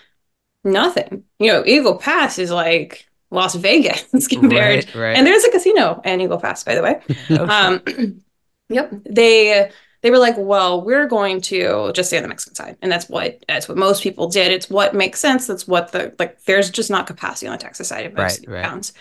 nothing, 0.63 1.23
you 1.39 1.51
know, 1.51 1.63
Eagle 1.65 1.97
Pass 1.97 2.39
is 2.39 2.51
like 2.51 3.07
Las 3.31 3.55
Vegas 3.55 4.27
compared. 4.27 4.85
Right, 4.85 4.95
right. 4.95 5.17
And 5.17 5.27
there's 5.27 5.43
a 5.43 5.51
casino 5.51 6.01
in 6.05 6.21
Eagle 6.21 6.39
Pass, 6.39 6.63
by 6.63 6.75
the 6.75 6.81
way. 6.81 7.01
Um, 7.29 8.21
yep. 8.69 8.91
They 9.05 9.69
they 10.05 10.11
were 10.11 10.19
like, 10.19 10.35
well, 10.37 10.83
we're 10.83 11.07
going 11.07 11.41
to 11.41 11.91
just 11.93 12.09
stay 12.09 12.17
on 12.17 12.21
the 12.21 12.29
Mexican 12.29 12.53
side, 12.53 12.77
and 12.83 12.91
that's 12.91 13.09
what 13.09 13.43
that's 13.47 13.67
what 13.67 13.75
most 13.75 14.03
people 14.03 14.27
did. 14.29 14.51
It's 14.51 14.69
what 14.69 14.93
makes 14.93 15.19
sense. 15.19 15.47
That's 15.47 15.67
what 15.67 15.91
the 15.93 16.13
like. 16.19 16.43
There's 16.43 16.69
just 16.69 16.91
not 16.91 17.07
capacity 17.07 17.47
on 17.47 17.53
the 17.53 17.57
Texas 17.57 17.87
side 17.87 18.05
of 18.05 18.13
most 18.13 18.45
Right, 18.47 18.61
right. 18.61 18.91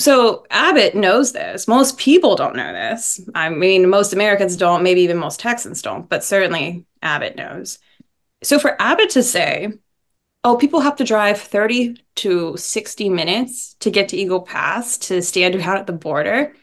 So 0.00 0.46
Abbott 0.50 0.94
knows 0.94 1.32
this. 1.32 1.68
Most 1.68 1.98
people 1.98 2.34
don't 2.34 2.56
know 2.56 2.72
this. 2.72 3.20
I 3.34 3.50
mean, 3.50 3.86
most 3.90 4.14
Americans 4.14 4.56
don't. 4.56 4.82
Maybe 4.82 5.02
even 5.02 5.18
most 5.18 5.40
Texans 5.40 5.82
don't. 5.82 6.08
But 6.08 6.24
certainly 6.24 6.86
Abbott 7.02 7.36
knows. 7.36 7.78
So 8.42 8.58
for 8.58 8.80
Abbott 8.80 9.10
to 9.10 9.22
say, 9.22 9.74
"Oh, 10.42 10.56
people 10.56 10.80
have 10.80 10.96
to 10.96 11.04
drive 11.04 11.38
30 11.38 12.02
to 12.16 12.56
60 12.56 13.10
minutes 13.10 13.76
to 13.80 13.90
get 13.90 14.08
to 14.08 14.16
Eagle 14.16 14.40
Pass 14.40 14.96
to 14.98 15.20
stand 15.20 15.54
out 15.60 15.76
at 15.76 15.86
the 15.86 15.92
border," 15.92 16.54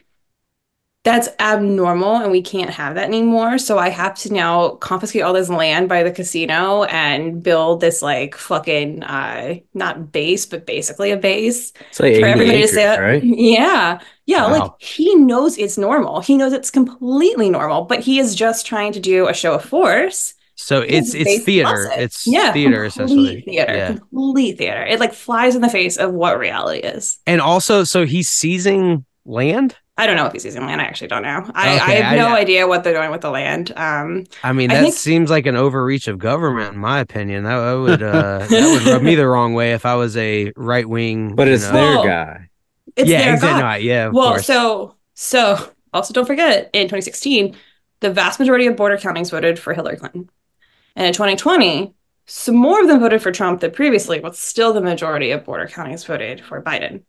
that's 1.04 1.28
abnormal 1.38 2.16
and 2.16 2.30
we 2.30 2.42
can't 2.42 2.70
have 2.70 2.96
that 2.96 3.04
anymore. 3.04 3.56
So 3.58 3.78
I 3.78 3.88
have 3.88 4.14
to 4.16 4.32
now 4.32 4.70
confiscate 4.70 5.22
all 5.22 5.32
this 5.32 5.48
land 5.48 5.88
by 5.88 6.02
the 6.02 6.10
casino 6.10 6.84
and 6.84 7.42
build 7.42 7.80
this 7.80 8.02
like 8.02 8.34
fucking 8.34 9.02
uh 9.04 9.54
not 9.74 10.12
base, 10.12 10.44
but 10.44 10.66
basically 10.66 11.10
a 11.12 11.16
base 11.16 11.72
It's 11.88 12.00
like 12.00 12.20
for 12.20 12.26
everybody 12.26 12.58
acres, 12.58 12.70
to 12.70 12.76
say 12.76 12.98
right? 13.00 13.22
Yeah. 13.24 14.00
Yeah, 14.26 14.46
Wow. 14.50 14.58
like 14.58 14.72
he 14.82 15.14
knows 15.14 15.56
it's 15.56 15.78
normal. 15.78 16.20
He 16.20 16.36
knows 16.36 16.52
it's 16.52 16.70
completely 16.70 17.48
normal, 17.48 17.84
but 17.84 18.00
he 18.00 18.18
is 18.18 18.34
just 18.34 18.66
trying 18.66 18.92
to 18.92 19.00
do 19.00 19.28
a 19.28 19.32
show 19.34 19.54
of 19.54 19.64
force. 19.64 20.34
So 20.56 20.80
it's 20.82 21.14
it's 21.14 21.44
theater. 21.44 21.84
it. 21.92 22.00
It's 22.02 22.26
yeah, 22.26 22.52
theater 22.52 22.84
essentially. 22.84 23.40
Theater, 23.42 23.72
Yeah. 23.74 23.86
complete 23.96 24.58
theater. 24.58 24.84
It 24.84 24.98
like 25.00 25.14
flies 25.14 25.54
in 25.54 25.62
the 25.62 25.70
face 25.70 25.96
of 25.96 26.12
what 26.12 26.38
reality 26.38 26.80
is. 26.80 27.18
And 27.26 27.40
also, 27.40 27.84
so 27.84 28.04
he's 28.04 28.28
seizing 28.28 29.06
land. 29.24 29.76
I 29.98 30.06
don't 30.06 30.16
know 30.16 30.26
if 30.26 30.32
he's 30.32 30.44
using 30.44 30.64
land. 30.64 30.80
I 30.80 30.84
actually 30.84 31.08
don't 31.08 31.22
know. 31.22 31.50
I, 31.54 31.70
I 31.78 31.82
Okay, 31.82 32.00
have 32.02 32.12
I- 32.12 32.16
no 32.16 32.28
idea 32.28 32.66
what 32.66 32.84
they're 32.84 32.94
doing 32.94 33.10
with 33.10 33.20
the 33.20 33.30
land. 33.30 33.72
Um, 33.76 34.24
I 34.44 34.52
mean, 34.52 34.70
I 34.70 34.74
that 34.76 34.82
think- 34.82 34.94
seems 34.94 35.28
like 35.28 35.44
an 35.46 35.56
overreach 35.56 36.06
of 36.08 36.18
government, 36.18 36.74
in 36.74 36.80
my 36.80 37.00
opinion. 37.00 37.44
That, 37.44 37.58
that 37.58 37.72
would 37.74 38.02
uh, 38.02 38.38
that 38.48 38.50
would 38.84 38.92
rub 38.92 39.02
me 39.02 39.16
the 39.16 39.26
wrong 39.28 39.54
way 39.54 39.72
if 39.72 39.84
I 39.84 39.96
was 39.96 40.16
a 40.16 40.52
right 40.56 40.88
wing. 40.88 41.34
But 41.34 41.48
it's 41.48 41.66
know. 41.66 41.72
their 41.72 41.82
Well, 41.96 42.04
guy. 42.04 42.48
it's 42.96 43.10
yeah, 43.10 43.24
their 43.24 43.34
exactly. 43.34 43.60
God. 43.60 43.70
no, 43.72 43.76
yeah, 43.78 44.06
of 44.06 44.14
well, 44.14 44.28
course. 44.30 44.46
so 44.46 44.94
so 45.14 45.70
also 45.92 46.14
don't 46.14 46.26
forget 46.26 46.70
in 46.72 46.84
2016, 46.86 47.56
the 48.00 48.10
vast 48.10 48.38
majority 48.38 48.66
of 48.66 48.76
border 48.76 48.96
counties 48.98 49.30
voted 49.30 49.58
for 49.58 49.74
Hillary 49.74 49.96
Clinton, 49.96 50.30
and 50.94 51.06
in 51.06 51.12
2020, 51.12 51.92
some 52.26 52.54
more 52.54 52.80
of 52.80 52.86
them 52.86 53.00
voted 53.00 53.20
for 53.20 53.32
Trump 53.32 53.60
than 53.62 53.72
previously, 53.72 54.20
but 54.20 54.36
still 54.36 54.72
the 54.72 54.80
majority 54.80 55.32
of 55.32 55.44
border 55.44 55.66
counties 55.66 56.04
voted 56.04 56.40
for 56.40 56.62
Biden. 56.62 57.02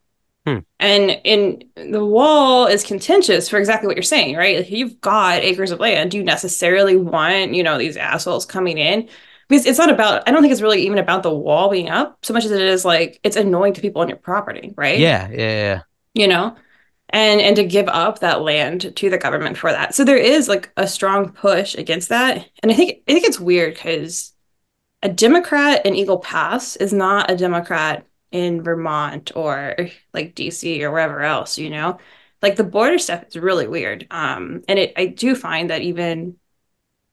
Hmm. 0.45 0.59
And 0.79 1.11
in 1.23 1.63
the 1.75 2.03
wall 2.03 2.65
is 2.65 2.83
contentious 2.83 3.49
for 3.49 3.57
exactly 3.57 3.87
what 3.87 3.95
you're 3.95 4.03
saying, 4.03 4.35
right? 4.35 4.57
If 4.57 4.71
you've 4.71 4.99
got 5.01 5.43
acres 5.43 5.71
of 5.71 5.79
land, 5.79 6.11
do 6.11 6.17
you 6.17 6.23
necessarily 6.23 6.95
want, 6.95 7.53
you 7.53 7.63
know, 7.63 7.77
these 7.77 7.97
assholes 7.97 8.45
coming 8.45 8.77
in? 8.77 9.09
Because 9.47 9.65
it's 9.65 9.79
not 9.79 9.89
about, 9.89 10.27
I 10.27 10.31
don't 10.31 10.41
think 10.41 10.51
it's 10.51 10.61
really 10.61 10.85
even 10.85 10.97
about 10.99 11.23
the 11.23 11.33
wall 11.33 11.69
being 11.69 11.89
up 11.89 12.23
so 12.23 12.33
much 12.33 12.45
as 12.45 12.51
it 12.51 12.61
is 12.61 12.85
like 12.85 13.19
it's 13.23 13.35
annoying 13.35 13.73
to 13.73 13.81
people 13.81 14.01
on 14.01 14.07
your 14.07 14.17
property, 14.17 14.73
right? 14.77 14.99
yeah, 14.99 15.27
yeah, 15.29 15.37
yeah. 15.37 15.81
you 16.13 16.27
know 16.27 16.55
and 17.09 17.41
and 17.41 17.55
to 17.55 17.63
give 17.63 17.87
up 17.87 18.19
that 18.19 18.41
land 18.41 18.95
to 18.95 19.09
the 19.09 19.17
government 19.17 19.57
for 19.57 19.71
that 19.71 19.95
so 19.95 20.03
there 20.03 20.17
is 20.17 20.47
like 20.47 20.71
a 20.77 20.87
strong 20.87 21.31
push 21.31 21.75
against 21.75 22.09
that 22.09 22.47
and 22.61 22.71
i 22.71 22.75
think 22.75 23.01
i 23.07 23.13
think 23.13 23.25
it's 23.25 23.39
weird 23.39 23.73
because 23.73 24.33
a 25.01 25.09
democrat 25.09 25.85
in 25.85 25.95
eagle 25.95 26.19
pass 26.19 26.75
is 26.75 26.93
not 26.93 27.29
a 27.31 27.35
democrat 27.35 28.05
in 28.31 28.61
vermont 28.63 29.31
or 29.35 29.75
like 30.13 30.35
dc 30.35 30.81
or 30.81 30.91
wherever 30.91 31.21
else 31.21 31.57
you 31.57 31.69
know 31.69 31.97
like 32.41 32.55
the 32.55 32.63
border 32.63 32.99
stuff 32.99 33.23
is 33.27 33.35
really 33.35 33.67
weird 33.67 34.05
um 34.11 34.61
and 34.67 34.79
it 34.79 34.93
i 34.97 35.05
do 35.05 35.35
find 35.35 35.69
that 35.69 35.81
even 35.81 36.35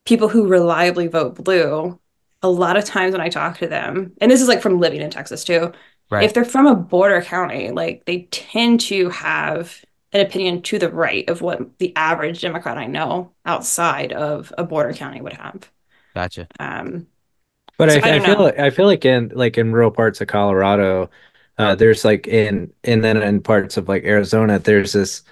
people 0.05 0.27
who 0.29 0.47
reliably 0.47 1.07
vote 1.07 1.35
blue 1.43 1.99
a 2.41 2.49
lot 2.49 2.77
of 2.77 2.85
times 2.85 3.11
when 3.11 3.21
i 3.21 3.29
talk 3.29 3.57
to 3.57 3.67
them 3.67 4.13
and 4.21 4.31
this 4.31 4.41
is 4.41 4.47
like 4.47 4.61
from 4.61 4.79
living 4.79 5.01
in 5.01 5.09
texas 5.09 5.43
too 5.43 5.71
Right. 6.09 6.25
if 6.25 6.33
they're 6.33 6.45
from 6.45 6.67
a 6.67 6.75
border 6.75 7.21
county, 7.21 7.71
like 7.71 8.05
they 8.05 8.21
tend 8.31 8.79
to 8.81 9.09
have 9.09 9.83
an 10.13 10.25
opinion 10.25 10.61
to 10.61 10.79
the 10.79 10.89
right 10.89 11.29
of 11.29 11.41
what 11.41 11.77
the 11.79 11.93
average 11.97 12.39
Democrat 12.39 12.77
I 12.77 12.87
know 12.87 13.33
outside 13.45 14.13
of 14.13 14.53
a 14.57 14.63
border 14.63 14.93
county 14.93 15.19
would 15.19 15.33
have. 15.33 15.69
Gotcha. 16.15 16.47
Um, 16.59 17.07
But 17.77 17.89
So 17.89 17.99
I, 18.03 18.15
I 18.15 18.15
I 18.15 18.19
feel 18.19 18.39
like 18.41 18.57
I 18.59 18.69
feel 18.71 18.85
like 18.85 19.05
in 19.05 19.29
like 19.35 19.57
in 19.57 19.71
rural 19.71 19.91
parts 19.91 20.19
of 20.21 20.27
Colorado, 20.27 21.09
uh, 21.57 21.75
there's 21.75 22.03
like 22.05 22.27
in 22.27 22.73
and 22.83 23.03
then 23.03 23.21
in 23.21 23.41
parts 23.41 23.77
of 23.77 23.87
like 23.87 24.03
Arizona, 24.03 24.59
there's 24.59 24.93
this. 24.93 25.23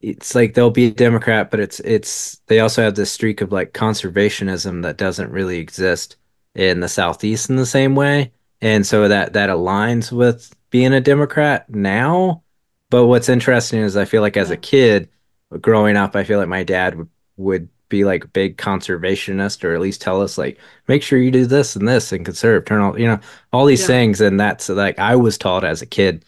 It's 0.00 0.34
like 0.34 0.54
they'll 0.54 0.70
be 0.70 0.86
a 0.88 0.92
Democrat, 0.92 1.50
but 1.50 1.60
it's 1.60 1.80
it's 1.80 2.40
they 2.48 2.60
also 2.60 2.82
have 2.82 2.94
this 2.96 3.12
streak 3.12 3.40
of 3.42 3.52
like 3.52 3.72
conservationism 3.74 4.82
that 4.82 4.98
doesn't 4.98 5.30
really 5.30 5.58
exist 5.58 6.16
in 6.54 6.80
the 6.80 6.88
Southeast 6.88 7.50
in 7.50 7.56
the 7.56 7.66
same 7.66 7.94
way, 7.96 8.32
and 8.60 8.86
so 8.86 9.08
that 9.08 9.32
that 9.34 9.50
aligns 9.50 10.12
with 10.12 10.54
being 10.70 10.92
a 10.94 11.00
Democrat 11.00 11.68
now. 11.70 12.42
But 12.90 13.06
what's 13.06 13.28
interesting 13.30 13.80
is 13.82 13.96
I 13.96 14.04
feel 14.06 14.22
like 14.22 14.36
as 14.36 14.50
a 14.50 14.56
kid 14.56 15.10
growing 15.60 15.96
up, 15.96 16.16
I 16.16 16.24
feel 16.24 16.38
like 16.38 16.48
my 16.48 16.64
dad 16.64 16.96
would 16.96 17.10
would 17.36 17.68
be 17.94 18.04
like 18.04 18.24
a 18.24 18.28
big 18.28 18.56
conservationist 18.58 19.64
or 19.64 19.74
at 19.74 19.80
least 19.80 20.00
tell 20.00 20.20
us 20.22 20.36
like 20.38 20.58
make 20.88 21.02
sure 21.02 21.18
you 21.18 21.30
do 21.30 21.46
this 21.46 21.76
and 21.76 21.86
this 21.88 22.12
and 22.12 22.24
conserve, 22.24 22.64
turn 22.64 22.80
all, 22.80 22.98
you 22.98 23.06
know, 23.06 23.18
all 23.52 23.66
these 23.66 23.82
Yeah. 23.82 23.86
things. 23.86 24.20
And 24.20 24.38
that's 24.40 24.68
like 24.68 24.98
I 24.98 25.16
was 25.16 25.38
taught 25.38 25.64
as 25.64 25.82
a 25.82 25.86
kid, 25.86 26.24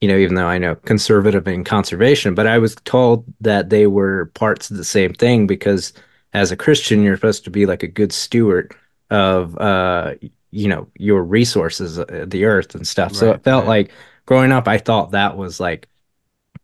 you 0.00 0.08
know, 0.08 0.16
even 0.16 0.34
though 0.36 0.46
I 0.46 0.58
know 0.58 0.74
conservative 0.76 1.46
and 1.46 1.64
conservation, 1.66 2.34
but 2.34 2.46
I 2.46 2.58
was 2.58 2.74
told 2.84 3.24
that 3.40 3.70
they 3.70 3.86
were 3.86 4.26
parts 4.34 4.70
of 4.70 4.76
the 4.76 4.84
same 4.84 5.14
thing 5.14 5.46
because 5.46 5.92
as 6.34 6.52
a 6.52 6.56
Christian, 6.56 7.02
you're 7.02 7.16
supposed 7.16 7.44
to 7.44 7.50
be 7.50 7.66
like 7.66 7.82
a 7.82 7.88
good 7.88 8.12
steward 8.12 8.74
of, 9.10 9.56
uh, 9.58 10.14
you 10.50 10.68
know, 10.68 10.88
your 10.98 11.22
resources, 11.24 11.98
uh, 11.98 12.24
the 12.28 12.44
earth 12.44 12.74
and 12.74 12.86
stuff. 12.86 13.14
so 13.14 13.30
it 13.32 13.44
felt 13.44 13.64
right. 13.64 13.68
like 13.88 13.92
growing 14.26 14.52
up, 14.52 14.68
I 14.68 14.78
thought 14.78 15.12
that 15.12 15.36
was 15.36 15.60
like 15.60 15.88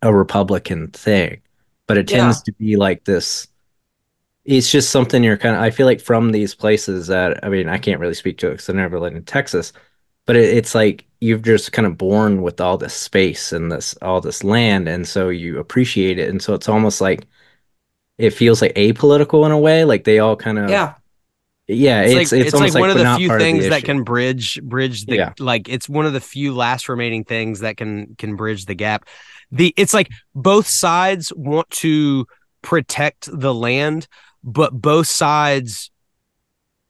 a 0.02 0.14
Republican 0.14 0.88
thing, 0.88 1.42
but 1.86 1.98
it 1.98 2.08
tends 2.08 2.38
Yeah. 2.38 2.44
to 2.46 2.52
be 2.52 2.76
like 2.76 3.04
this 3.04 3.48
it's 4.44 4.70
just 4.70 4.90
something 4.90 5.22
you're 5.22 5.36
kind 5.36 5.54
of 5.56 5.62
i 5.62 5.70
feel 5.70 5.86
like 5.86 6.00
from 6.00 6.32
these 6.32 6.54
places 6.54 7.06
that 7.06 7.44
i 7.44 7.48
mean 7.48 7.68
i 7.68 7.78
can't 7.78 8.00
really 8.00 8.14
speak 8.14 8.38
to 8.38 8.48
it 8.48 8.52
because 8.52 8.68
i 8.70 8.72
never 8.72 8.98
lived 8.98 9.16
in 9.16 9.24
texas 9.24 9.72
but 10.26 10.36
it, 10.36 10.56
it's 10.56 10.74
like 10.74 11.06
you've 11.20 11.42
just 11.42 11.72
kind 11.72 11.86
of 11.86 11.98
born 11.98 12.40
with 12.42 12.60
all 12.60 12.78
this 12.78 12.94
space 12.94 13.52
and 13.52 13.70
this 13.70 13.94
all 14.02 14.20
this 14.20 14.42
land 14.42 14.88
and 14.88 15.06
so 15.06 15.28
you 15.28 15.58
appreciate 15.58 16.18
it 16.18 16.28
and 16.28 16.42
so 16.42 16.54
it's 16.54 16.68
almost 16.68 17.00
like 17.00 17.26
it 18.18 18.30
feels 18.30 18.62
like 18.62 18.74
apolitical 18.74 19.44
in 19.46 19.52
a 19.52 19.58
way 19.58 19.84
like 19.84 20.04
they 20.04 20.18
all 20.18 20.36
kind 20.36 20.58
of 20.58 20.70
yeah. 20.70 20.94
yeah 21.68 22.02
It's, 22.02 22.12
it's 22.12 22.32
like 22.32 22.40
it's, 22.40 22.54
it's, 22.54 22.60
like 22.60 22.80
one 22.80 22.90
of 22.90 22.98
the 22.98 23.14
few 23.16 23.32
of 23.32 23.38
the 23.38 23.44
things 23.44 23.68
that 23.68 23.84
can 23.84 24.04
bridge 24.04 24.60
bridge 24.62 25.06
the 25.06 25.16
Yeah. 25.16 25.32
like 25.38 25.68
it's 25.68 25.88
one 25.88 26.06
of 26.06 26.12
the 26.12 26.20
few 26.20 26.54
last 26.54 26.88
remaining 26.88 27.24
things 27.24 27.60
that 27.60 27.76
can 27.76 28.14
can 28.16 28.36
bridge 28.36 28.66
the 28.66 28.74
gap. 28.74 29.06
The 29.52 29.74
it's 29.76 29.92
like 29.92 30.08
both 30.34 30.66
sides 30.66 31.32
want 31.34 31.68
to 31.70 32.26
protect 32.62 33.28
the 33.32 33.54
land, 33.54 34.06
but 34.42 34.72
both 34.72 35.06
sides 35.06 35.90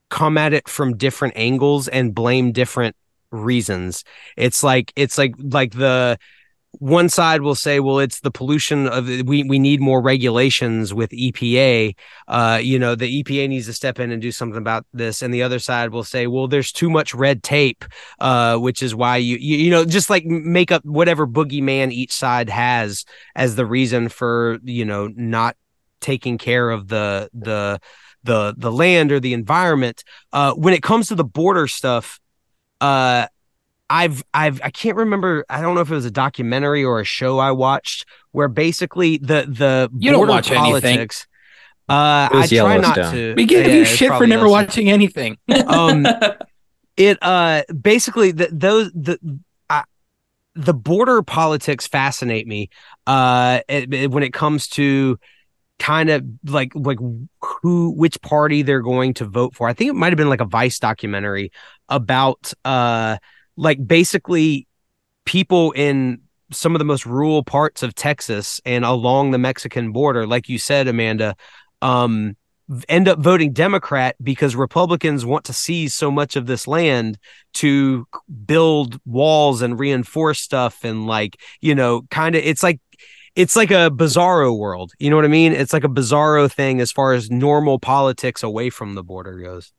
come 0.09 0.37
at 0.37 0.53
it 0.53 0.69
from 0.69 0.97
different 0.97 1.35
angles 1.37 1.89
and 1.89 2.15
blame 2.15 2.53
different 2.53 2.97
reasons. 3.31 4.05
It's 4.37 4.63
like 4.63 4.93
it's 4.97 5.17
like 5.17 5.35
like 5.39 5.73
the 5.73 6.19
one 6.73 7.09
side 7.09 7.43
will 7.43 7.57
say, 7.57 7.81
well, 7.81 7.99
it's 7.99 8.21
the 8.21 8.31
pollution 8.31 8.87
of 8.87 9.07
we 9.07 9.43
we 9.43 9.59
need 9.59 9.81
more 9.81 10.01
regulations 10.01 10.95
with 10.95 11.11
EPA. 11.11 11.95
Uh, 12.29 12.61
you 12.63 12.79
know, 12.79 12.95
the 12.95 13.23
EPA 13.23 13.49
needs 13.49 13.67
to 13.67 13.73
step 13.73 13.99
in 13.99 14.13
and 14.13 14.23
do 14.23 14.31
something 14.31 14.59
about 14.59 14.87
this. 14.93 15.23
And 15.23 15.35
the 15.35 15.43
other 15.43 15.59
side 15.59 15.91
will 15.91 16.05
say, 16.05 16.27
well, 16.27 16.47
there's 16.47 16.71
too 16.71 16.89
much 16.89 17.15
red 17.15 17.43
tape, 17.43 17.85
uh, 18.21 18.57
which 18.57 18.83
is 18.83 18.95
why 18.95 19.17
you 19.17 19.37
you, 19.37 19.57
you 19.57 19.71
know 19.71 19.85
just 19.85 20.11
like 20.11 20.25
make 20.25 20.71
up 20.71 20.85
whatever 20.85 21.27
boogeyman 21.27 21.91
each 21.93 22.13
side 22.13 22.49
has 22.49 23.05
as 23.35 23.57
the 23.57 23.67
reason 23.67 24.09
for 24.09 24.59
you 24.63 24.85
know 24.85 25.09
not 25.17 25.57
taking 26.01 26.39
care 26.39 26.71
of 26.71 26.89
the 26.89 27.29
the 27.33 27.81
the 28.25 28.55
the 28.57 28.71
land 28.73 29.13
or 29.13 29.21
the 29.21 29.33
environment. 29.33 30.05
Uh, 30.33 30.53
when 30.55 30.75
it 30.75 30.83
comes 30.83 31.09
to 31.09 31.15
the 31.15 31.25
border 31.25 31.67
stuff, 31.67 32.21
uh, 32.81 33.27
I've 33.89 34.23
I've 34.33 34.61
I 34.63 34.71
can't 34.71 34.97
remember. 34.97 35.45
I 35.49 35.61
don't 35.61 35.75
know 35.75 35.81
if 35.81 35.91
it 35.91 35.95
was 35.95 36.05
a 36.05 36.11
documentary 36.11 36.85
or 36.85 37.01
a 37.01 37.05
show 37.05 37.39
I 37.39 37.51
watched 37.51 38.05
where 38.33 38.49
basically 38.49 39.19
the 39.19 39.47
the 39.49 39.91
You 39.99 40.11
don't 40.11 40.21
border 40.21 40.33
watch 40.33 40.51
anything. 40.51 40.97
politics. 40.99 41.27
Uh, 41.89 42.29
It 42.33 42.37
I 42.37 42.47
try 42.47 42.77
not 42.79 42.95
to. 42.95 43.35
We 43.37 43.47
give 43.47 43.67
yeah, 43.67 43.75
you 43.75 43.85
shit 43.85 44.09
for 44.13 44.27
never 44.27 44.47
Yellowstone 44.47 44.51
watching 44.51 44.91
anything. 44.91 45.39
um 45.67 46.07
it 46.97 47.19
uh 47.23 47.63
basically 47.81 48.31
the, 48.31 48.49
those 48.53 48.93
the 48.93 49.19
I, 49.69 49.85
the 50.55 50.75
border 50.75 51.23
politics 51.23 51.87
fascinate 51.87 52.47
me 52.47 52.71
uh 53.07 53.61
it- 53.69 53.93
it- 53.93 54.11
when 54.11 54.23
it 54.23 54.33
comes 54.33 54.69
to 54.69 55.19
kind 55.81 56.11
of 56.11 56.25
like 56.45 56.73
like 56.75 56.99
who 57.41 57.91
which 57.91 58.21
party 58.21 58.63
they're 58.63 58.83
going 58.83 59.15
to 59.15 59.25
vote 59.25 59.57
for. 59.57 59.67
I 59.69 59.73
think 59.73 59.91
it 59.91 59.95
might 59.95 60.13
have 60.13 60.19
been 60.19 60.29
like 60.29 60.41
a 60.41 60.47
vice 60.47 60.79
documentary 60.79 61.51
about 61.89 62.53
uh 62.65 63.17
like 63.57 63.85
basically 63.85 64.69
people 65.25 65.73
in 65.73 66.21
some 66.53 66.75
of 66.75 66.79
the 66.79 66.85
most 66.85 67.07
rural 67.07 67.45
parts 67.45 67.83
of 67.83 67.95
texas 67.95 68.61
and 68.65 68.85
along 68.85 69.31
the 69.31 69.39
mexican 69.39 69.93
border 69.93 70.27
like 70.27 70.49
you 70.49 70.59
said 70.59 70.89
amanda 70.89 71.37
um 71.83 72.37
end 72.89 73.07
up 73.07 73.21
voting 73.21 73.53
democrat 73.53 74.17
because 74.23 74.57
republicans 74.57 75.25
want 75.25 75.45
to 75.45 75.53
seize 75.53 75.95
so 75.95 76.11
much 76.11 76.35
of 76.37 76.47
this 76.47 76.67
land 76.67 77.19
to 77.53 78.07
build 78.47 78.99
walls 79.05 79.63
and 79.63 79.79
reinforce 79.79 80.41
stuff 80.41 80.85
and 80.85 81.07
like 81.07 81.41
you 81.61 81.75
know 81.75 82.03
kind 82.11 82.35
of 82.35 82.43
it's 82.43 82.63
like 82.63 82.81
it's 83.37 83.57
like 83.57 83.71
a 83.71 83.91
bizarro 83.91 84.57
world 84.57 84.93
you 84.99 85.11
know 85.11 85.17
what 85.17 85.25
i 85.25 85.29
mean 85.29 85.53
it's 85.53 85.73
like 85.73 85.85
a 85.85 85.89
bizarro 85.89 86.51
thing 86.51 86.81
as 86.81 86.93
far 86.93 87.13
as 87.13 87.31
normal 87.31 87.79
politics 87.79 88.43
away 88.43 88.71
from 88.71 88.95
the 88.95 89.03
border 89.05 89.39
goes 89.39 89.73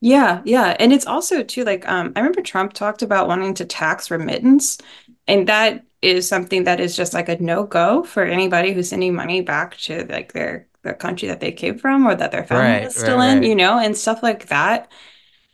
Yeah, 0.00 0.42
yeah. 0.44 0.76
And 0.78 0.92
it's 0.92 1.06
also 1.06 1.42
too 1.42 1.64
like 1.64 1.88
um 1.88 2.12
I 2.14 2.20
remember 2.20 2.42
Trump 2.42 2.72
talked 2.72 3.02
about 3.02 3.28
wanting 3.28 3.54
to 3.54 3.64
tax 3.64 4.10
remittance 4.10 4.78
and 5.26 5.48
that 5.48 5.84
is 6.02 6.28
something 6.28 6.64
that 6.64 6.80
is 6.80 6.94
just 6.96 7.14
like 7.14 7.28
a 7.28 7.42
no-go 7.42 8.04
for 8.04 8.22
anybody 8.24 8.72
who's 8.72 8.88
sending 8.90 9.14
money 9.14 9.40
back 9.40 9.76
to 9.78 10.04
like 10.06 10.32
their 10.32 10.68
their 10.82 10.94
country 10.94 11.28
that 11.28 11.40
they 11.40 11.50
came 11.52 11.78
from 11.78 12.06
or 12.06 12.14
that 12.14 12.30
their 12.30 12.44
family 12.44 12.78
Right, 12.78 12.84
is 12.84 12.94
still 12.96 13.20
right, 13.20 13.20
in, 13.20 13.42
right. 13.42 13.42
you 13.42 13.54
know, 13.56 13.78
and 13.78 13.96
stuff 13.96 14.22
like 14.22 14.46
that. 14.48 14.92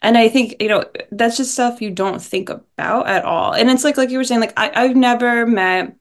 And 0.03 0.18
I 0.18 0.28
think, 0.28 0.57
you 0.61 0.68
know, 0.68 0.84
that's 1.12 1.36
just 1.38 1.53
stuff 1.55 1.82
you 1.82 1.90
don't 1.90 2.20
think 2.22 2.51
about 2.51 3.09
at 3.09 3.24
all. 3.24 3.55
And 3.55 3.70
it's 3.70 3.84
like 3.84 3.97
like 3.99 4.11
you 4.11 4.18
were 4.18 4.24
saying, 4.24 4.40
like 4.43 4.55
I, 4.59 4.72
I've 4.84 4.97
never 4.97 5.47
met 5.47 5.97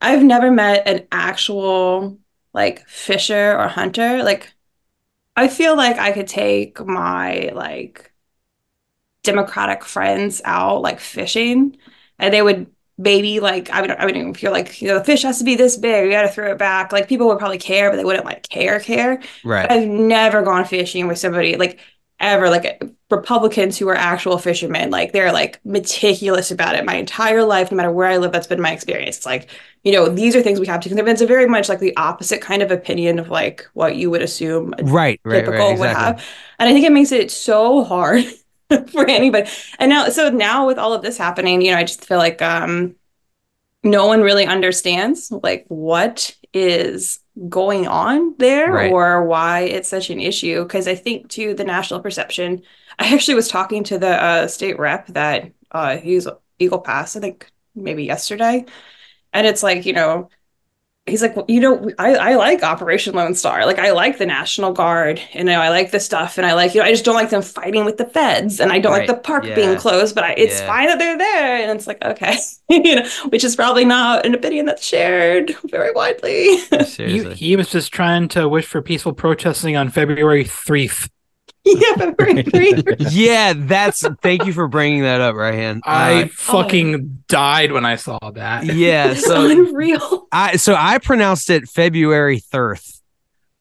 I've 0.00 0.22
never 0.22 0.50
met 0.50 0.86
an 0.86 1.06
actual 1.10 2.18
like 2.52 2.86
fisher 2.88 3.56
or 3.58 3.68
hunter. 3.68 4.22
Like 4.22 4.52
I 5.36 5.48
feel 5.48 5.76
like 5.76 5.98
I 5.98 6.12
could 6.12 6.28
take 6.28 6.80
my 6.84 7.50
like 7.54 8.12
Democratic 9.22 9.84
friends 9.84 10.40
out 10.44 10.82
like 10.82 11.00
fishing, 11.00 11.76
and 12.18 12.32
they 12.32 12.42
would 12.42 12.70
maybe 12.96 13.40
like 13.40 13.68
I 13.70 13.80
would 13.80 13.90
I 13.90 14.04
would 14.06 14.16
even 14.16 14.34
feel 14.34 14.52
like 14.52 14.80
you 14.80 14.86
know 14.86 14.98
the 14.98 15.04
fish 15.04 15.22
has 15.24 15.38
to 15.38 15.44
be 15.44 15.56
this 15.56 15.76
big, 15.76 16.04
you 16.04 16.12
got 16.12 16.22
to 16.22 16.28
throw 16.28 16.52
it 16.52 16.58
back. 16.58 16.92
Like 16.92 17.08
people 17.08 17.26
would 17.26 17.40
probably 17.40 17.58
care, 17.58 17.90
but 17.90 17.96
they 17.96 18.04
wouldn't 18.04 18.24
like 18.24 18.48
care 18.48 18.78
care. 18.78 19.20
right 19.42 19.70
I've 19.70 19.88
never 19.88 20.42
gone 20.42 20.64
fishing 20.64 21.08
with 21.08 21.18
somebody 21.18 21.56
like 21.56 21.80
ever 22.18 22.48
like 22.48 22.82
Republicans 23.10 23.78
who 23.78 23.88
are 23.88 23.94
actual 23.94 24.38
fishermen. 24.38 24.90
Like 24.90 25.12
they're 25.12 25.32
like 25.32 25.60
meticulous 25.64 26.50
about 26.50 26.74
it. 26.74 26.84
My 26.84 26.96
entire 26.96 27.44
life, 27.44 27.70
no 27.70 27.76
matter 27.76 27.90
where 27.90 28.08
I 28.08 28.16
live, 28.16 28.32
that's 28.32 28.46
been 28.46 28.60
my 28.60 28.72
experience. 28.72 29.18
It's 29.18 29.26
like, 29.26 29.48
you 29.84 29.92
know, 29.92 30.08
these 30.08 30.34
are 30.34 30.42
things 30.42 30.58
we 30.58 30.66
have 30.66 30.80
to 30.80 30.88
consider. 30.88 31.08
It's 31.08 31.20
a 31.20 31.26
very 31.26 31.46
much 31.46 31.68
like 31.68 31.78
the 31.78 31.96
opposite 31.96 32.40
kind 32.40 32.62
of 32.62 32.70
opinion 32.70 33.18
of 33.18 33.28
like 33.28 33.68
what 33.74 33.96
you 33.96 34.10
would 34.10 34.22
assume 34.22 34.74
a 34.78 34.84
right 34.84 35.20
right 35.24 35.44
typical 35.44 35.68
right 35.68 35.78
would 35.78 35.86
exactly 35.86 36.04
have. 36.04 36.24
And 36.58 36.68
I 36.68 36.72
think 36.72 36.86
it 36.86 36.92
makes 36.92 37.12
it 37.12 37.30
so 37.30 37.84
hard 37.84 38.24
for 38.90 39.06
anybody. 39.08 39.48
And 39.78 39.90
now, 39.90 40.08
so 40.08 40.30
now 40.30 40.66
with 40.66 40.78
all 40.78 40.92
of 40.92 41.02
this 41.02 41.18
happening, 41.18 41.62
you 41.62 41.70
know, 41.70 41.78
I 41.78 41.84
just 41.84 42.04
feel 42.04 42.18
like 42.18 42.42
um, 42.42 42.96
no 43.84 44.06
one 44.06 44.22
really 44.22 44.46
understands 44.46 45.30
like 45.30 45.64
what 45.68 46.34
is 46.52 47.20
going 47.48 47.86
on 47.86 48.34
there 48.38 48.72
Right. 48.72 48.90
or 48.92 49.24
why 49.24 49.60
it's 49.62 49.88
such 49.88 50.10
an 50.10 50.20
issue. 50.20 50.62
Because 50.62 50.88
I 50.88 50.94
think 50.94 51.28
too, 51.28 51.54
the 51.54 51.64
national 51.64 52.00
perception. 52.00 52.62
I 52.98 53.12
actually 53.14 53.34
was 53.34 53.48
talking 53.48 53.84
to 53.84 53.98
the 53.98 54.08
uh, 54.22 54.48
state 54.48 54.78
rep 54.78 55.08
that 55.08 55.52
uh, 55.70 55.98
he's 55.98 56.26
Eagle 56.58 56.80
Pass, 56.80 57.16
I 57.16 57.20
think 57.20 57.50
maybe 57.74 58.04
yesterday, 58.04 58.64
and 59.32 59.46
it's 59.46 59.62
like 59.62 59.86
you 59.86 59.92
know 59.92 60.30
he's 61.06 61.22
like, 61.22 61.36
well, 61.36 61.44
you 61.48 61.60
know, 61.60 61.90
I, 61.98 62.14
I 62.16 62.34
like 62.34 62.62
Operation 62.62 63.14
Lone 63.14 63.34
Star. 63.34 63.64
Like, 63.64 63.78
I 63.78 63.92
like 63.92 64.18
the 64.18 64.26
National 64.26 64.72
Guard, 64.72 65.20
and 65.34 65.48
you 65.48 65.54
know, 65.54 65.60
I 65.60 65.68
like 65.68 65.90
the 65.92 66.00
stuff, 66.00 66.36
and 66.38 66.46
I 66.46 66.54
like, 66.54 66.74
you 66.74 66.80
know, 66.80 66.86
I 66.86 66.90
just 66.90 67.04
don't 67.04 67.14
like 67.14 67.30
them 67.30 67.42
fighting 67.42 67.84
with 67.84 67.96
the 67.96 68.06
feds, 68.06 68.60
and 68.60 68.72
I 68.72 68.78
don't 68.78 68.92
Right. 68.92 69.08
like 69.08 69.16
the 69.16 69.22
park 69.22 69.44
Yeah. 69.44 69.54
being 69.54 69.76
closed, 69.76 70.14
but 70.14 70.24
I, 70.24 70.32
it's 70.36 70.60
Yeah. 70.60 70.66
fine 70.66 70.88
that 70.88 70.98
they're 70.98 71.18
there. 71.18 71.56
And 71.62 71.70
it's 71.78 71.86
like, 71.86 72.04
okay, 72.04 72.36
you 72.68 72.96
know, 72.96 73.08
which 73.28 73.44
is 73.44 73.54
probably 73.56 73.84
not 73.84 74.26
an 74.26 74.34
opinion 74.34 74.66
that's 74.66 74.84
shared 74.84 75.54
very 75.66 75.92
widely. 75.92 76.58
He, 76.70 76.84
seriously 76.84 77.34
he 77.34 77.56
was 77.56 77.70
just 77.70 77.92
trying 77.92 78.28
to 78.28 78.48
wish 78.48 78.66
for 78.66 78.82
peaceful 78.82 79.12
protesting 79.12 79.76
on 79.76 79.90
February 79.90 80.44
3rd. 80.44 81.08
Yeah, 81.66 81.94
February 81.96 82.42
3rd. 82.44 83.08
yeah 83.10 83.52
that's 83.56 84.04
thank 84.22 84.46
you 84.46 84.52
for 84.52 84.68
bringing 84.68 85.02
that 85.02 85.20
up 85.20 85.34
Ryan. 85.34 85.80
I 85.84 86.22
Uh, 86.22 86.28
fucking 86.32 87.24
died 87.28 87.72
when 87.72 87.84
I 87.84 87.96
saw 87.96 88.18
that. 88.34 88.64
yeah 88.74 89.14
so 89.14 89.50
unreal. 89.50 90.28
I 90.32 90.56
so 90.56 90.74
I 90.78 90.98
pronounced 90.98 91.50
it 91.50 91.68
February 91.68 92.40
3rd. 92.40 92.80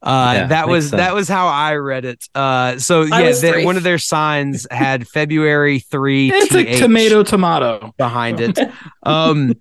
Uh 0.04 0.32
Yeah, 0.36 0.48
that 0.48 0.68
makes 0.68 0.72
was 0.72 0.92
that 0.92 1.16
was 1.16 1.28
how 1.28 1.48
I 1.48 1.76
read 1.76 2.06
it. 2.06 2.24
Uh 2.36 2.78
so 2.78 3.02
yeah, 3.02 3.22
was 3.22 3.42
the- 3.42 3.52
three. 3.54 3.66
one 3.66 3.76
of 3.78 3.84
their 3.84 3.98
signs 3.98 4.68
had 4.70 5.08
February 5.08 5.80
3 5.80 6.32
It's 6.34 6.54
like 6.54 6.68
TH 6.68 6.78
tomato, 6.80 7.24
tomato. 7.24 7.94
behind 7.98 8.40
it. 8.40 8.60
Um 9.04 9.56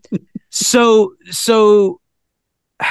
so 0.50 1.14
so 1.30 2.00
I, 2.78 2.86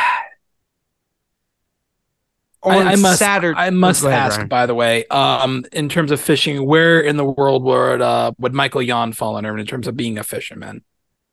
on 2.64 2.88
I 2.88 2.96
must, 2.96 3.20
Saturday 3.20 3.58
I 3.58 3.70
must 3.70 4.04
ahead, 4.04 4.20
ask, 4.20 4.38
Ryan. 4.38 4.48
by 4.48 4.66
the 4.66 4.76
way, 4.76 5.06
um, 5.08 5.66
in 5.72 5.90
terms 5.90 6.12
of 6.12 6.20
fishing, 6.22 6.66
where 6.66 7.00
in 7.02 7.18
the 7.18 7.26
world 7.26 7.64
would 7.64 8.02
uh 8.02 8.32
would 8.38 8.54
Michael 8.54 8.82
Yon 8.82 9.14
fall 9.14 9.36
under 9.36 9.58
in 9.58 9.66
terms 9.66 9.88
of 9.88 9.96
being 9.98 10.18
a 10.18 10.24
fisherman? 10.24 10.84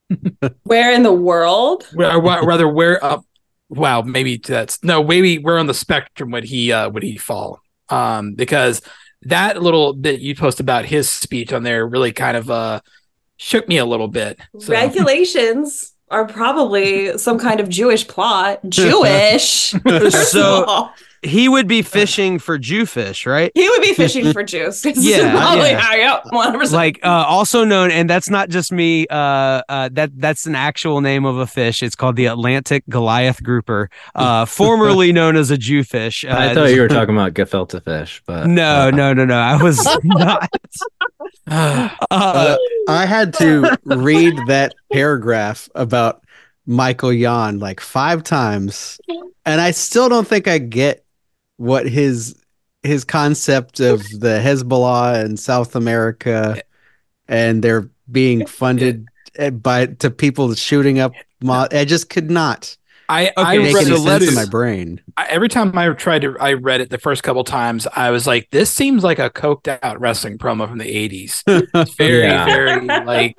Where 0.65 0.93
in 0.93 1.05
the 1.05 1.13
world? 1.13 1.87
Where, 1.95 2.17
or 2.17 2.21
rather, 2.21 2.67
where 2.69 3.03
up? 3.05 3.25
Wow, 3.69 4.03
maybe 4.03 4.39
that's 4.39 4.83
no. 4.83 5.05
Maybe 5.05 5.39
where 5.39 5.59
on 5.59 5.67
the 5.69 5.75
spectrum 5.75 6.33
would 6.33 6.45
he 6.45 6.73
uh 6.73 6.91
would 6.91 7.05
he 7.05 7.17
fall? 7.17 7.61
Um, 7.89 8.35
because 8.35 8.83
that 9.23 9.63
little 9.63 9.93
bit 9.93 10.21
you 10.21 10.35
post 10.35 10.59
about 10.59 10.85
his 10.85 11.09
speech 11.09 11.53
on 11.53 11.63
there 11.63 11.87
really 11.87 12.11
kind 12.13 12.37
of 12.37 12.51
uh 12.51 12.81
shook 13.37 13.69
me 13.69 13.79
a 13.79 13.85
little 13.85 14.09
bit. 14.09 14.41
So, 14.59 14.73
Regulations 14.73 15.93
are 16.11 16.27
probably 16.27 17.17
some 17.17 17.39
kind 17.39 17.61
of 17.61 17.69
Jewish 17.69 18.09
plot. 18.09 18.61
Jewish. 18.69 19.73
So- 20.11 20.63
of 20.63 20.69
all. 20.69 20.95
He 21.23 21.49
would 21.49 21.69
be 21.69 21.83
fishing 21.83 22.39
for 22.39 22.59
Jewfish, 22.59 23.27
right? 23.27 23.53
He 23.55 23.69
would 23.69 23.83
be 23.83 23.93
fishing 23.95 24.33
for 24.33 24.43
juice. 24.43 24.85
Yeah, 24.97 25.33
probably 25.33 25.71
yeah. 25.71 25.79
how, 25.79 25.95
yep, 25.95 26.25
100%. 26.33 26.73
Like 26.73 27.01
uh 27.03 27.25
also 27.27 27.65
known 27.65 27.91
and 27.91 28.09
that's 28.09 28.31
not 28.31 28.49
just 28.49 28.73
me 28.73 29.07
uh 29.09 29.63
uh 29.69 29.89
that 29.93 30.11
that's 30.19 30.47
an 30.47 30.55
actual 30.55 31.01
name 31.01 31.25
of 31.25 31.37
a 31.39 31.47
fish. 31.47 31.83
It's 31.83 31.95
called 31.95 32.17
the 32.17 32.27
Atlantic 32.27 32.85
Goliath 32.89 33.43
grouper, 33.43 33.91
uh 34.15 34.45
formerly 34.47 35.13
known 35.13 35.37
as 35.37 35.51
a 35.51 35.57
Jewfish. 35.57 36.25
Uh, 36.25 36.35
I 36.37 36.55
thought 36.55 36.71
you 36.71 36.81
were 36.81 36.89
talking 36.89 37.15
about 37.15 37.35
gefilte 37.35 37.83
fish, 37.85 38.23
but 38.27 38.47
No, 38.47 38.89
uh, 38.89 38.91
no, 38.91 39.13
no, 39.13 39.25
no. 39.25 39.39
I 39.39 39.63
was 39.63 39.87
not. 40.05 40.49
I 41.51 43.07
had 43.07 43.35
to 43.35 43.77
read 43.85 44.39
that 44.47 44.75
paragraph 44.93 45.69
about 45.75 46.23
Michael 46.67 47.13
Yon 47.13 47.59
like 47.59 47.81
five 47.81 48.23
times, 48.23 49.01
and 49.45 49.61
I 49.61 49.73
still 49.73 50.09
don't 50.09 50.27
think 50.27 50.47
I 50.47 50.59
get 50.59 51.05
what 51.61 51.87
his 51.87 52.35
his 52.83 53.05
concept 53.05 53.79
of 53.81 54.01
the 54.19 54.41
Hezbollah 54.43 55.23
in 55.27 55.37
South 55.37 55.77
America, 55.77 56.63
and 57.29 57.63
they're 57.63 57.91
being 58.11 58.47
funded 58.47 59.07
eh, 59.37 59.51
by 59.51 59.87
to 59.87 60.11
people 60.11 60.55
shooting 60.55 60.99
up. 60.99 61.13
Mo- 61.43 61.69
I 61.71 61.85
just 61.85 62.09
could 62.11 62.31
not 62.31 62.77
I 63.11 63.31
I 63.37 63.57
Okay, 63.57 63.65
make 63.65 63.75
read 63.75 63.87
any 63.87 63.97
so 63.97 64.03
it- 64.03 64.05
sense 64.07 64.07
let's- 64.07 64.29
in 64.29 64.35
my 64.35 64.47
brain. 64.47 65.01
I- 65.19 65.27
every 65.29 65.49
time 65.49 65.77
I 65.77 65.89
tried 65.91 66.23
to 66.23 66.35
I 66.41 66.55
read 66.55 66.81
it 66.81 66.89
the 66.91 66.99
first 66.99 67.23
couple 67.23 67.45
times, 67.45 67.87
I 67.95 68.11
was 68.11 68.27
like, 68.27 68.49
this 68.51 68.71
seems 68.73 69.05
like 69.05 69.19
a 69.19 69.29
coked 69.29 69.79
out 69.83 70.01
wrestling 70.01 70.39
promo 70.39 70.67
from 70.69 70.79
the 70.79 70.89
eighties. 70.89 71.43
Very, 71.99 72.23
Yeah. 72.23 72.45
very 72.47 72.87
like 72.87 73.35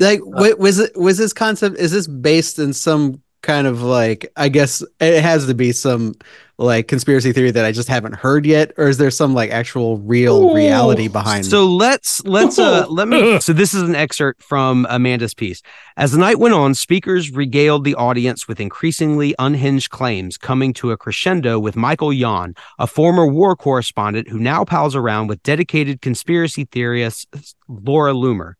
like 0.00 0.20
wa- 0.24 0.56
was 0.58 0.80
it 0.80 0.96
was 0.96 1.18
this 1.18 1.32
concept 1.32 1.78
is 1.78 1.92
this 1.92 2.08
based 2.08 2.58
in 2.58 2.72
some 2.72 3.22
kind 3.42 3.66
of 3.66 3.80
like 3.82 4.30
i 4.36 4.50
guess 4.50 4.82
it 5.00 5.22
has 5.22 5.46
to 5.46 5.54
be 5.54 5.72
some 5.72 6.12
like 6.60 6.88
conspiracy 6.88 7.32
theory 7.32 7.50
that 7.50 7.64
i 7.64 7.72
just 7.72 7.88
haven't 7.88 8.14
heard 8.14 8.44
yet 8.44 8.72
or 8.76 8.88
is 8.88 8.98
there 8.98 9.10
some 9.10 9.34
like 9.34 9.50
actual 9.50 9.98
real 9.98 10.50
Ooh. 10.50 10.54
reality 10.54 11.08
behind 11.08 11.46
so 11.46 11.66
let's 11.66 12.22
let's 12.24 12.58
uh 12.58 12.86
let 12.88 13.08
me 13.08 13.40
so 13.40 13.52
this 13.52 13.74
is 13.74 13.82
an 13.82 13.94
excerpt 13.94 14.42
from 14.42 14.86
Amanda's 14.90 15.34
piece. 15.34 15.62
As 15.96 16.12
the 16.12 16.18
night 16.18 16.38
went 16.38 16.54
on, 16.54 16.74
speakers 16.74 17.30
regaled 17.30 17.84
the 17.84 17.94
audience 17.94 18.48
with 18.48 18.60
increasingly 18.60 19.34
unhinged 19.38 19.90
claims 19.90 20.36
coming 20.36 20.72
to 20.74 20.90
a 20.90 20.96
crescendo 20.96 21.58
with 21.58 21.76
Michael 21.76 22.12
Yon, 22.12 22.54
a 22.78 22.86
former 22.86 23.26
war 23.26 23.56
correspondent 23.56 24.28
who 24.28 24.38
now 24.38 24.64
pals 24.64 24.96
around 24.96 25.28
with 25.28 25.42
dedicated 25.42 26.00
conspiracy 26.02 26.64
theorist 26.64 27.28
Laura 27.68 28.12
Loomer. 28.12 28.54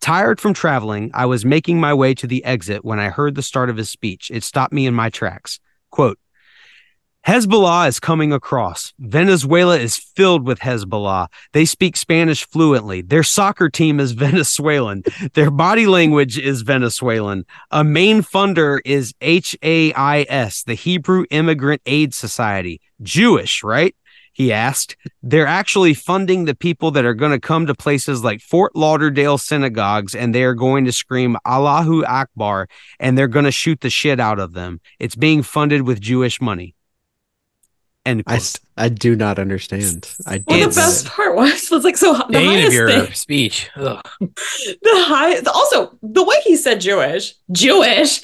Tired 0.00 0.40
from 0.40 0.54
traveling, 0.54 1.10
I 1.14 1.26
was 1.26 1.44
making 1.44 1.80
my 1.80 1.94
way 1.94 2.14
to 2.14 2.26
the 2.26 2.44
exit 2.44 2.84
when 2.84 2.98
I 2.98 3.08
heard 3.08 3.34
the 3.34 3.42
start 3.42 3.70
of 3.70 3.76
his 3.76 3.90
speech. 3.90 4.30
It 4.32 4.44
stopped 4.44 4.72
me 4.72 4.86
in 4.86 4.94
my 4.94 5.10
tracks. 5.10 5.58
Quote, 5.90 6.18
Hezbollah 7.26 7.88
is 7.88 7.98
coming 7.98 8.32
across. 8.32 8.94
Venezuela 9.00 9.76
is 9.76 9.96
filled 9.96 10.46
with 10.46 10.60
Hezbollah. 10.60 11.26
They 11.52 11.64
speak 11.64 11.96
Spanish 11.96 12.46
fluently. 12.46 13.02
Their 13.02 13.24
soccer 13.24 13.68
team 13.68 13.98
is 13.98 14.12
Venezuelan. 14.26 15.02
Their 15.34 15.50
body 15.50 15.88
language 15.88 16.38
is 16.38 16.62
Venezuelan. 16.62 17.44
A 17.72 17.82
main 17.82 18.22
funder 18.22 18.78
is 18.84 19.12
HIAS, 19.20 20.64
the 20.66 20.74
Hebrew 20.74 21.24
Immigrant 21.30 21.82
Aid 21.84 22.14
Society. 22.14 22.80
Jewish, 23.02 23.64
right? 23.64 23.96
He 24.32 24.52
asked. 24.52 24.96
They're 25.20 25.48
actually 25.48 25.94
funding 25.94 26.44
the 26.44 26.54
people 26.54 26.92
that 26.92 27.04
are 27.04 27.14
going 27.14 27.32
to 27.32 27.40
come 27.40 27.66
to 27.66 27.74
places 27.74 28.22
like 28.22 28.40
Fort 28.40 28.76
Lauderdale 28.76 29.38
synagogues 29.38 30.14
and 30.14 30.32
they 30.32 30.44
are 30.44 30.54
going 30.54 30.84
to 30.84 30.92
scream 30.92 31.36
Allahu 31.44 32.04
Akbar 32.04 32.68
and 33.00 33.18
they're 33.18 33.26
going 33.26 33.46
to 33.46 33.50
shoot 33.50 33.80
the 33.80 33.90
shit 33.90 34.20
out 34.20 34.38
of 34.38 34.52
them. 34.52 34.80
It's 35.00 35.16
being 35.16 35.42
funded 35.42 35.82
with 35.82 36.00
Jewish 36.00 36.40
money. 36.40 36.75
End 38.06 38.24
I, 38.26 38.38
quote. 38.38 38.38
st- 38.38 38.64
I 38.76 38.88
do 38.88 39.16
not 39.16 39.38
understand. 39.38 40.16
I 40.26 40.38
Well, 40.46 40.58
don't 40.58 40.68
the 40.68 40.74
best 40.74 41.06
part 41.06 41.34
was 41.34 41.70
was 41.70 41.84
like 41.84 41.96
so 41.96 42.12
the 42.14 42.22
Dane 42.30 42.60
of 42.60 42.70
HIAS 42.70 42.72
your 42.72 42.86
thing, 42.86 43.12
speech. 43.12 43.70
Ugh. 43.76 44.00
the 44.20 44.90
high 45.06 45.38
also 45.52 45.98
the 46.02 46.24
way 46.24 46.36
he 46.44 46.56
said 46.56 46.80
Jewish, 46.80 47.34
Jewish, 47.50 48.22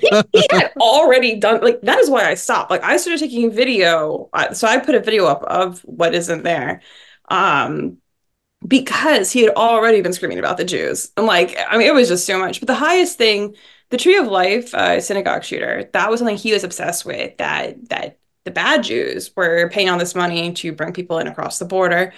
he, 0.00 0.22
he 0.32 0.46
had 0.52 0.72
already 0.80 1.36
done 1.36 1.60
like 1.62 1.80
that 1.82 1.98
is 1.98 2.10
why 2.10 2.28
I 2.28 2.34
stopped. 2.34 2.70
Like 2.70 2.82
I 2.82 2.96
started 2.96 3.20
taking 3.20 3.50
video, 3.50 4.28
uh, 4.32 4.52
so 4.54 4.68
I 4.68 4.78
put 4.78 4.94
a 4.94 5.00
video 5.00 5.26
up 5.26 5.42
of 5.44 5.80
what 5.80 6.14
isn't 6.14 6.42
there, 6.44 6.82
um, 7.28 7.98
because 8.66 9.32
he 9.32 9.42
had 9.42 9.54
already 9.56 10.02
been 10.02 10.12
screaming 10.14 10.38
about 10.40 10.58
the 10.58 10.64
Jews. 10.64 11.12
And 11.16 11.26
like 11.26 11.56
I 11.68 11.78
mean, 11.78 11.88
it 11.88 11.94
was 11.94 12.08
just 12.08 12.26
so 12.26 12.38
much. 12.38 12.60
But 12.60 12.68
the 12.68 12.74
HIAS 12.74 13.14
thing, 13.16 13.56
the 13.90 13.98
Tree 13.98 14.16
of 14.18 14.26
Life 14.28 14.74
uh, 14.74 15.00
synagogue 15.00 15.44
shooter, 15.44 15.90
that 15.94 16.10
was 16.10 16.20
something 16.20 16.36
he 16.36 16.52
was 16.52 16.64
obsessed 16.64 17.04
with. 17.06 17.36
That 17.38 17.88
that 17.90 18.18
the 18.46 18.50
bad 18.50 18.84
Jews 18.84 19.30
were 19.36 19.68
paying 19.68 19.90
all 19.90 19.98
this 19.98 20.14
money 20.14 20.52
to 20.54 20.72
bring 20.72 20.94
people 20.94 21.18
in 21.18 21.26
across 21.26 21.58
the 21.58 21.66
border. 21.66 22.14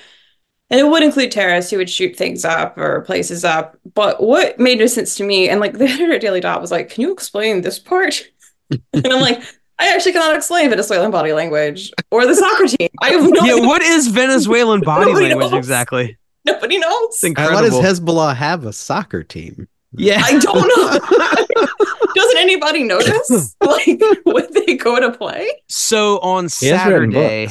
And 0.71 0.79
it 0.79 0.87
would 0.87 1.03
include 1.03 1.33
terrorists 1.33 1.71
who 1.71 1.79
would 1.79 1.89
shoot 1.89 2.15
things 2.15 2.45
up 2.45 2.77
or 2.77 3.01
places 3.01 3.43
up. 3.43 3.79
But 3.95 4.23
what 4.23 4.61
made 4.61 4.79
no 4.79 4.87
sense 4.87 5.17
to 5.17 5.25
me, 5.25 5.49
and 5.49 5.59
like 5.59 5.73
the 5.79 5.87
editor 5.87 6.13
at 6.13 6.21
Daily 6.21 6.41
Dot 6.41 6.61
was 6.61 6.71
like, 6.71 6.91
Can 6.91 7.03
you 7.03 7.13
explain 7.13 7.63
this 7.63 7.79
part? 7.79 8.23
and 8.71 9.07
I'm 9.07 9.21
like, 9.21 9.43
I 9.81 9.95
actually 9.95 10.13
cannot 10.13 10.37
explain 10.37 10.69
Venezuelan 10.71 11.11
body 11.11 11.33
language 11.33 11.91
or 12.11 12.27
the 12.27 12.35
soccer 12.35 12.67
team. 12.67 12.89
I 13.01 13.11
have 13.11 13.23
no 13.23 13.45
yeah, 13.45 13.55
idea. 13.55 13.67
what 13.67 13.83
is 13.83 14.09
Venezuelan 14.09 14.81
body 14.81 15.13
language 15.13 15.51
knows. 15.51 15.55
exactly? 15.55 16.19
Nobody 16.45 16.79
knows. 16.79 17.23
It's 17.23 17.25
uh, 17.25 17.29
Why 17.37 17.45
incredible. 17.45 17.83
does 17.83 18.01
Hezbollah 18.01 18.37
have 18.37 18.65
a 18.65 18.73
soccer 18.73 19.23
team? 19.23 19.69
yeah. 19.93 20.21
I 20.23 20.39
don't 20.39 20.69
know. 21.57 21.77
Doesn't 22.29 22.41
anybody 22.43 22.83
notice? 22.85 23.57
Like 23.61 24.01
when 24.25 24.47
they 24.53 24.77
go 24.77 24.99
to 25.01 25.11
play? 25.17 25.51
So 25.69 26.19
on 26.21 26.45
He 26.45 26.49
Saturday, 26.49 27.49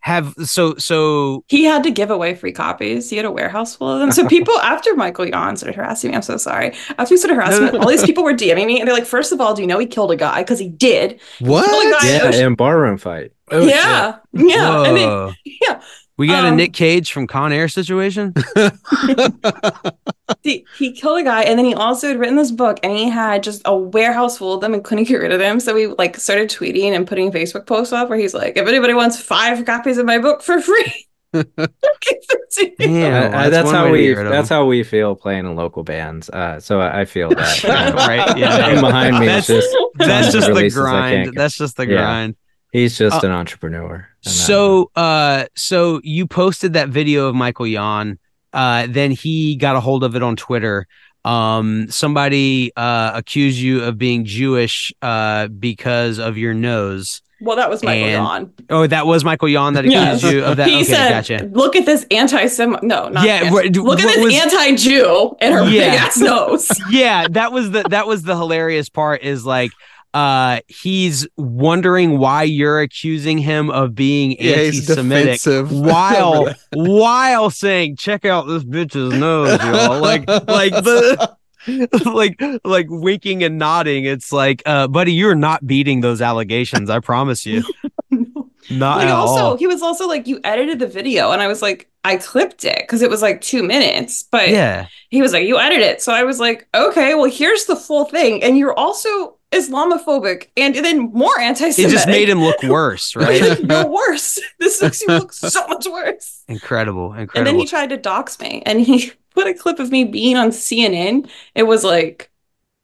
have 0.00 0.34
so 0.44 0.74
so 0.76 1.44
He 1.48 1.64
had 1.64 1.84
to 1.84 1.90
give 1.92 2.10
away 2.10 2.34
free 2.34 2.50
copies. 2.52 3.08
He 3.08 3.16
had 3.16 3.24
a 3.24 3.30
warehouse 3.30 3.76
full 3.76 3.88
of 3.88 4.00
them. 4.00 4.10
So 4.10 4.26
people, 4.26 4.58
after 4.62 4.94
Michael 4.96 5.28
Yon 5.28 5.56
started 5.56 5.76
harassing 5.76 6.10
me, 6.10 6.16
I'm 6.16 6.22
so 6.22 6.36
sorry. 6.36 6.74
After 6.98 7.14
he 7.14 7.18
started 7.18 7.36
harassing 7.36 7.64
me, 7.66 7.78
all 7.78 7.88
these 7.88 8.04
people 8.04 8.24
were 8.24 8.34
DMing 8.34 8.66
me, 8.66 8.80
and 8.80 8.88
they're 8.88 8.94
like, 8.94 9.06
first 9.06 9.30
of 9.32 9.40
all, 9.40 9.54
do 9.54 9.62
you 9.62 9.68
know 9.68 9.78
he 9.78 9.86
killed 9.86 10.10
a 10.10 10.16
guy? 10.16 10.42
Because 10.42 10.58
he 10.58 10.68
did. 10.68 11.20
What? 11.38 11.66
Killed 11.68 11.86
a 11.86 11.90
guy. 12.00 12.08
Yeah, 12.16 12.22
Ocean- 12.28 12.46
in 12.46 12.54
barroom 12.56 12.98
fight. 12.98 13.32
Oh, 13.52 13.64
yeah, 13.64 14.16
yeah. 14.32 14.84
And 14.84 14.96
then, 14.96 15.08
Whoa. 15.08 15.32
yeah. 15.44 15.80
We 16.18 16.26
got 16.26 16.44
a 16.44 16.48
Um, 16.48 16.56
Nick 16.56 16.72
Cage 16.72 17.12
from 17.12 17.26
Con 17.26 17.52
Air 17.52 17.68
situation. 17.68 18.34
he, 20.42 20.64
he 20.78 20.92
killed 20.92 21.20
a 21.20 21.24
guy, 21.24 21.42
and 21.42 21.58
then 21.58 21.66
he 21.66 21.74
also 21.74 22.08
had 22.08 22.18
written 22.18 22.36
this 22.36 22.50
book, 22.50 22.78
and 22.82 22.96
he 22.96 23.08
had 23.08 23.42
just 23.42 23.62
a 23.64 23.76
warehouse 23.76 24.38
full 24.38 24.54
of 24.54 24.60
them 24.60 24.74
and 24.74 24.84
couldn't 24.84 25.04
get 25.04 25.16
rid 25.16 25.32
of 25.32 25.38
them. 25.38 25.60
So 25.60 25.74
we 25.74 25.86
like 25.86 26.16
started 26.16 26.50
tweeting 26.50 26.92
and 26.94 27.06
putting 27.06 27.32
Facebook 27.32 27.66
posts 27.66 27.92
up 27.92 28.08
where 28.08 28.18
he's 28.18 28.34
like, 28.34 28.56
if 28.56 28.66
anybody 28.66 28.94
wants 28.94 29.20
five 29.20 29.64
copies 29.64 29.98
of 29.98 30.06
my 30.06 30.18
book 30.18 30.42
for 30.42 30.60
free, 30.60 31.06
give 31.32 31.46
it. 31.58 32.76
Damn, 32.78 33.32
uh, 33.32 33.48
that's 33.48 33.70
how 33.70 33.90
we 33.90 34.02
get 34.08 34.18
rid 34.18 34.26
of 34.26 34.32
that's 34.32 34.50
how 34.50 34.66
we 34.66 34.82
feel 34.82 35.14
playing 35.14 35.46
in 35.46 35.56
local 35.56 35.82
bands. 35.82 36.28
Uh, 36.28 36.60
so 36.60 36.80
I, 36.80 37.00
I 37.00 37.04
feel 37.06 37.30
that. 37.30 37.64
uh, 37.64 37.94
right. 37.96 38.36
Yeah. 38.36 38.68
him 38.68 38.82
behind 38.82 39.18
me 39.18 39.26
That's- 39.26 39.46
just 39.46 39.74
That's 39.94 40.32
tons 40.32 40.34
of 40.34 40.54
just 40.54 40.54
the 40.54 40.70
grind. 40.80 41.32
That's 41.34 41.56
just 41.56 41.76
the 41.78 41.86
grind. 41.86 42.36
He's 42.72 42.96
just 42.98 43.22
Uh, 43.22 43.26
an 43.28 43.32
entrepreneur. 43.32 44.08
So, 44.22 44.90
uh, 44.96 45.44
so 45.54 46.00
you 46.02 46.26
posted 46.26 46.72
that 46.72 46.88
video 46.88 47.26
of 47.28 47.34
Michael 47.34 47.66
Yon. 47.66 48.18
Uh, 48.52 48.86
then 48.88 49.10
he 49.10 49.56
got 49.56 49.76
a 49.76 49.80
hold 49.80 50.04
of 50.04 50.16
it 50.16 50.22
on 50.22 50.36
Twitter. 50.36 50.86
Um, 51.24 51.86
somebody 51.88 52.72
uh 52.76 53.12
accused 53.14 53.58
you 53.58 53.84
of 53.84 53.96
being 53.96 54.24
Jewish 54.24 54.92
uh 55.02 55.46
because 55.48 56.18
of 56.18 56.36
your 56.36 56.52
nose. 56.52 57.22
Well, 57.40 57.56
that 57.56 57.70
was 57.70 57.82
Michael 57.84 58.04
And- 58.04 58.12
Yon. 58.12 58.52
Oh, 58.70 58.86
that 58.88 59.06
was 59.06 59.24
Michael 59.24 59.48
Yon 59.48 59.74
that 59.74 59.84
Yeah. 59.84 60.14
accused 60.14 60.24
you 60.34 60.44
of 60.44 60.56
that. 60.56 60.68
He 60.68 60.76
okay, 60.76 60.84
said, 60.84 61.08
gotcha. 61.10 61.48
"Look 61.52 61.76
at 61.76 61.86
this 61.86 62.06
anti-Semite. 62.10 62.82
No, 62.82 63.08
not 63.08 63.24
Yeah, 63.24 63.34
anti- 63.34 63.50
what- 63.50 63.76
look 63.76 64.00
at 64.00 64.06
this 64.08 64.16
was- 64.18 64.34
anti-Jew 64.34 65.36
and 65.40 65.54
her 65.54 65.62
Yeah. 65.64 65.90
big 65.90 66.00
ass 66.00 66.16
nose." 66.18 66.68
yeah, 66.90 67.26
that 67.30 67.52
was 67.52 67.70
the 67.70 67.84
that 67.90 68.06
was 68.08 68.22
the 68.24 68.36
hilarious 68.36 68.88
part. 68.88 69.22
Is 69.22 69.44
like. 69.46 69.70
Uh, 70.14 70.60
he's 70.68 71.26
wondering 71.36 72.18
why 72.18 72.42
you're 72.42 72.80
accusing 72.80 73.38
him 73.38 73.70
of 73.70 73.94
being 73.94 74.32
Yeah, 74.38 74.56
anti-Semitic 74.56 75.40
defensive. 75.40 75.72
while 75.80 76.52
while 76.74 77.48
saying, 77.50 77.96
"Check 77.96 78.24
out 78.24 78.46
this 78.46 78.64
bitch's 78.64 79.18
nose, 79.18 79.58
y'all." 79.62 80.00
Like, 80.00 80.28
like 80.28 80.72
the 80.72 81.36
like 82.04 82.40
like 82.64 82.86
winking 82.90 83.42
and 83.42 83.58
nodding. 83.58 84.04
It's 84.04 84.32
like, 84.32 84.62
uh, 84.66 84.88
buddy, 84.88 85.12
you're 85.12 85.34
not 85.34 85.66
beating 85.66 86.00
those 86.02 86.20
allegations. 86.20 86.90
I 86.90 87.00
promise 87.00 87.46
you. 87.46 87.62
Not 88.70 88.98
like 88.98 89.08
at 89.08 89.12
also, 89.12 89.42
all. 89.42 89.56
he 89.56 89.66
was 89.66 89.82
also 89.82 90.06
like, 90.06 90.28
"You 90.28 90.40
edited 90.44 90.78
the 90.78 90.86
video," 90.86 91.32
and 91.32 91.42
I 91.42 91.48
was 91.48 91.60
like, 91.62 91.90
"I 92.04 92.16
clipped 92.16 92.64
it 92.64 92.78
because 92.82 93.02
it 93.02 93.10
was 93.10 93.20
like 93.20 93.40
two 93.40 93.62
minutes." 93.62 94.22
But 94.22 94.50
Yeah, 94.50 94.86
he 95.10 95.20
was 95.20 95.32
like, 95.32 95.46
"You 95.46 95.58
edited 95.58 95.84
it," 95.84 96.00
so 96.00 96.12
I 96.12 96.22
was 96.22 96.38
like, 96.38 96.68
"Okay, 96.72 97.14
well, 97.14 97.28
here's 97.30 97.64
the 97.66 97.74
full 97.74 98.04
thing." 98.04 98.42
And 98.42 98.56
you're 98.56 98.72
also 98.72 99.36
Islamophobic 99.52 100.48
and 100.56 100.74
then 100.74 101.12
more 101.12 101.38
anti-Semitic. 101.38 101.92
It 101.92 101.94
just 101.94 102.06
made 102.06 102.28
him 102.28 102.40
look 102.40 102.62
worse, 102.62 103.14
right? 103.16 103.60
you're 103.60 103.86
worse. 103.86 104.40
This 104.58 104.80
makes 104.80 105.02
you 105.02 105.08
look 105.08 105.32
so 105.32 105.66
much 105.66 105.86
worse. 105.86 106.44
incredible, 106.48 107.12
incredible. 107.12 107.38
And 107.38 107.46
then 107.46 107.58
he 107.58 107.66
tried 107.66 107.90
to 107.90 107.96
dox 107.96 108.40
me, 108.40 108.62
and 108.64 108.80
he 108.80 109.12
put 109.34 109.46
a 109.46 109.54
clip 109.54 109.78
of 109.78 109.90
me 109.90 110.04
being 110.04 110.36
on 110.36 110.48
CNN. 110.48 111.28
It 111.54 111.64
was 111.64 111.84
like, 111.84 112.30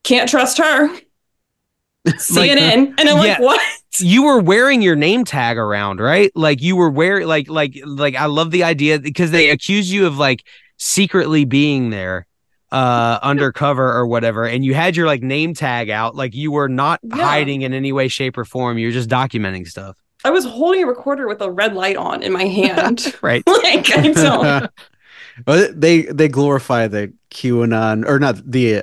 "Can't 0.04 0.28
trust 0.28 0.58
her." 0.58 0.88
CNN, 2.06 2.90
uh, 2.90 2.94
and 2.98 3.08
I'm 3.08 3.18
like, 3.18 3.38
"What?" 3.38 3.60
you 4.00 4.24
were 4.24 4.40
wearing 4.40 4.82
your 4.82 4.96
name 4.96 5.24
tag 5.24 5.56
around, 5.56 6.00
right? 6.00 6.30
Like 6.34 6.60
you 6.60 6.76
were 6.76 6.90
wearing 6.90 7.26
like 7.26 7.48
like 7.48 7.78
like 7.84 8.14
I 8.14 8.26
love 8.26 8.50
the 8.50 8.64
idea 8.64 8.98
because 8.98 9.30
they 9.30 9.50
accuse 9.50 9.92
you 9.92 10.06
of 10.06 10.18
like 10.18 10.44
secretly 10.76 11.44
being 11.44 11.90
there 11.90 12.26
uh 12.70 13.18
undercover 13.22 13.90
or 13.92 14.06
whatever 14.06 14.44
and 14.44 14.64
you 14.64 14.74
had 14.74 14.94
your 14.94 15.06
like 15.06 15.22
name 15.22 15.54
tag 15.54 15.88
out 15.88 16.14
like 16.14 16.34
you 16.34 16.52
were 16.52 16.68
not 16.68 17.00
Yeah. 17.02 17.16
hiding 17.16 17.62
in 17.62 17.72
any 17.72 17.92
way 17.92 18.08
shape 18.08 18.36
or 18.36 18.44
form 18.44 18.76
you're 18.78 18.90
just 18.90 19.08
documenting 19.08 19.66
stuff 19.66 19.96
I 20.24 20.30
was 20.30 20.44
holding 20.44 20.82
a 20.82 20.86
recorder 20.86 21.28
with 21.28 21.40
a 21.40 21.50
red 21.50 21.74
light 21.74 21.96
on 21.96 22.22
in 22.24 22.32
my 22.32 22.44
hand. 22.44 23.14
right 23.22 23.42
like 23.62 23.96
I 23.96 24.08
don't. 24.12 24.70
well, 25.46 25.68
they 25.72 26.02
they 26.02 26.26
glorify 26.28 26.88
the 26.88 27.12
QAnon 27.30 28.04
or 28.04 28.18
not 28.18 28.36
the 28.44 28.82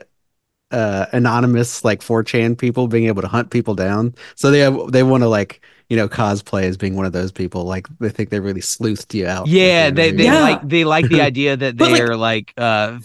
uh 0.71 1.05
anonymous 1.11 1.83
like 1.83 1.99
4chan 2.01 2.57
people 2.57 2.87
being 2.87 3.05
able 3.05 3.21
to 3.21 3.27
hunt 3.27 3.51
people 3.51 3.75
down. 3.75 4.15
So 4.35 4.49
they 4.49 4.59
have 4.59 4.91
they 4.93 5.03
want 5.03 5.23
to 5.23 5.27
like 5.27 5.61
you 5.89 5.97
know 5.97 6.07
cosplay 6.09 6.63
as 6.63 6.77
being 6.77 6.95
one 6.95 7.05
of 7.05 7.13
those 7.13 7.31
people. 7.31 7.63
Like 7.63 7.87
they 7.99 8.09
think 8.09 8.29
they 8.29 8.39
really 8.39 8.61
sleuthed 8.61 9.13
you 9.13 9.27
out. 9.27 9.47
yeah 9.47 9.89
they 9.91 10.11
they 10.11 10.25
Yeah. 10.25 10.39
like 10.41 10.67
they 10.67 10.83
like 10.83 11.07
the 11.09 11.21
idea 11.31 11.55
that 11.57 11.77
But, 11.77 11.91
like- 11.91 11.97
they're 11.97 12.17
like 12.17 12.53
uh 12.57 12.99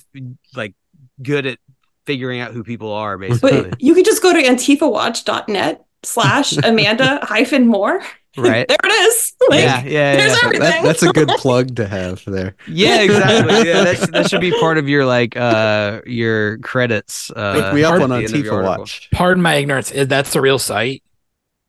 like 0.54 0.74
good 1.22 1.46
at 1.46 1.58
figuring 2.06 2.40
out 2.40 2.52
who 2.52 2.64
people 2.64 2.92
are 2.92 3.18
basically 3.18 3.62
But 3.70 3.80
you 3.82 3.94
could 3.94 4.04
just 4.06 4.22
go 4.22 4.32
to 4.32 4.42
antifawatch.net 4.42 5.84
slash 6.02 6.56
Amanda 6.64 7.20
hyphen 7.22 7.66
more. 7.66 8.00
right 8.36 8.66
There 8.68 8.76
it 8.82 8.92
is. 9.08 9.32
Like, 9.48 9.60
yeah 9.60 9.82
yeah 9.84 10.16
there's 10.16 10.32
yeah. 10.32 10.38
everything. 10.44 10.60
That, 10.70 10.82
that's 10.84 11.02
a 11.02 11.12
good 11.12 11.28
plug 11.36 11.76
to 11.76 11.86
have 11.86 12.22
there. 12.26 12.54
Yeah, 12.68 13.02
exactly. 13.02 13.68
Yeah, 13.68 13.84
that's, 13.84 14.06
that 14.10 14.30
should 14.30 14.40
be 14.40 14.52
part 14.60 14.78
of 14.78 14.88
your 14.88 15.04
like 15.04 15.36
uh 15.36 16.00
your 16.06 16.58
credits. 16.58 17.30
Uh, 17.34 17.54
Look 17.56 17.74
me 17.74 17.84
up 17.84 18.00
on 18.00 18.08
the 18.10 18.16
end 18.16 18.24
of 18.34 18.44
your 18.44 18.62
Antifa. 18.62 18.78
Watch. 18.78 19.08
Pardon 19.12 19.42
my 19.42 19.54
ignorance. 19.56 19.90
Is 19.90 20.08
that's 20.08 20.32
the 20.32 20.40
real 20.40 20.58
site? 20.58 21.02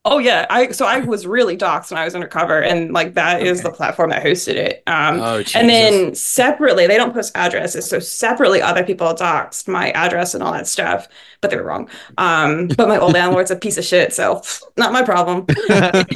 Oh 0.04 0.18
yeah, 0.18 0.48
I 0.50 0.72
so 0.72 0.88
I 0.88 1.00
was 1.02 1.28
really 1.28 1.56
doxxed 1.56 1.92
when 1.92 2.00
I 2.00 2.06
was 2.06 2.16
undercover, 2.16 2.60
and 2.60 2.92
like 2.92 3.14
that 3.14 3.44
is 3.44 3.62
Okay. 3.62 3.62
the 3.62 3.70
platform 3.72 4.10
that 4.10 4.24
hosted 4.24 4.56
it. 4.56 4.82
Um, 4.88 5.24
oh, 5.24 5.42
Jesus. 5.44 5.52
and 5.54 5.70
then 5.70 6.16
separately, 6.16 6.88
they 6.88 6.98
don't 6.98 7.14
post 7.14 7.32
addresses, 7.36 7.88
so 7.88 8.00
separately, 8.00 8.64
other 8.64 8.84
people 8.84 9.06
doxed 9.14 9.68
my 9.68 9.92
address 9.92 10.34
and 10.34 10.42
all 10.44 10.54
that 10.54 10.66
stuff, 10.68 11.08
but 11.40 11.52
they 11.52 11.58
were 11.58 11.64
wrong. 11.64 11.88
Um, 12.18 12.74
but 12.76 12.88
my 12.88 12.98
old 12.98 13.14
landlord's 13.14 13.52
a 13.52 13.56
piece 13.56 13.78
of 13.78 13.86
shit, 13.86 14.12
so 14.12 14.42
not 14.78 14.92
my 14.92 15.04
problem. 15.04 15.48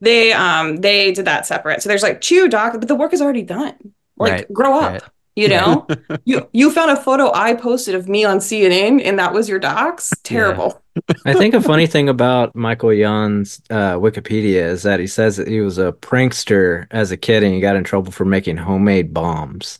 They 0.00 0.32
um 0.32 0.76
they 0.76 1.12
did 1.12 1.26
that 1.26 1.46
separate, 1.46 1.82
so 1.82 1.88
there's 1.88 2.02
like 2.02 2.20
two 2.20 2.48
doc, 2.48 2.72
but 2.78 2.88
the 2.88 2.94
work 2.96 3.12
is 3.12 3.22
already 3.22 3.42
done. 3.42 3.94
Like 4.16 4.36
Right, 4.36 4.50
grow 4.52 4.80
up. 4.80 4.92
right. 4.92 5.10
You 5.34 5.48
know, 5.48 5.86
you 6.24 6.46
you 6.52 6.70
found 6.70 6.90
a 6.90 6.96
photo 6.96 7.32
I 7.32 7.54
posted 7.54 7.94
of 7.94 8.08
me 8.08 8.24
on 8.24 8.38
CNN, 8.38 9.00
and 9.04 9.18
that 9.18 9.32
was 9.32 9.48
your 9.48 9.58
docs. 9.58 10.12
Terrible. 10.22 10.82
I 11.24 11.32
think 11.32 11.54
a 11.54 11.60
funny 11.62 11.86
thing 11.86 12.08
about 12.10 12.54
Michael 12.54 12.92
Yon's 12.92 13.62
uh, 13.70 13.94
Wikipedia 13.94 14.62
is 14.62 14.82
that 14.82 15.00
he 15.00 15.06
says 15.06 15.38
that 15.38 15.48
he 15.48 15.60
was 15.62 15.78
a 15.78 15.92
prankster 15.92 16.86
as 16.90 17.10
a 17.10 17.16
kid 17.16 17.42
and 17.42 17.54
he 17.54 17.60
got 17.60 17.76
in 17.76 17.84
trouble 17.84 18.12
for 18.12 18.26
making 18.26 18.58
homemade 18.58 19.14
bombs. 19.14 19.78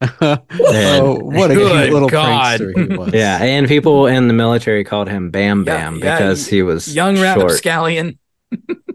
oh, 0.20 1.18
what 1.22 1.50
a 1.50 1.54
Good 1.54 1.72
cute 1.82 1.92
little 1.92 2.08
God. 2.08 2.60
prankster 2.60 2.90
he 2.90 2.96
was. 2.96 3.12
Yeah, 3.12 3.38
and 3.42 3.66
people 3.66 4.06
in 4.06 4.28
the 4.28 4.34
military 4.34 4.84
called 4.84 5.08
him 5.08 5.30
Bam 5.32 5.64
Bam 5.64 5.96
Yeah, 5.96 6.04
yeah, 6.04 6.16
because 6.18 6.46
he 6.46 6.62
was 6.62 6.94
Young 6.94 7.16
short. 7.16 7.38
rapscallion. 7.38 8.16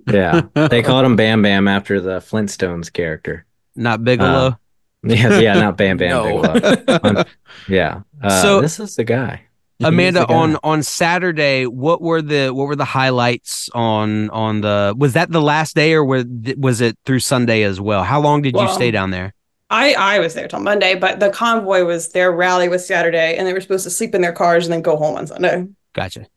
Yeah, 0.10 0.44
they 0.56 0.82
called 0.82 1.06
him 1.06 1.18
Bam 1.18 1.42
Bam 1.42 1.68
after 1.68 2.00
the 2.00 2.20
Flintstones 2.20 2.92
character. 2.92 3.46
Not 3.76 4.04
Bigelow. 4.04 4.48
Uh, 4.48 4.56
Yeah, 5.08 5.40
yeah, 5.40 5.54
not 5.56 5.76
Bam 5.78 5.98
Bam 5.98 6.10
No. 6.10 6.42
Bigelow. 6.42 7.24
Yeah, 7.68 8.02
uh, 8.22 8.42
So- 8.42 8.62
this 8.62 8.80
is 8.80 8.96
the 8.96 9.04
guy. 9.04 9.42
Amanda, 9.84 10.22
the 10.22 10.26
guy. 10.28 10.34
on 10.34 10.58
on 10.64 10.82
Saturday, 10.84 11.66
what 11.66 12.02
were 12.02 12.22
the 12.22 12.52
what 12.52 12.68
were 12.68 12.76
the 12.78 12.86
highlights 12.86 13.70
on 13.74 14.30
on 14.30 14.62
the 14.62 14.96
was 14.98 15.14
that 15.14 15.30
the 15.30 15.42
last 15.42 15.76
day 15.76 15.94
or 15.94 16.06
was 16.06 16.24
was 16.58 16.80
it 16.80 16.98
through 17.06 17.20
Sunday 17.20 17.64
as 17.64 17.82
well? 17.82 18.04
How 18.04 18.22
long 18.22 18.42
did 18.42 18.56
you 18.56 18.70
stay 18.70 18.92
down 18.92 19.10
there? 19.12 19.34
I 19.70 19.94
I 19.96 20.20
was 20.20 20.36
there 20.36 20.48
till 20.48 20.62
Monday, 20.62 20.96
but 20.96 21.20
the 21.20 21.32
convoy 21.32 21.84
was 21.84 22.10
their 22.10 22.32
rally 22.32 22.70
was 22.70 22.86
Saturday, 22.88 23.36
and 23.36 23.46
they 23.46 23.52
were 23.52 23.60
supposed 23.60 23.84
to 23.84 23.90
sleep 23.90 24.16
in 24.16 24.22
their 24.22 24.32
cars 24.32 24.66
and 24.66 24.72
then 24.74 24.84
go 24.84 24.96
home 24.96 25.18
on 25.18 25.28
Sunday. 25.28 25.68
Gotcha. 25.92 26.28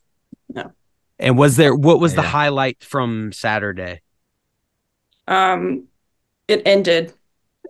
No. 0.48 0.72
And 1.20 1.38
was 1.38 1.56
there 1.56 1.74
what 1.74 2.00
was 2.00 2.14
the 2.14 2.22
highlight 2.22 2.82
from 2.82 3.30
Saturday? 3.32 4.00
Um, 5.28 5.84
it 6.48 6.62
ended. 6.66 7.12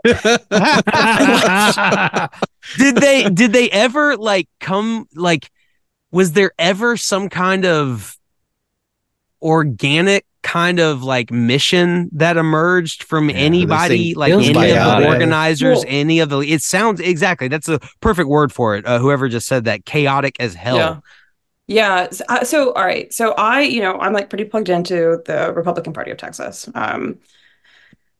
did 2.78 2.96
they 2.96 3.28
did 3.30 3.52
they 3.52 3.70
ever 3.70 4.16
like 4.16 4.48
come 4.60 5.06
like 5.14 5.50
was 6.10 6.32
there 6.32 6.52
ever 6.58 6.96
some 6.96 7.28
kind 7.28 7.64
of 7.64 8.16
organic 9.42 10.24
kind 10.42 10.78
of 10.78 11.02
like 11.02 11.30
mission 11.30 12.08
that 12.12 12.36
emerged 12.36 13.02
from 13.02 13.28
Yeah, 13.28 13.36
anybody 13.36 14.14
like 14.14 14.30
feels 14.30 14.48
any 14.48 14.70
of 14.70 15.00
the 15.00 15.08
organizers 15.08 15.78
Well- 15.78 15.84
any 15.88 16.20
of 16.20 16.28
the 16.28 16.38
it 16.40 16.62
sounds 16.62 17.00
exactly 17.00 17.48
that's 17.48 17.66
the 17.66 17.80
perfect 18.00 18.28
word 18.28 18.52
for 18.52 18.76
it 18.76 18.86
uh, 18.86 19.00
whoever 19.00 19.28
just 19.28 19.48
said 19.48 19.64
that 19.64 19.84
chaotic 19.84 20.36
as 20.38 20.54
hell 20.54 20.76
Yeah. 20.76 20.96
Yeah. 21.68 22.10
So, 22.10 22.24
uh, 22.28 22.44
so, 22.44 22.72
all 22.74 22.84
right. 22.84 23.12
So 23.12 23.32
I, 23.32 23.62
you 23.62 23.80
know, 23.80 23.98
I'm 23.98 24.12
like 24.12 24.28
pretty 24.30 24.44
plugged 24.44 24.68
into 24.68 25.20
the 25.26 25.52
Republican 25.52 25.92
Party 25.92 26.12
of 26.12 26.16
Texas, 26.16 26.68
um, 26.76 27.18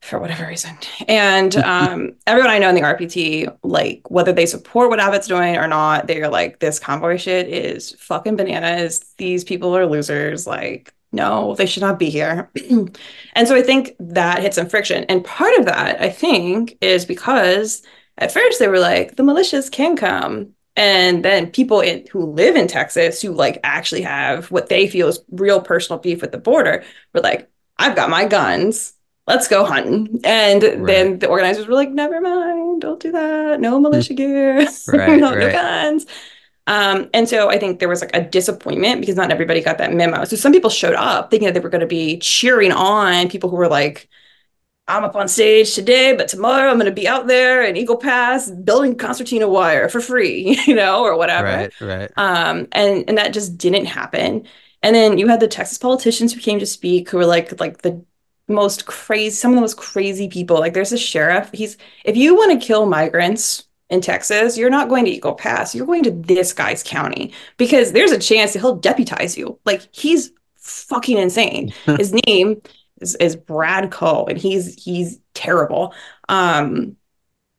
for 0.07 0.19
whatever 0.19 0.47
reason. 0.47 0.77
And 1.09 1.57
um, 1.57 2.15
everyone 2.27 2.51
I 2.51 2.59
know 2.59 2.69
in 2.69 2.75
the 2.75 2.83
RPT, 2.83 3.55
like 3.63 4.11
whether 4.11 4.33
they 4.33 4.47
support 4.47 4.91
what 4.91 5.01
Abbott's 5.01 5.29
doing 5.29 5.57
or 5.57 5.67
not, 5.67 6.07
they're 6.07 6.29
like, 6.29 6.61
this 6.61 6.79
convoy 6.79 7.17
shit 7.17 7.49
is 7.49 7.93
fucking 7.99 8.37
bananas. 8.37 9.15
These 9.19 9.45
people 9.45 9.77
are 9.77 9.87
losers. 9.87 10.47
Like, 10.47 10.93
no, 11.13 11.55
they 11.55 11.67
should 11.67 11.83
not 11.83 11.99
be 11.99 12.11
here. 12.11 12.51
and 13.35 13.49
so 13.49 13.55
I 13.55 13.63
think 13.63 13.95
that 13.99 14.43
hit 14.43 14.55
some 14.55 14.69
friction. 14.69 15.05
And 15.05 15.25
part 15.25 15.57
of 15.59 15.67
that, 15.67 16.01
I 16.01 16.11
think, 16.11 16.79
is 16.81 17.05
because 17.05 17.83
at 18.19 18.33
first 18.33 18.59
they 18.59 18.69
were 18.69 18.79
like, 18.79 19.17
the 19.17 19.23
militias 19.23 19.71
can 19.71 19.97
come. 19.97 20.53
And 20.77 21.25
then 21.25 21.51
people 21.51 21.81
in, 21.81 22.07
who 22.13 22.33
live 22.33 22.55
in 22.55 22.69
Texas 22.69 23.23
who 23.23 23.33
like 23.33 23.59
actually 23.65 24.03
have 24.03 24.51
what 24.51 24.69
they 24.69 24.89
feel 24.89 25.09
is 25.09 25.21
real 25.31 25.61
personal 25.61 25.99
beef 25.99 26.21
with 26.21 26.33
the 26.33 26.39
border 26.39 26.85
were 27.15 27.23
like, 27.23 27.51
I've 27.79 27.97
got 27.97 28.11
my 28.11 28.27
guns. 28.27 28.93
Let's 29.27 29.49
go 29.49 29.65
hunting. 29.65 30.21
And 30.25 30.63
then 30.87 31.19
the 31.19 31.27
organizers 31.27 31.67
were 31.67 31.75
like, 31.75 31.91
never 31.91 32.21
mind, 32.21 32.81
don't 32.81 33.01
do 33.01 33.11
that. 33.13 33.61
No 33.61 33.81
militia 33.81 34.15
gear. 34.15 34.67
Right, 34.87 35.19
no, 35.19 35.35
no 35.35 35.51
guns. 35.51 36.07
Um, 36.69 37.11
and 37.15 37.29
so 37.29 37.49
I 37.51 37.59
think 37.59 37.79
there 37.79 37.89
was 37.89 38.01
like 38.01 38.15
a 38.15 38.23
disappointment 38.23 39.01
because 39.01 39.17
not 39.17 39.31
everybody 39.33 39.61
got 39.63 39.79
that 39.79 39.93
memo. 39.93 40.25
So 40.25 40.37
some 40.37 40.53
people 40.53 40.71
showed 40.71 40.95
up 40.95 41.31
thinking 41.31 41.47
that 41.47 41.55
they 41.55 41.61
were 41.61 41.69
going 41.71 41.81
to 41.81 41.87
be 41.87 42.19
cheering 42.19 42.73
on 42.73 43.29
people 43.29 43.51
who 43.51 43.57
were 43.57 43.69
like, 43.69 44.09
I'm 44.89 45.05
up 45.05 45.17
on 45.17 45.27
stage 45.29 45.75
today, 45.75 46.15
but 46.15 46.29
tomorrow 46.29 46.71
I'm 46.71 46.77
going 46.77 46.87
to 46.87 46.93
be 46.93 47.09
out 47.09 47.27
there 47.27 47.65
in 47.65 47.77
Eagle 47.77 47.97
Pass 47.97 48.51
building 48.51 48.97
concertina 48.97 49.49
wire 49.49 49.89
for 49.89 50.01
free, 50.01 50.61
you 50.67 50.75
know, 50.77 51.03
or 51.03 51.17
whatever. 51.17 51.49
right 51.49 51.73
right 51.81 52.13
Um, 52.17 52.69
and 52.73 53.05
and 53.09 53.19
that 53.19 53.33
just 53.33 53.59
didn't 53.59 53.87
happen. 53.87 54.47
And 54.83 54.95
then 54.95 55.19
you 55.19 55.27
had 55.29 55.41
the 55.41 55.49
Texas 55.49 55.79
politicians 55.79 56.33
who 56.33 56.41
came 56.41 56.61
to 56.61 56.67
speak 56.67 57.11
who 57.11 57.19
were 57.19 57.27
like 57.27 57.59
like 57.61 57.83
the 57.83 58.05
most 58.49 58.87
crazy, 58.87 59.35
some 59.35 59.53
of 59.53 59.57
the 59.57 59.61
most 59.61 59.77
crazy 59.77 60.29
people. 60.29 60.59
Like 60.59 60.75
there's 60.75 60.93
a 60.93 60.99
sheriff. 60.99 61.51
He's 61.53 61.77
if 62.05 62.17
you 62.17 62.35
want 62.35 62.61
to 62.61 62.67
kill 62.67 62.87
migrants 62.87 63.65
in 63.91 64.01
Texas, 64.01 64.57
you're 64.57 64.71
not 64.71 64.89
going 64.89 65.05
to 65.05 65.11
Eagle 65.11 65.35
Pass. 65.35 65.75
You're 65.75 65.87
going 65.87 66.03
to 66.05 66.11
this 66.11 66.53
guy's 66.53 66.83
county 66.83 67.33
because 67.57 67.93
there's 67.93 68.13
a 68.13 68.19
chance 68.19 68.53
that 68.53 68.61
he'll 68.61 68.77
deputize 68.77 69.37
you. 69.37 69.59
Like 69.65 69.89
he's 69.93 70.33
fucking 70.57 71.19
insane. 71.19 71.73
His 71.99 72.15
name 72.27 72.63
is, 73.01 73.15
is 73.17 73.37
Brad 73.37 73.91
Coe, 73.91 74.27
and 74.27 74.39
he's 74.39 74.83
he's 74.83 75.21
terrible. 75.35 75.95
Um, 76.29 76.97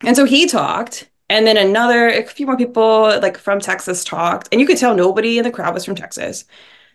and 0.04 0.16
so 0.16 0.24
he 0.24 0.46
talked, 0.46 1.10
and 1.28 1.46
then 1.46 1.56
another, 1.56 2.08
a 2.08 2.24
few 2.24 2.46
more 2.46 2.56
people 2.56 3.02
like 3.20 3.36
from 3.36 3.60
Texas 3.60 4.04
talked, 4.04 4.48
and 4.52 4.60
you 4.60 4.66
could 4.66 4.78
tell 4.78 4.94
nobody 4.94 5.38
in 5.38 5.44
the 5.44 5.50
crowd 5.50 5.74
was 5.74 5.84
from 5.84 5.94
Texas. 5.94 6.44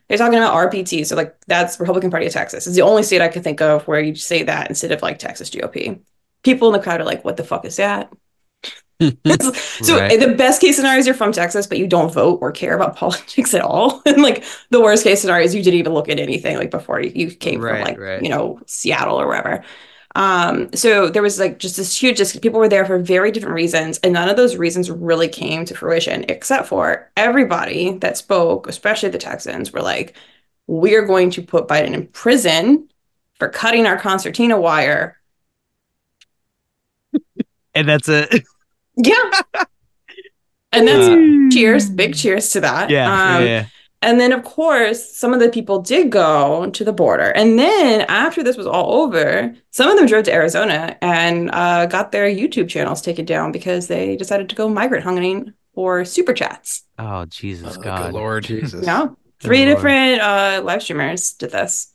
They're 0.07 0.17
talking 0.17 0.37
about 0.37 0.53
RPT, 0.53 1.03
so 1.05 1.15
like 1.15 1.35
that's 1.47 1.79
Republican 1.79 2.11
Party 2.11 2.27
of 2.27 2.33
Texas. 2.33 2.67
It's 2.67 2.75
the 2.75 2.81
only 2.83 3.03
state 3.03 3.21
I 3.21 3.29
could 3.29 3.43
think 3.43 3.61
of 3.61 3.87
where 3.87 3.99
you 4.01 4.15
say 4.15 4.43
that 4.43 4.69
instead 4.69 4.91
of 4.91 5.01
like 5.01 5.19
Texas 5.19 5.49
GOP. 5.49 5.99
People 6.43 6.67
in 6.69 6.73
the 6.73 6.83
crowd 6.83 7.01
are 7.01 7.05
like, 7.05 7.23
"What 7.25 7.37
the 7.37 7.43
fuck 7.43 7.65
is 7.65 7.77
that?" 7.77 8.11
So 9.81 9.99
Right. 9.99 10.13
the 10.17 10.33
best 10.37 10.61
case 10.61 10.75
scenario 10.77 10.99
is 10.99 11.05
you're 11.05 11.15
from 11.15 11.31
Texas, 11.31 11.67
but 11.67 11.77
you 11.77 11.87
don't 11.87 12.13
vote 12.13 12.39
or 12.41 12.51
care 12.51 12.75
about 12.75 12.95
politics 12.97 13.53
at 13.53 13.61
all. 13.61 14.01
and 14.05 14.21
like 14.21 14.43
the 14.69 14.81
worst 14.81 15.03
case 15.03 15.21
scenario 15.21 15.45
is 15.45 15.55
you 15.55 15.63
didn't 15.63 15.79
even 15.79 15.93
look 15.93 16.09
at 16.09 16.19
anything 16.19 16.57
like 16.57 16.71
before 16.71 17.01
you, 17.01 17.11
you 17.13 17.31
came 17.31 17.61
Right, 17.61 17.69
from 17.69 17.79
like 17.81 17.99
right. 17.99 18.19
you 18.19 18.29
know 18.29 18.59
Seattle 18.67 19.19
or 19.19 19.27
wherever. 19.27 19.63
Um, 20.15 20.71
so 20.73 21.09
there 21.09 21.23
was 21.23 21.39
like 21.39 21.57
just 21.57 21.77
this 21.77 21.99
huge 21.99 22.17
just 22.17 22.39
people 22.41 22.59
were 22.59 22.69
there 22.69 22.85
for 22.85 22.99
very 22.99 23.31
different 23.31 23.55
reasons, 23.55 23.97
and 23.99 24.13
none 24.13 24.29
of 24.29 24.35
those 24.37 24.57
reasons 24.57 24.91
really 24.91 25.27
came 25.27 25.65
to 25.65 25.75
fruition, 25.75 26.25
except 26.29 26.67
for 26.67 27.11
everybody 27.17 27.97
that 27.97 28.17
spoke, 28.17 28.67
especially 28.67 29.09
the 29.09 29.17
Texans, 29.17 29.73
were 29.73 29.81
like, 29.81 30.15
"We're 30.67 31.05
going 31.05 31.31
to 31.31 31.41
put 31.41 31.67
Biden 31.67 31.93
in 31.93 32.07
prison 32.07 32.89
for 33.39 33.49
cutting 33.49 33.87
our 33.87 33.97
concertina 33.97 34.59
wire." 34.59 35.19
and 37.75 37.87
that's 37.87 38.09
it 38.09 38.43
Yeah. 38.95 39.41
And 40.75 40.87
that's 40.87 41.07
Uh, 41.07 41.55
cheers, 41.55 41.87
big 41.87 42.15
cheers 42.15 42.49
to 42.49 42.61
that. 42.61 42.89
yeah, 42.89 43.05
Um, 43.05 43.43
yeah, 43.43 43.47
yeah. 43.47 43.65
And 44.03 44.19
then, 44.19 44.31
of 44.31 44.43
course, 44.43 45.15
some 45.15 45.33
of 45.33 45.39
the 45.39 45.49
people 45.49 45.79
did 45.81 46.11
go 46.11 46.69
to 46.69 46.83
the 46.83 46.93
border. 46.93 47.29
And 47.31 47.57
then, 47.57 48.01
after 48.09 48.43
this 48.43 48.57
was 48.57 48.67
all 48.67 49.01
over, 49.01 49.55
some 49.71 49.89
of 49.89 49.97
them 49.97 50.05
drove 50.07 50.25
to 50.25 50.33
Arizona 50.33 50.97
and 51.01 51.49
uh, 51.51 51.85
got 51.87 52.11
their 52.11 52.27
YouTube 52.29 52.69
channels 52.69 53.01
taken 53.01 53.25
down 53.25 53.51
because 53.51 53.87
they 53.87 54.15
decided 54.15 54.49
to 54.49 54.55
go 54.55 54.67
migrant 54.69 55.03
hunting 55.03 55.53
for 55.73 56.05
super 56.05 56.33
chats. 56.33 56.83
oh 56.99 57.25
jesus 57.25 57.77
Oh, 57.77 57.81
god 57.81 58.11
good 58.11 58.13
lord. 58.13 58.43
Jesus. 58.43 58.85
Yeah. 58.85 59.07
Three 59.39 59.65
Lord. 59.65 59.77
different 59.77 60.21
uh, 60.21 60.61
live 60.63 60.83
streamers 60.83 61.33
did 61.33 61.51
this. 61.51 61.92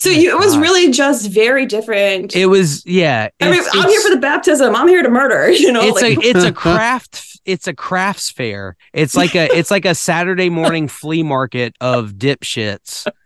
So 0.00 0.10
you, 0.10 0.30
it 0.30 0.38
was 0.38 0.56
really 0.56 0.92
just 0.92 1.30
very 1.30 1.66
different. 1.66 2.36
it 2.36 2.46
was 2.46 2.86
yeah 2.86 3.28
I 3.40 3.50
mean, 3.50 3.62
I'm 3.72 3.88
here 3.88 4.00
for 4.00 4.10
the 4.10 4.20
baptism. 4.20 4.76
I'm 4.76 4.88
here 4.88 5.02
to 5.02 5.10
murder. 5.10 5.50
You 5.58 5.72
know, 5.72 5.82
it's 5.82 6.00
like, 6.00 6.18
a 6.18 6.20
it's 6.20 6.44
a 6.44 6.52
craft 6.64 7.28
it's 7.48 7.66
a 7.66 7.74
crafts 7.74 8.30
fair. 8.30 8.76
It's 8.92 9.16
like 9.16 9.34
a 9.34 9.48
it's 9.56 9.70
like 9.70 9.86
a 9.86 9.94
Saturday 9.94 10.50
morning 10.50 10.86
flea 10.86 11.22
market 11.22 11.74
of 11.80 12.12
dipshits. 12.12 13.06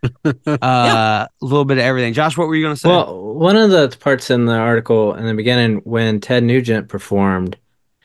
Uh, 0.44 1.26
a 1.26 1.44
little 1.44 1.64
bit 1.64 1.78
of 1.78 1.84
everything. 1.84 2.12
Josh, 2.12 2.36
what 2.36 2.46
were 2.46 2.54
you 2.54 2.64
gonna 2.64 2.76
say? 2.76 2.88
Well, 2.88 3.34
one 3.34 3.56
of 3.56 3.70
the 3.70 3.96
parts 4.00 4.30
in 4.30 4.46
the 4.46 4.54
article 4.54 5.14
in 5.14 5.26
the 5.26 5.34
beginning 5.34 5.76
when 5.84 6.20
Ted 6.20 6.42
Nugent 6.44 6.88
performed. 6.88 7.56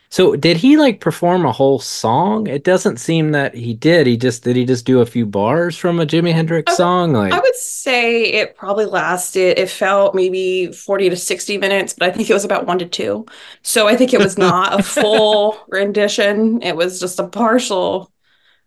So 0.10 0.38
did 0.38 0.56
he 0.58 0.78
like 0.78 1.02
perform 1.02 1.46
a 1.46 1.52
whole 1.52 1.80
song? 1.80 2.48
It 2.48 2.64
doesn't 2.64 2.98
seem 2.98 3.32
that 3.34 3.54
he 3.54 3.74
did. 3.74 4.08
He 4.08 4.16
just 4.16 4.44
did 4.44 4.56
he 4.56 4.64
just 4.66 4.86
do 4.86 5.02
a 5.02 5.06
few 5.06 5.26
bars 5.26 5.78
from 5.78 6.00
a 6.00 6.06
Jimi 6.06 6.32
Hendrix 6.32 6.72
I- 6.72 6.76
song? 6.76 7.14
Like 7.14 7.34
I 7.34 7.40
would 7.40 7.56
say 7.56 8.24
it 8.24 8.56
probably 8.56 8.86
lasted, 8.86 9.60
it 9.60 9.70
felt 9.70 10.16
maybe 10.16 10.72
40 10.72 11.10
to 11.10 11.16
60 11.18 11.58
minutes, 11.58 11.94
but 11.94 12.08
I 12.08 12.12
think 12.12 12.30
it 12.30 12.34
was 12.34 12.46
about 12.46 12.66
one 12.66 12.80
to 12.80 12.86
two. 12.86 13.26
So 13.64 13.88
I 13.88 13.96
think 13.98 14.14
it 14.14 14.20
was 14.20 14.38
not 14.48 14.80
a 14.80 14.84
full 14.84 15.58
rendition. 15.68 16.62
It 16.62 16.76
was 16.78 17.00
just 17.02 17.20
a 17.20 17.28
partial. 17.28 18.12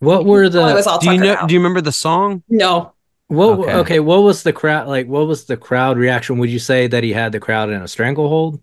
what 0.01 0.25
were 0.27 0.49
Well, 0.51 0.69
it 0.69 0.75
was 0.75 0.85
the 0.85 0.91
all 0.91 0.99
do 1.01 1.11
you 1.13 1.19
know? 1.19 1.35
out. 1.35 1.49
Do 1.49 1.55
you 1.55 1.61
remember 1.61 1.81
the 1.81 1.91
song? 1.93 2.43
No. 2.51 2.93
what 3.29 3.61
Okay. 3.61 3.75
okay. 3.75 4.01
what 4.01 4.23
was 4.23 4.43
the 4.43 4.53
crowd 4.53 4.89
like 4.89 5.07
what 5.07 5.27
was 5.27 5.47
the 5.47 5.57
crowd 5.57 5.97
reaction? 5.97 6.37
Would 6.39 6.51
you 6.51 6.59
say 6.59 6.87
that 6.87 7.03
he 7.03 7.13
had 7.15 7.33
the 7.33 7.41
crowd 7.41 7.71
in 7.71 7.81
a 7.81 7.89
stranglehold? 7.89 8.61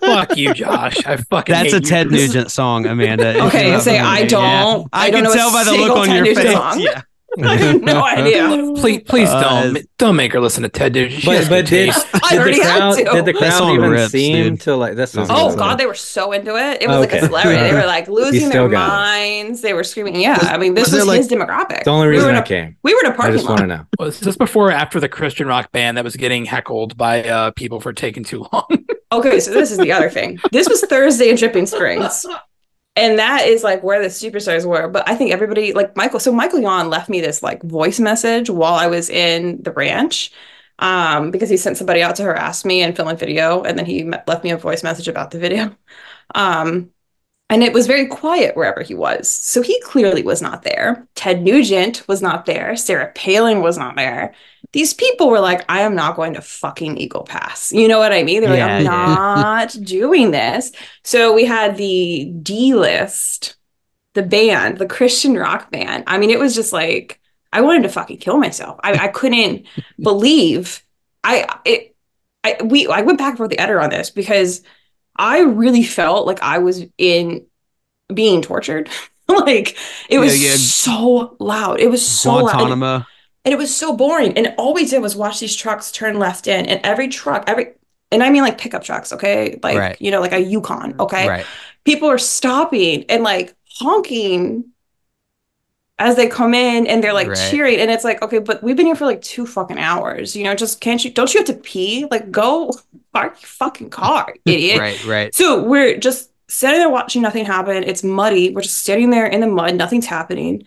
Fuck 0.00 0.36
you, 0.36 0.54
Josh. 0.54 1.04
I 1.06 1.16
fucking 1.16 1.52
That's 1.52 1.72
hate 1.72 1.86
a 1.86 1.88
Ted 1.88 2.06
for 2.08 2.12
this. 2.12 2.28
Nugent 2.28 2.50
song, 2.50 2.86
Amanda. 2.86 3.44
Okay, 3.46 3.78
say 3.80 3.98
I 3.98 4.24
don't. 4.24 4.88
I, 4.92 5.06
I 5.06 5.10
don't 5.10 5.18
can 5.18 5.24
know 5.24 5.32
a 5.32 5.36
tell 5.36 5.52
by 5.52 5.64
the 5.64 5.72
look 5.72 5.96
on 5.96 6.06
Ted 6.06 6.16
your 6.16 6.24
Nugent 6.24 6.46
face. 6.46 6.56
song. 6.56 6.80
Yeah. 6.80 7.02
I 7.42 7.56
have 7.56 7.82
no 7.82 8.04
idea. 8.04 8.72
Please, 8.76 9.02
please 9.06 9.28
Uh, 9.28 9.62
don't 9.72 9.86
don't 9.98 10.16
make 10.16 10.32
her 10.32 10.40
listen 10.40 10.62
to 10.64 10.68
Ted. 10.68 10.92
Dude, 10.94 11.12
She 11.12 11.24
But 11.26 11.48
but 11.48 11.66
good 11.66 11.66
did. 11.66 11.90
I 11.90 11.92
did 11.94 12.02
the 12.12 12.38
already 12.38 12.60
had 12.60 12.76
crowd 12.78 12.96
to. 12.96 13.04
did 13.04 13.24
the 13.24 13.32
That 13.32 13.38
crowd 13.58 13.72
even 13.74 13.90
rips, 13.90 14.10
seem 14.12 14.36
dude. 14.50 14.60
to 14.62 14.76
like 14.76 14.96
this? 14.96 15.16
Oh, 15.16 15.24
song 15.24 15.36
Oh 15.38 15.56
God, 15.56 15.72
on. 15.72 15.76
they 15.76 15.86
were 15.86 15.94
so 15.94 16.32
into 16.32 16.56
it. 16.56 16.82
It 16.82 16.88
was 16.88 16.98
like 17.00 17.12
a 17.12 17.20
celebrity. 17.26 17.60
They 17.60 17.72
were 17.72 17.86
like 17.86 18.08
losing 18.08 18.48
their 18.48 18.68
got 18.68 18.86
it. 18.86 18.88
minds. 18.88 19.60
They 19.60 19.74
were 19.74 19.84
screaming. 19.84 20.16
Yeah, 20.20 20.38
Was- 20.38 20.48
I 20.48 20.56
mean, 20.58 20.74
this 20.74 20.86
was 20.92 21.06
was, 21.06 21.06
there, 21.06 21.16
his 21.16 21.30
like- 21.30 21.48
demographic. 21.48 21.84
the 21.84 21.90
only 21.90 22.08
reason 22.08 22.26
we 22.26 22.26
reason 22.26 22.26
were 22.26 22.30
in 22.30 22.36
I 22.36 22.40
a, 22.40 22.44
came. 22.44 22.76
we 22.82 22.94
were 22.94 23.00
in 23.00 23.06
a 23.06 23.14
I 23.14 23.16
parking 23.16 23.34
just 23.36 23.48
want 23.48 23.60
to 23.60 23.66
know. 23.66 23.84
Was 23.98 24.18
this 24.20 24.36
before 24.36 24.68
or 24.68 24.72
after 24.72 24.98
the 24.98 25.08
Christian 25.08 25.46
rock 25.46 25.70
band 25.72 25.96
that 25.98 26.04
was 26.04 26.16
getting 26.16 26.44
heckled 26.46 26.96
by 26.96 27.22
uh, 27.24 27.50
people 27.52 27.80
for 27.80 27.92
taking 27.92 28.24
too 28.24 28.44
long? 28.52 28.66
Okay, 29.12 29.40
so 29.40 29.50
this 29.52 29.70
is 29.70 29.78
the 29.78 29.90
other 29.92 30.08
thing. 30.10 30.38
This 30.52 30.68
was 30.68 30.80
Thursday 30.82 31.30
in 31.30 31.36
Dripping 31.36 31.66
Springs. 31.66 32.26
And 32.96 33.18
that 33.18 33.46
is 33.46 33.62
like 33.62 33.82
where 33.82 34.02
the 34.02 34.08
superstars 34.08 34.66
were. 34.66 34.88
But 34.88 35.08
I 35.08 35.14
think 35.14 35.32
everybody, 35.32 35.72
like 35.72 35.96
Michael, 35.96 36.20
so 36.20 36.32
Michael 36.32 36.60
Yon 36.60 36.90
left 36.90 37.08
me 37.08 37.20
this 37.20 37.42
like 37.42 37.62
voice 37.62 38.00
message 38.00 38.50
while 38.50 38.74
I 38.74 38.88
was 38.88 39.08
in 39.08 39.62
the 39.62 39.72
ranch 39.72 40.32
um, 40.80 41.30
because 41.30 41.48
he 41.48 41.56
sent 41.56 41.76
somebody 41.76 42.02
out 42.02 42.16
to 42.16 42.24
harass 42.24 42.64
me 42.64 42.82
and 42.82 42.94
film 42.96 43.08
a 43.08 43.14
video. 43.14 43.62
And 43.62 43.78
then 43.78 43.86
he 43.86 44.04
left 44.26 44.44
me 44.44 44.50
a 44.50 44.56
voice 44.56 44.82
message 44.82 45.08
about 45.08 45.30
the 45.30 45.38
video. 45.38 45.76
Um, 46.32 46.90
and 47.50 47.62
it 47.64 47.72
was 47.72 47.86
very 47.88 48.06
quiet 48.06 48.56
wherever 48.56 48.82
he 48.82 48.94
was. 48.94 49.28
So 49.28 49.62
he 49.62 49.80
clearly 49.80 50.22
was 50.22 50.40
not 50.40 50.62
there. 50.62 51.08
Ted 51.16 51.42
Nugent 51.42 52.06
was 52.08 52.22
not 52.22 52.46
there. 52.46 52.76
Sarah 52.76 53.12
Palin 53.14 53.60
was 53.60 53.76
not 53.76 53.96
there. 53.96 54.34
These 54.72 54.94
people 54.94 55.28
were 55.28 55.40
like, 55.40 55.64
I 55.68 55.80
am 55.82 55.94
not 55.94 56.16
going 56.16 56.34
to 56.34 56.42
fucking 56.42 56.96
Eagle 56.98 57.24
Pass. 57.24 57.72
You 57.72 57.88
know 57.88 57.98
what 57.98 58.12
I 58.12 58.22
mean? 58.22 58.40
They're 58.40 58.50
Yeah, 58.50 58.58
like, 58.58 58.78
I'm 58.78 58.82
yeah. 58.82 59.16
not 59.36 59.76
doing 59.82 60.30
this. 60.30 60.72
So 61.04 61.32
we 61.34 61.44
had 61.44 61.76
the 61.76 62.32
D 62.42 62.74
list, 62.74 63.56
the 64.14 64.22
band, 64.22 64.78
the 64.78 64.86
Christian 64.86 65.34
rock 65.34 65.70
band. 65.70 66.04
I 66.06 66.18
mean, 66.18 66.30
it 66.30 66.38
was 66.40 66.54
just 66.54 66.72
like, 66.72 67.20
I 67.52 67.62
wanted 67.62 67.82
to 67.84 67.88
fucking 67.90 68.18
kill 68.18 68.38
myself. 68.38 68.78
I, 68.82 68.92
I 69.06 69.08
couldn't 69.08 69.66
believe 70.02 70.84
I 71.24 71.60
it 71.64 71.96
I 72.44 72.56
we 72.64 72.86
I 72.88 73.02
went 73.02 73.18
back 73.18 73.30
and 73.30 73.38
forth 73.38 73.50
the 73.50 73.58
editor 73.58 73.80
on 73.80 73.90
this 73.90 74.10
because 74.10 74.62
I 75.16 75.40
really 75.42 75.84
felt 75.84 76.26
like 76.26 76.42
I 76.42 76.58
was 76.58 76.84
in 76.98 77.46
being 78.12 78.42
tortured. 78.42 78.90
like 79.28 79.76
it 80.08 80.18
was 80.18 80.40
Yeah, 80.40 80.56
so 80.60 81.36
loud. 81.40 81.80
It 81.80 81.88
was 81.90 82.06
so 82.06 82.38
loud. 82.38 82.78
And, 83.44 83.52
it 83.52 83.56
was 83.58 83.74
so 83.74 83.96
boring. 83.96 84.36
And 84.36 84.54
all 84.58 84.74
we 84.74 84.84
did 84.86 85.00
was 85.00 85.16
watch 85.16 85.40
these 85.40 85.56
trucks 85.56 85.90
turn 85.90 86.18
left 86.18 86.46
in 86.46 86.66
and 86.66 86.80
every 86.84 87.08
truck, 87.08 87.44
every 87.46 87.72
and 88.12 88.22
I 88.22 88.30
mean 88.30 88.42
like 88.42 88.58
pickup 88.58 88.82
trucks, 88.84 89.12
okay? 89.12 89.58
Like, 89.62 89.78
Right. 89.78 89.96
you 90.00 90.10
know, 90.10 90.20
like 90.20 90.32
a 90.32 90.40
Yukon, 90.40 90.94
okay? 91.00 91.28
Right. 91.28 91.46
people 91.84 92.08
are 92.10 92.18
stopping 92.18 93.04
and 93.08 93.22
like 93.22 93.54
honking 93.78 94.64
as 95.98 96.16
they 96.16 96.28
come 96.28 96.54
in 96.54 96.86
and 96.86 97.04
they're 97.04 97.12
like 97.12 97.28
Right. 97.28 97.50
cheering 97.50 97.78
and 97.78 97.90
it's 97.90 98.04
like 98.04 98.22
okay 98.22 98.38
but 98.38 98.62
we've 98.62 98.76
been 98.76 98.86
here 98.86 98.94
for 98.96 99.04
like 99.06 99.20
two 99.20 99.46
fucking 99.46 99.78
hours 99.78 100.34
you 100.34 100.44
know 100.44 100.54
just 100.54 100.80
can't 100.80 101.04
you 101.04 101.10
don't 101.10 101.32
you 101.34 101.40
have 101.40 101.46
to 101.48 101.54
pee 101.54 102.06
like 102.10 102.30
go 102.30 102.70
park 103.12 103.32
your 103.40 103.46
fucking 103.46 103.90
car 103.90 104.34
idiot 104.46 104.78
Right. 104.80 105.04
Right. 105.04 105.34
so 105.34 105.62
we're 105.62 105.98
just 105.98 106.30
sitting 106.48 106.78
there 106.78 106.88
watching 106.88 107.20
nothing 107.22 107.44
happen 107.44 107.84
it's 107.84 108.02
muddy 108.02 108.50
we're 108.50 108.62
just 108.62 108.78
sitting 108.82 109.10
there 109.10 109.26
in 109.26 109.40
the 109.40 109.46
mud 109.46 109.74
nothing's 109.74 110.06
happening 110.06 110.64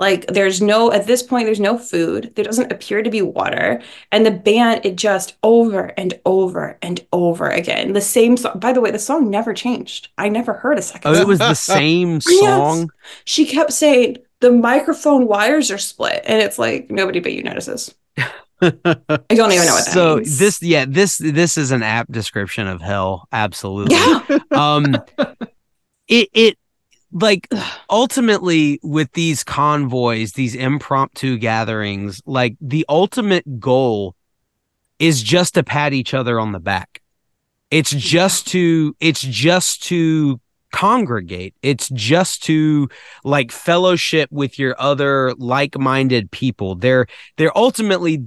like 0.00 0.26
there's 0.26 0.60
no 0.60 0.90
at 0.90 1.06
this 1.06 1.22
point 1.22 1.46
there's 1.46 1.60
no 1.60 1.78
food. 1.78 2.32
There 2.34 2.44
doesn't 2.44 2.72
appear 2.72 3.02
to 3.04 3.10
be 3.10 3.22
water. 3.22 3.80
And 4.10 4.26
the 4.26 4.30
band 4.32 4.84
it 4.84 4.96
just 4.96 5.36
over 5.44 5.92
and 5.96 6.18
over 6.24 6.76
and 6.82 7.06
over 7.12 7.48
again. 7.48 7.92
The 7.92 8.00
same 8.00 8.36
song 8.36 8.58
by 8.58 8.72
the 8.72 8.80
way 8.80 8.90
the 8.90 8.98
song 8.98 9.30
never 9.30 9.54
changed. 9.54 10.08
I 10.18 10.28
never 10.28 10.54
heard 10.54 10.78
a 10.78 10.82
second 10.82 11.10
Oh, 11.14 11.20
it 11.20 11.26
was 11.28 11.38
the 11.38 11.54
same 11.76 12.14
Yes. 12.26 12.40
song. 12.40 12.90
she 13.24 13.46
kept 13.46 13.72
saying 13.72 14.16
the 14.40 14.50
microphone 14.50 15.26
wires 15.28 15.70
are 15.70 15.78
split. 15.78 16.22
And 16.26 16.42
it's 16.42 16.58
like 16.58 16.90
nobody 16.90 17.20
but 17.20 17.32
you 17.34 17.42
notices. 17.44 17.94
I 18.62 18.70
don't 19.30 19.52
even 19.52 19.66
know 19.66 19.72
what 19.74 19.84
that 19.86 19.92
so 19.94 20.16
means. 20.16 20.38
this, 20.38 20.62
yeah, 20.62 20.84
this 20.86 21.16
this 21.18 21.56
is 21.56 21.70
an 21.70 21.82
apt 21.82 22.12
description 22.12 22.66
of 22.66 22.80
hell. 22.80 23.26
Absolutely. 23.32 23.96
yeah. 23.96 24.38
Um 24.52 24.84
it 26.08 26.28
it 26.32 26.58
like 27.12 27.48
ultimately 27.88 28.78
with 28.82 29.10
these 29.12 29.42
convoys 29.42 30.32
these 30.32 30.54
impromptu 30.54 31.36
gatherings 31.36 32.22
like 32.24 32.56
the 32.60 32.84
ultimate 32.88 33.58
goal 33.58 34.14
is 35.00 35.22
just 35.22 35.54
to 35.54 35.64
pat 35.64 35.92
each 35.92 36.14
other 36.14 36.38
on 36.38 36.52
the 36.52 36.60
back. 36.60 37.02
It's 37.72 37.90
just 37.90 38.46
to 38.48 38.94
it's 39.00 39.22
just 39.22 39.82
to 39.84 40.40
congregate. 40.72 41.54
It's 41.62 41.88
just 41.88 42.44
to 42.44 42.88
like 43.24 43.50
fellowship 43.50 44.30
with 44.30 44.58
your 44.58 44.76
other 44.78 45.34
like-minded 45.36 46.30
people. 46.30 46.76
They're 46.76 47.06
they're 47.36 47.56
ultimately 47.56 48.24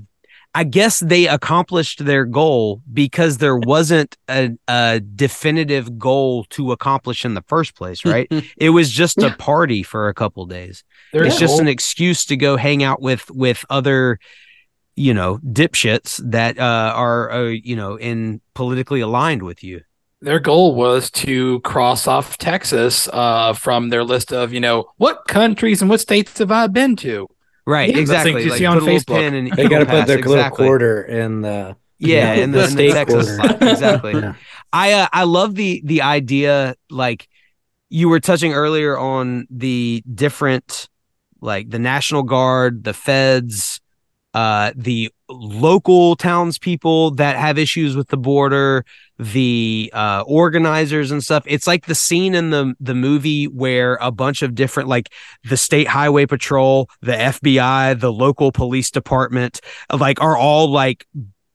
I 0.56 0.64
guess 0.66 1.00
they 1.00 1.28
accomplished 1.28 2.06
their 2.06 2.26
goal 2.26 2.82
because 2.94 3.40
there 3.40 3.58
wasn't 3.58 4.16
a, 4.30 4.52
a 4.68 5.00
definitive 5.00 5.98
goal 5.98 6.44
to 6.52 6.72
accomplish 6.72 7.26
in 7.26 7.34
the 7.34 7.42
first 7.48 7.76
place, 7.76 8.06
right? 8.06 8.32
it 8.58 8.70
was 8.70 8.92
just 8.92 9.18
a 9.18 9.32
party 9.38 9.82
for 9.82 10.10
a 10.10 10.14
couple 10.14 10.46
days. 10.46 10.84
Their 11.12 11.26
it's 11.26 11.40
just 11.40 11.60
an 11.60 11.68
excuse 11.68 12.26
to 12.26 12.38
go 12.38 12.56
hang 12.56 12.84
out 12.84 13.02
with 13.02 13.30
with 13.32 13.66
other, 13.70 14.20
you 14.96 15.14
know, 15.14 15.40
dipshits 15.40 16.22
that 16.32 16.60
uh, 16.60 16.94
are 16.96 17.32
uh, 17.32 17.44
you 17.50 17.76
know 17.76 17.96
in 17.98 18.42
politically 18.54 19.02
aligned 19.02 19.42
with 19.42 19.64
you. 19.64 19.82
their 20.22 20.40
goal 20.40 20.74
was 20.76 21.12
to 21.12 21.60
cross 21.62 22.08
off 22.08 22.38
Texas 22.38 23.10
uh, 23.12 23.54
from 23.54 23.90
their 23.90 24.04
list 24.04 24.32
of, 24.32 24.54
you 24.54 24.60
know, 24.62 24.86
what 24.98 25.28
countries 25.28 25.82
and 25.82 25.90
what 25.90 26.00
states 26.00 26.38
have 26.40 26.52
I 26.52 26.68
been 26.68 26.96
to? 26.98 27.28
Right, 27.66 27.90
Yeah, 27.90 28.00
exactly. 28.00 28.34
things 28.34 28.46
you 28.46 28.52
Like, 28.52 28.60
see 28.60 28.66
on 28.66 28.80
put 28.80 28.84
a 28.84 28.86
little 28.86 29.00
Facebook. 29.00 29.20
pin 29.20 29.34
in 29.34 29.56
They 29.56 29.68
got 29.70 29.80
to 29.80 29.86
put 29.86 30.06
their 30.08 30.18
Pass, 30.20 30.28
little 30.28 30.50
quarter 30.52 31.02
in 31.04 31.42
the 31.42 31.76
Yeah, 32.00 32.34
in 32.34 32.52
the, 32.52 32.58
the 32.60 32.64
in 32.64 32.70
the 32.70 32.72
state 32.72 32.94
Texas 32.94 33.38
quarter. 33.38 33.56
slot. 33.58 33.70
exactly. 33.72 34.14
Yeah. 34.22 34.34
I 34.74 34.92
uh, 34.94 35.08
I 35.14 35.24
love 35.24 35.56
the 35.56 35.82
the 35.86 36.02
idea 36.02 36.76
like 36.90 37.28
you 37.90 38.10
were 38.10 38.20
touching 38.20 38.54
earlier 38.54 38.98
on 38.98 39.48
the 39.50 40.04
different 40.14 40.90
like 41.42 41.70
the 41.70 41.80
National 41.80 42.24
Guard, 42.24 42.84
the 42.84 42.94
feds, 42.94 43.80
uh 44.34 44.72
the 44.76 45.10
local 45.30 46.16
townspeople 46.16 47.12
that 47.12 47.38
have 47.38 47.58
issues 47.58 47.96
with 47.96 48.08
the 48.10 48.18
border, 48.18 48.84
the 49.32 49.90
uh 49.94 50.24
organizers 50.28 51.12
and 51.12 51.24
stuff. 51.24 51.44
It's 51.46 51.68
like 51.68 51.86
the 51.86 51.96
scene 51.96 52.36
in 52.36 52.50
the 52.50 52.74
the 52.80 52.96
movie 52.96 53.46
where 53.46 53.98
a 54.02 54.12
bunch 54.12 54.42
of 54.42 54.56
different 54.56 54.90
like 54.90 55.10
the 55.44 55.58
state 55.58 55.88
highway 55.88 56.26
patrol, 56.26 56.90
the 57.02 57.14
FBI, 57.14 58.00
the 58.00 58.12
local 58.12 58.52
police 58.52 58.92
department 58.92 59.62
like 59.92 60.22
are 60.22 60.38
all 60.38 60.70
like 60.70 61.08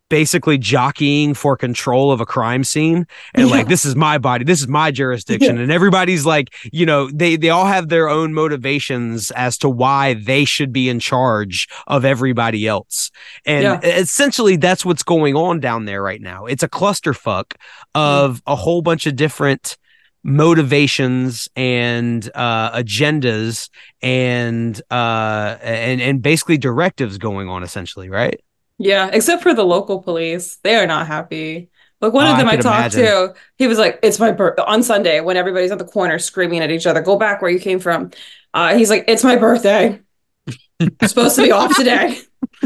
basically 0.09 0.59
jockeying 0.59 1.35
for 1.35 1.57
control 1.57 2.11
of 2.11 2.21
a 2.21 2.27
crime 2.27 2.65
scene. 2.65 3.07
And 3.35 3.51
like 3.51 3.69
this 3.69 3.85
is 3.85 3.95
my 3.95 4.19
body 4.19 4.45
this 4.45 4.61
is 4.61 4.69
my 4.69 4.91
jurisdiction. 4.91 5.59
And 5.59 5.71
everybody's 5.73 6.25
like 6.27 6.55
you 6.73 6.87
know 6.87 7.11
they 7.11 7.37
they 7.37 7.51
all 7.51 7.67
have 7.67 7.89
their 7.89 8.09
own 8.09 8.33
motivations 8.35 9.31
as 9.33 9.59
to 9.59 9.69
why 9.69 10.15
they 10.15 10.45
should 10.45 10.73
be 10.73 10.89
in 10.89 10.99
charge 11.01 11.69
of 11.87 12.05
everybody 12.05 12.67
else. 12.67 13.11
And 13.45 13.63
Yeah. 13.63 13.81
essentially 13.83 14.57
that's 14.57 14.85
what's 14.85 15.03
going 15.03 15.37
on 15.37 15.61
down 15.61 15.85
there 15.85 16.03
right 16.03 16.21
now. 16.21 16.47
It's 16.47 16.63
a 16.63 16.69
clusterfuck 16.69 17.55
of 17.95 18.43
a 18.47 18.57
whole 18.57 18.83
bunch 18.83 19.07
of 19.07 19.17
different 19.17 19.77
motivations 20.25 21.49
and 21.55 22.31
uh 22.35 22.73
agendas 22.77 23.71
and 24.03 24.81
uh 24.91 25.57
and 25.63 26.01
and 26.01 26.23
basically 26.23 26.59
directives 26.59 27.19
going 27.19 27.49
on 27.49 27.63
essentially 27.63 28.09
right 28.11 28.41
Yeah, 28.79 29.11
except 29.12 29.43
for 29.43 29.55
the 29.55 29.64
local 29.64 30.03
police. 30.03 30.57
They 30.62 30.76
are 30.76 30.87
not 30.87 31.07
happy. 31.07 31.70
Like 32.01 32.12
one 32.12 32.26
Oh, 32.26 32.33
of 32.33 32.37
them 32.39 32.47
I, 32.49 32.57
could 32.57 32.62
talked 32.62 32.95
imagine. 32.95 33.05
to, 33.07 33.35
he 33.57 33.66
was 33.66 33.79
like, 33.79 33.99
It's 34.03 34.20
my 34.20 34.31
birth 34.33 34.59
on 34.61 34.83
Sunday 34.85 35.20
when 35.20 35.37
everybody's 35.37 35.72
at 35.72 35.79
the 35.79 35.85
corner 35.85 36.18
screaming 36.18 36.61
at 36.61 36.70
each 36.70 36.87
other, 36.87 37.01
go 37.03 37.16
back 37.18 37.43
where 37.43 37.51
you 37.51 37.59
came 37.59 37.81
from. 37.81 38.12
Uh, 38.55 38.76
he's 38.76 38.89
like, 38.91 39.05
It's 39.09 39.24
my 39.24 39.37
birthday. 39.37 40.01
I'm 40.81 41.09
supposed 41.09 41.37
to 41.37 41.43
be 41.43 41.51
off 41.51 41.74
today. 41.76 42.18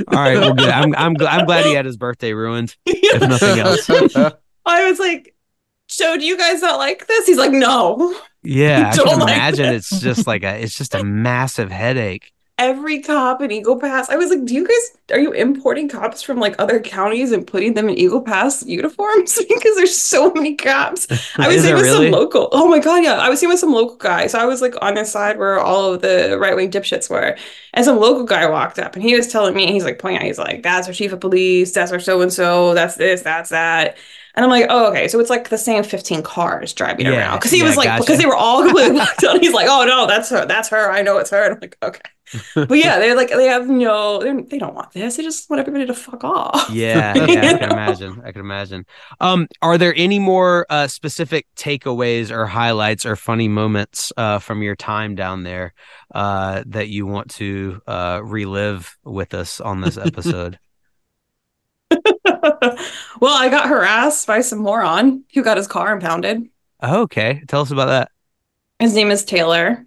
all 0.09 0.19
right 0.19 0.39
well 0.39 0.55
good 0.55 0.69
i'm 0.69 0.95
i'm, 0.97 1.15
gl- 1.17 1.29
I'm 1.29 1.45
glad 1.47 1.65
he 1.67 1.75
had 1.75 1.85
his 1.85 1.97
birthday 1.97 2.33
ruined 2.33 2.77
if 2.87 3.21
nothing 3.29 3.59
else 3.59 3.89
I 4.65 4.89
was 4.89 4.99
like, 5.01 5.35
So 5.89 6.17
do 6.17 6.25
you 6.25 6.39
guys 6.39 6.63
not 6.63 6.79
like 6.79 7.07
this? 7.09 7.27
He's 7.27 7.37
like, 7.39 7.53
No. 7.53 8.15
Yeah, 8.43 8.91
I 8.93 8.97
Don't 8.97 9.09
can 9.09 9.19
like 9.21 9.37
imagine 9.37 9.67
this. 9.67 9.91
it's 9.93 10.01
just 10.01 10.27
like 10.27 10.45
a 10.45 10.63
it's 10.63 10.77
just 10.77 10.95
a 10.95 11.03
massive 11.03 11.71
headache. 11.71 12.33
Every 12.59 13.01
cop 13.01 13.43
in 13.43 13.51
Eagle 13.51 13.81
Pass. 13.81 14.09
I 14.09 14.17
was 14.17 14.31
like, 14.31 14.45
Do 14.45 14.55
you 14.55 14.67
guys 14.67 14.99
are 15.13 15.19
you 15.19 15.33
importing 15.33 15.89
cops 15.89 16.23
from 16.23 16.39
like 16.39 16.55
other 16.59 16.81
counties 16.81 17.33
and 17.33 17.47
putting 17.47 17.75
them 17.75 17.89
in 17.89 17.97
Eagle 17.97 18.23
Pass 18.23 18.65
uniforms? 18.65 19.37
because 19.49 19.77
there's 19.77 19.97
so 19.97 20.33
many 20.33 20.55
cops. 20.55 21.07
I 21.37 21.49
was 21.49 21.63
seeing 21.63 21.75
with 21.75 21.83
really? 21.83 22.11
some 22.11 22.13
local. 22.13 22.49
Oh 22.53 22.69
my 22.69 22.79
god, 22.79 23.05
yeah. 23.05 23.15
I 23.15 23.29
was 23.29 23.41
seeing 23.41 23.51
with 23.51 23.59
some 23.59 23.73
local 23.73 23.97
guy. 23.97 24.27
So 24.27 24.39
I 24.39 24.47
was 24.47 24.63
like 24.63 24.75
on 24.81 24.95
the 24.95 25.05
side 25.05 25.39
where 25.39 25.61
all 25.61 25.93
of 25.95 26.03
the 26.03 26.39
right 26.41 26.57
wing 26.57 26.71
dipshits 26.71 27.11
were, 27.11 27.37
and 27.75 27.85
some 27.85 27.99
local 27.99 28.25
guy 28.25 28.49
walked 28.49 28.79
up 28.79 28.95
and 28.95 29.03
he 29.03 29.15
was 29.15 29.29
telling 29.29 29.55
me, 29.55 29.73
he's 29.73 29.85
like 29.85 29.99
pointing 29.99 30.21
out, 30.21 30.27
he's 30.27 30.39
like, 30.39 30.63
"That's 30.63 30.89
our 30.89 30.95
chief 30.95 31.13
of 31.13 31.21
police. 31.21 31.73
That's 31.73 31.93
our 31.93 32.01
so 32.01 32.21
and 32.23 32.33
so. 32.33 32.75
That's 32.75 32.97
this. 32.97 33.23
That's 33.23 33.51
that." 33.51 33.97
And 34.35 34.45
I'm 34.45 34.51
like, 34.51 34.67
oh, 34.69 34.89
okay. 34.91 35.09
So 35.09 35.21
it's 35.21 35.31
like 35.31 35.49
the 35.51 35.59
same 35.59 35.85
15 35.85 36.23
cars 36.23 36.73
driving 36.73 37.07
Yeah, 37.07 37.13
around. 37.13 37.41
Cause 37.41 37.51
he 37.51 37.63
yeah, 37.63 37.65
was 37.65 37.77
like, 37.77 37.87
gotcha. 37.87 38.03
because 38.03 38.19
they 38.19 38.27
were 38.27 38.37
all 38.37 38.63
completely 38.63 38.93
blacked 38.93 39.25
out. 39.25 39.41
He's 39.41 39.53
like, 39.53 39.67
oh 39.69 39.85
no, 39.85 40.07
that's 40.07 40.31
her. 40.31 40.47
That's 40.47 40.69
her. 40.71 40.91
I 40.91 41.03
know 41.03 41.19
it's 41.19 41.31
her. 41.31 41.45
And 41.45 41.55
I'm 41.55 41.61
like, 41.61 41.77
okay. 41.83 42.01
But 42.69 42.79
yeah, 42.79 42.99
they're 42.99 43.17
like, 43.17 43.29
they 43.31 43.47
have 43.47 43.69
no, 43.69 44.21
they 44.23 44.59
don't 44.59 44.75
want 44.75 44.93
this. 44.93 45.17
They 45.17 45.23
just 45.23 45.51
want 45.51 45.61
everybody 45.61 45.87
to 45.87 45.95
fuck 45.95 46.25
off. 46.25 46.65
Yeah, 46.67 47.15
yeah, 47.27 47.45
I 47.45 47.55
can 47.55 47.69
imagine. 47.71 48.23
I 48.25 48.33
can 48.33 48.41
imagine. 48.41 48.87
Um, 49.21 49.49
are 49.61 49.77
there 49.77 49.93
any 49.97 50.19
more 50.19 50.65
uh, 50.71 50.87
specific 50.87 51.47
takeaways 51.57 52.31
or 52.31 52.47
highlights 52.47 53.05
or 53.05 53.17
funny 53.17 53.49
moments 53.49 54.13
uh, 54.17 54.39
from 54.39 54.63
your 54.63 54.77
time 54.77 55.15
down 55.15 55.43
there 55.43 55.75
uh, 56.15 56.63
that 56.67 56.89
you 56.89 57.07
want 57.07 57.31
to 57.33 57.81
uh, 57.87 58.21
relive 58.25 58.97
with 59.05 59.35
us 59.35 59.61
on 59.61 59.81
this 59.81 59.97
episode? 59.99 60.59
well, 63.21 63.37
I 63.37 63.49
got 63.49 63.69
harassed 63.69 64.27
by 64.27 64.41
some 64.41 64.59
moron 64.61 65.25
who 65.35 65.43
got 65.43 65.57
his 65.57 65.69
car 65.69 65.93
impounded. 65.93 66.49
Oh, 66.81 67.03
okay, 67.03 67.43
tell 67.49 67.61
us 67.63 67.71
about 67.71 67.87
that. 67.87 68.11
His 68.79 68.95
name 68.95 69.11
is 69.11 69.25
Taylor. 69.25 69.87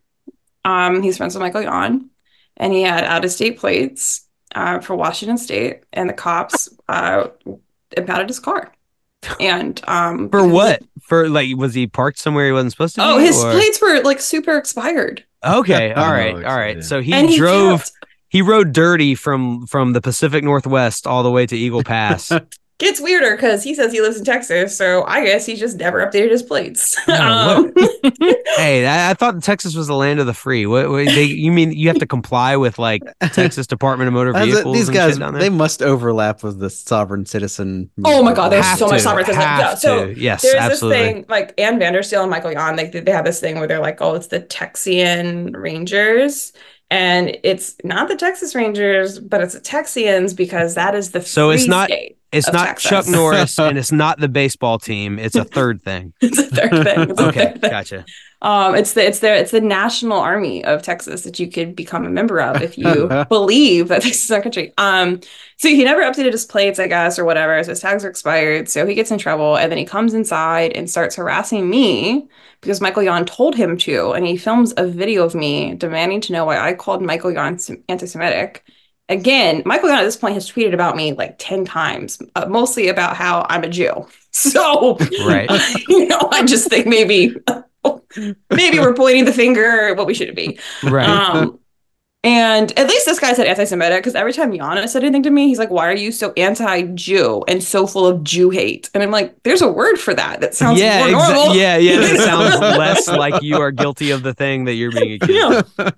Um, 0.64 1.02
he's 1.02 1.18
friends 1.18 1.36
with 1.36 1.42
Michael 1.42 1.62
Yon, 1.64 2.10
and 2.58 2.72
he 2.74 2.82
had 2.84 3.04
out 3.04 3.26
of 3.26 3.32
state 3.32 3.60
plates 3.60 4.26
uh, 4.56 4.80
for 4.80 4.96
Washington 4.96 5.38
State, 5.38 5.84
and 5.92 6.10
the 6.10 6.14
cops 6.14 6.70
uh, 6.88 7.28
impounded 7.96 8.30
his 8.30 8.40
car. 8.40 8.72
And 9.40 9.82
um, 9.88 10.30
For 10.30 10.48
what? 10.48 10.84
For 11.02 11.28
like, 11.30 11.56
was 11.58 11.74
he 11.74 11.88
parked 11.88 12.20
somewhere 12.20 12.46
he 12.46 12.52
wasn't 12.52 12.74
supposed 12.74 12.94
to? 12.96 13.04
Oh, 13.04 13.18
be, 13.18 13.26
his 13.26 13.44
or- 13.44 13.52
plates 13.54 13.82
were 13.82 14.02
like 14.04 14.20
super 14.22 14.56
expired, 14.56 15.26
Okay, 15.44 15.92
all 15.94 16.12
right, 16.12 16.36
all 16.36 16.56
right. 16.56 16.84
So 16.84 17.02
he, 17.02 17.12
and 17.12 17.28
he 17.30 17.38
drove. 17.38 17.80
kept- 17.80 17.92
He 18.36 18.42
rode 18.42 18.74
dirty 18.74 19.16
from 19.16 19.66
from 19.66 19.94
the 19.94 20.02
Pacific 20.02 20.44
Northwest 20.44 21.08
all 21.08 21.24
the 21.24 21.32
way 21.32 21.46
to 21.46 21.56
Eagle 21.56 21.84
Pass. 21.86 22.34
Gets 22.80 23.00
weirder 23.00 23.38
because 23.38 23.64
he 23.64 23.74
says 23.74 23.94
he 23.94 24.02
lives 24.02 24.18
in 24.18 24.26
Texas, 24.26 24.78
so 24.78 25.06
I 25.06 25.24
guess 25.24 25.46
he 25.46 25.56
just 25.56 25.78
never 25.78 26.06
updated 26.06 26.32
his 26.32 26.44
plates. 26.44 26.98
Um, 27.08 27.72
hey, 28.58 28.86
I, 28.86 29.12
I 29.12 29.14
thought 29.14 29.42
Texas 29.42 29.74
was 29.74 29.88
the 29.88 29.96
land 29.96 30.20
of 30.20 30.26
the 30.26 30.34
free. 30.34 30.66
What, 30.66 30.90
what 30.90 31.06
they, 31.06 31.24
you 31.24 31.50
mean 31.50 31.72
you 31.72 31.88
have 31.88 32.00
to 32.00 32.06
comply 32.06 32.58
with 32.58 32.78
like 32.78 33.02
Texas 33.32 33.68
Department 33.68 34.10
of 34.10 34.14
Motor 34.14 34.34
That's 34.34 34.48
it. 34.48 34.52
Vehicles? 34.52 34.76
These 34.76 34.88
and 34.90 34.98
guys, 34.98 35.14
shit 35.14 35.20
down 35.22 35.34
there? 35.34 35.42
they 35.42 35.50
must 35.50 35.82
overlap 35.82 36.44
with 36.44 36.60
the 36.60 36.70
sovereign 36.70 37.26
citizen. 37.26 37.90
Oh 38.04 38.22
my 38.22 38.34
God, 38.34 38.50
there's 38.52 38.66
Have 38.66 38.80
so 38.80 38.88
much 38.88 38.98
to, 38.98 39.04
sovereign 39.04 39.26
citizen. 39.28 39.48
have 39.48 39.60
Yeah, 39.62 39.76
so 39.76 40.08
to. 40.08 40.20
yes, 40.20 40.42
There's 40.42 40.56
absolutely. 40.56 40.98
this 40.98 41.14
thing 41.14 41.26
like 41.30 41.58
Ann 41.58 41.80
Vandersteel 41.80 42.24
and 42.24 42.30
Michael 42.30 42.52
Yon, 42.52 42.76
like 42.76 42.92
they 42.92 43.12
have 43.12 43.24
this 43.24 43.40
thing 43.40 43.56
where 43.60 43.68
they're 43.68 43.80
like, 43.80 44.02
oh, 44.02 44.16
it's 44.16 44.28
the 44.28 44.42
Texian 44.42 45.56
Rangers. 45.56 46.52
And 46.92 47.38
it's 47.44 47.76
not 47.84 48.08
the 48.08 48.16
Texas 48.16 48.54
Rangers, 48.56 49.20
but 49.20 49.42
it's 49.42 49.54
the 49.54 49.60
Texians 49.60 50.36
because 50.36 50.76
that 50.76 50.94
is 50.96 51.12
the 51.12 51.22
So 51.22 51.50
it's 51.50 51.68
not- 51.68 51.88
state. 51.90 52.18
It's 52.32 52.52
not 52.52 52.68
Texas. 52.68 52.90
Chuck 52.90 53.08
Norris 53.08 53.58
and 53.60 53.78
it's 53.78 53.94
not 53.94 54.20
the 54.20 54.28
baseball 54.28 54.78
team. 54.78 55.18
It's 55.20 55.36
a 55.36 55.46
third 55.46 55.82
thing. 55.82 56.12
It's 56.20 56.38
a 56.38 56.44
third 56.44 56.84
thing. 56.84 57.12
A 57.18 57.28
Okay, 57.30 57.46
third 57.46 57.62
thing. 57.62 57.72
gotcha. 57.72 58.06
Um, 58.46 58.76
it's 58.76 58.94
the 58.94 59.04
it's 59.04 59.20
the 59.20 59.36
it's 59.36 59.50
the 59.50 59.60
national 59.60 60.20
army 60.20 60.64
of 60.64 60.84
Texas 60.84 61.24
that 61.24 61.40
you 61.40 61.50
could 61.50 61.76
become 61.76 62.06
a 62.06 62.12
member 62.12 62.40
of 62.40 62.62
if 62.62 62.78
you 62.78 63.08
believe 63.30 63.88
that 63.88 64.04
this 64.04 64.24
is 64.24 64.30
our 64.30 64.40
country. 64.40 64.72
Um, 64.78 65.20
so 65.58 65.68
he 65.68 65.84
never 65.84 66.04
updated 66.04 66.32
his 66.32 66.46
plates, 66.46 66.78
I 66.78 66.88
guess, 66.88 67.18
or 67.18 67.26
whatever. 67.26 67.64
So 67.64 67.72
his 67.72 67.80
tags 67.80 68.06
are 68.06 68.10
expired. 68.10 68.70
So 68.70 68.86
he 68.86 68.94
gets 68.94 69.10
in 69.10 69.18
trouble, 69.18 69.58
and 69.58 69.72
then 69.72 69.80
he 69.80 69.86
comes 69.86 70.14
inside 70.14 70.74
and 70.74 70.88
starts 70.88 71.16
harassing 71.16 71.68
me 71.68 72.28
because 72.62 72.82
Michael 72.82 73.02
Yon 73.02 73.26
told 73.26 73.56
him 73.56 73.78
to, 73.78 74.12
and 74.12 74.28
he 74.28 74.38
films 74.38 74.76
a 74.78 74.86
video 74.86 75.24
of 75.24 75.34
me 75.34 75.74
demanding 75.74 76.22
to 76.22 76.34
know 76.34 76.46
why 76.46 76.60
I 76.60 76.76
called 76.76 77.02
Michael 77.02 77.32
Yon 77.32 77.58
anti-Semitic. 77.90 78.64
Again, 79.10 79.64
Michael 79.66 79.90
Yon 79.90 79.98
at 79.98 80.04
this 80.04 80.18
point 80.18 80.36
has 80.36 80.52
tweeted 80.52 80.76
about 80.76 80.96
me 80.96 81.14
like 81.14 81.38
ten 81.40 81.66
times, 81.66 82.22
uh, 82.36 82.46
mostly 82.46 82.90
about 82.90 83.16
how 83.18 83.48
I'm 83.50 83.64
a 83.64 83.70
Jew. 83.70 84.08
So 84.36 84.98
Right. 85.26 85.50
you 85.88 86.10
know, 86.10 86.28
I 86.30 86.44
just 86.44 86.68
think 86.70 86.88
maybe 86.88 87.34
maybe 88.50 88.80
we're 88.80 88.94
pointing 88.94 89.26
the 89.26 89.34
finger 89.34 89.90
at 89.90 89.98
what 89.98 90.08
we 90.08 90.14
shouldn't 90.14 90.36
be. 90.38 90.60
Right. 90.84 91.08
Um, 91.08 91.60
and 92.24 92.78
at 92.80 92.88
least 92.88 93.06
this 93.06 93.20
guy 93.20 93.34
said 93.34 93.46
anti-Semitic 93.46 94.00
because 94.00 94.16
every 94.16 94.34
time 94.34 94.52
Giannis 94.52 94.90
said 94.90 95.04
anything 95.04 95.22
to 95.24 95.30
me, 95.30 95.48
he's 95.48 95.60
like, 95.60 95.70
"Why 95.70 95.88
are 95.88 95.96
you 95.96 96.12
so 96.12 96.34
anti-Jew 96.36 97.44
and 97.48 97.64
so 97.64 97.86
full 97.86 98.08
of 98.08 98.24
Jew 98.24 98.50
hate?" 98.50 98.90
And 98.96 99.04
I'm 99.04 99.12
like, 99.12 99.44
"There's 99.44 99.62
a 99.62 99.68
word 99.72 99.98
for 99.98 100.16
that. 100.16 100.42
That 100.42 100.56
sounds 100.56 100.80
yeah, 100.80 101.06
more 101.06 101.20
exa- 101.20 101.36
normal." 101.36 101.56
yeah, 101.56 101.78
yeah. 101.78 102.16
Sounds 102.26 102.60
less 102.60 103.08
like 103.08 103.44
you 103.44 103.58
are 103.58 103.70
guilty 103.70 104.10
of 104.10 104.24
the 104.24 104.34
thing 104.34 104.66
that 104.66 104.74
you're 104.74 104.92
being 104.92 105.22
accused 105.22 105.40
Yeah. 105.40 105.62
of. 105.78 105.96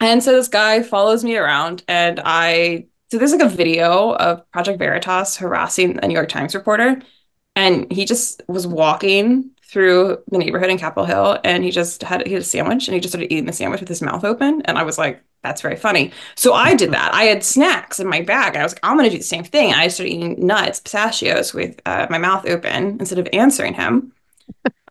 And 0.00 0.22
so 0.22 0.32
this 0.32 0.48
guy 0.48 0.82
follows 0.82 1.22
me 1.22 1.36
around, 1.36 1.84
and 1.86 2.18
I 2.24 2.86
so 3.10 3.18
there's 3.18 3.32
like 3.32 3.42
a 3.42 3.48
video 3.48 4.14
of 4.14 4.50
Project 4.52 4.78
Veritas 4.78 5.36
harassing 5.36 5.98
a 6.02 6.08
New 6.08 6.14
York 6.14 6.30
Times 6.30 6.54
reporter, 6.54 7.02
and 7.54 7.92
he 7.92 8.06
just 8.06 8.40
was 8.48 8.66
walking 8.66 9.50
through 9.72 10.22
the 10.30 10.36
neighborhood 10.36 10.68
in 10.68 10.76
Capitol 10.76 11.06
Hill, 11.06 11.38
and 11.44 11.64
he 11.64 11.70
just 11.70 12.02
had 12.02 12.26
he 12.26 12.34
had 12.34 12.42
a 12.42 12.44
sandwich, 12.44 12.86
and 12.86 12.94
he 12.94 13.00
just 13.00 13.12
started 13.12 13.32
eating 13.32 13.46
the 13.46 13.52
sandwich 13.54 13.80
with 13.80 13.88
his 13.88 14.02
mouth 14.02 14.22
open, 14.22 14.60
and 14.66 14.76
I 14.76 14.82
was 14.82 14.98
like, 14.98 15.22
"That's 15.42 15.62
very 15.62 15.76
funny." 15.76 16.12
So 16.34 16.52
I 16.52 16.74
did 16.74 16.92
that. 16.92 17.14
I 17.14 17.24
had 17.24 17.42
snacks 17.42 17.98
in 17.98 18.06
my 18.06 18.20
bag, 18.20 18.54
and 18.54 18.58
I 18.58 18.64
was 18.64 18.74
like, 18.74 18.80
"I'm 18.84 18.96
gonna 18.96 19.08
do 19.08 19.16
the 19.16 19.24
same 19.24 19.44
thing." 19.44 19.72
I 19.72 19.88
started 19.88 20.12
eating 20.12 20.46
nuts, 20.46 20.80
pistachios 20.80 21.54
with 21.54 21.80
uh, 21.86 22.06
my 22.10 22.18
mouth 22.18 22.46
open 22.46 22.98
instead 23.00 23.18
of 23.18 23.28
answering 23.32 23.72
him, 23.74 24.12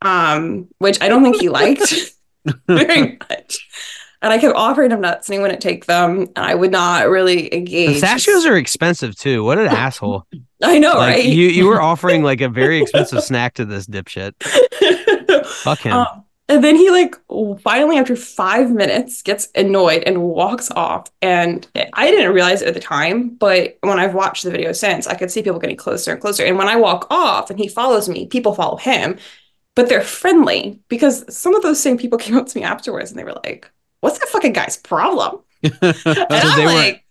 um, 0.01 0.67
which 0.79 0.99
I 1.01 1.09
don't 1.09 1.23
think 1.23 1.39
he 1.39 1.49
liked 1.49 1.93
very 2.67 3.19
much. 3.29 3.67
And 4.21 4.31
I 4.31 4.37
kept 4.37 4.55
offering 4.55 4.91
him 4.91 5.01
nuts 5.01 5.27
and 5.27 5.33
he 5.33 5.39
wouldn't 5.39 5.61
take 5.61 5.85
them. 5.85 6.21
And 6.35 6.37
I 6.37 6.53
would 6.53 6.71
not 6.71 7.09
really 7.09 7.53
engage. 7.53 8.01
Pistachios 8.01 8.45
are 8.45 8.55
expensive 8.55 9.15
too. 9.15 9.43
What 9.43 9.57
an 9.57 9.67
asshole! 9.69 10.27
I 10.63 10.77
know, 10.77 10.93
like 10.93 11.15
right? 11.15 11.25
you, 11.25 11.47
you 11.47 11.67
were 11.67 11.81
offering 11.91 12.23
like 12.23 12.41
a 12.41 12.49
very 12.49 12.81
expensive 12.81 13.23
snack 13.23 13.55
to 13.55 13.65
this 13.65 13.87
dipshit. 13.87 14.33
Fuck 15.45 15.79
him. 15.79 15.93
Um, 15.93 16.25
and 16.51 16.63
then 16.63 16.75
he 16.75 16.91
like 16.91 17.15
finally 17.61 17.97
after 17.97 18.15
five 18.15 18.71
minutes 18.71 19.21
gets 19.21 19.47
annoyed 19.55 20.03
and 20.03 20.21
walks 20.21 20.69
off. 20.71 21.07
And 21.21 21.65
I 21.93 22.11
didn't 22.11 22.33
realize 22.33 22.61
it 22.61 22.67
at 22.67 22.73
the 22.73 22.81
time, 22.81 23.29
but 23.29 23.77
when 23.81 23.99
I've 23.99 24.13
watched 24.13 24.43
the 24.43 24.51
video 24.51 24.73
since, 24.73 25.07
I 25.07 25.15
could 25.15 25.31
see 25.31 25.41
people 25.43 25.59
getting 25.59 25.77
closer 25.77 26.11
and 26.11 26.19
closer. 26.19 26.43
And 26.43 26.57
when 26.57 26.67
I 26.67 26.75
walk 26.75 27.07
off 27.09 27.49
and 27.49 27.57
he 27.57 27.69
follows 27.69 28.09
me, 28.09 28.25
people 28.27 28.53
follow 28.53 28.75
him, 28.75 29.17
but 29.75 29.87
they're 29.87 30.01
friendly 30.01 30.81
because 30.89 31.23
some 31.33 31.55
of 31.55 31.63
those 31.63 31.81
same 31.81 31.97
people 31.97 32.17
came 32.19 32.35
up 32.35 32.47
to 32.47 32.57
me 32.57 32.65
afterwards 32.65 33.11
and 33.11 33.17
they 33.17 33.23
were 33.23 33.39
like, 33.45 33.71
"What's 34.01 34.19
that 34.19 34.27
fucking 34.29 34.53
guy's 34.53 34.77
problem?" 34.77 35.39
And 35.63 35.73
I'm 35.83 36.57
they 36.57 36.65
were- 36.65 36.71
like, 36.73 37.05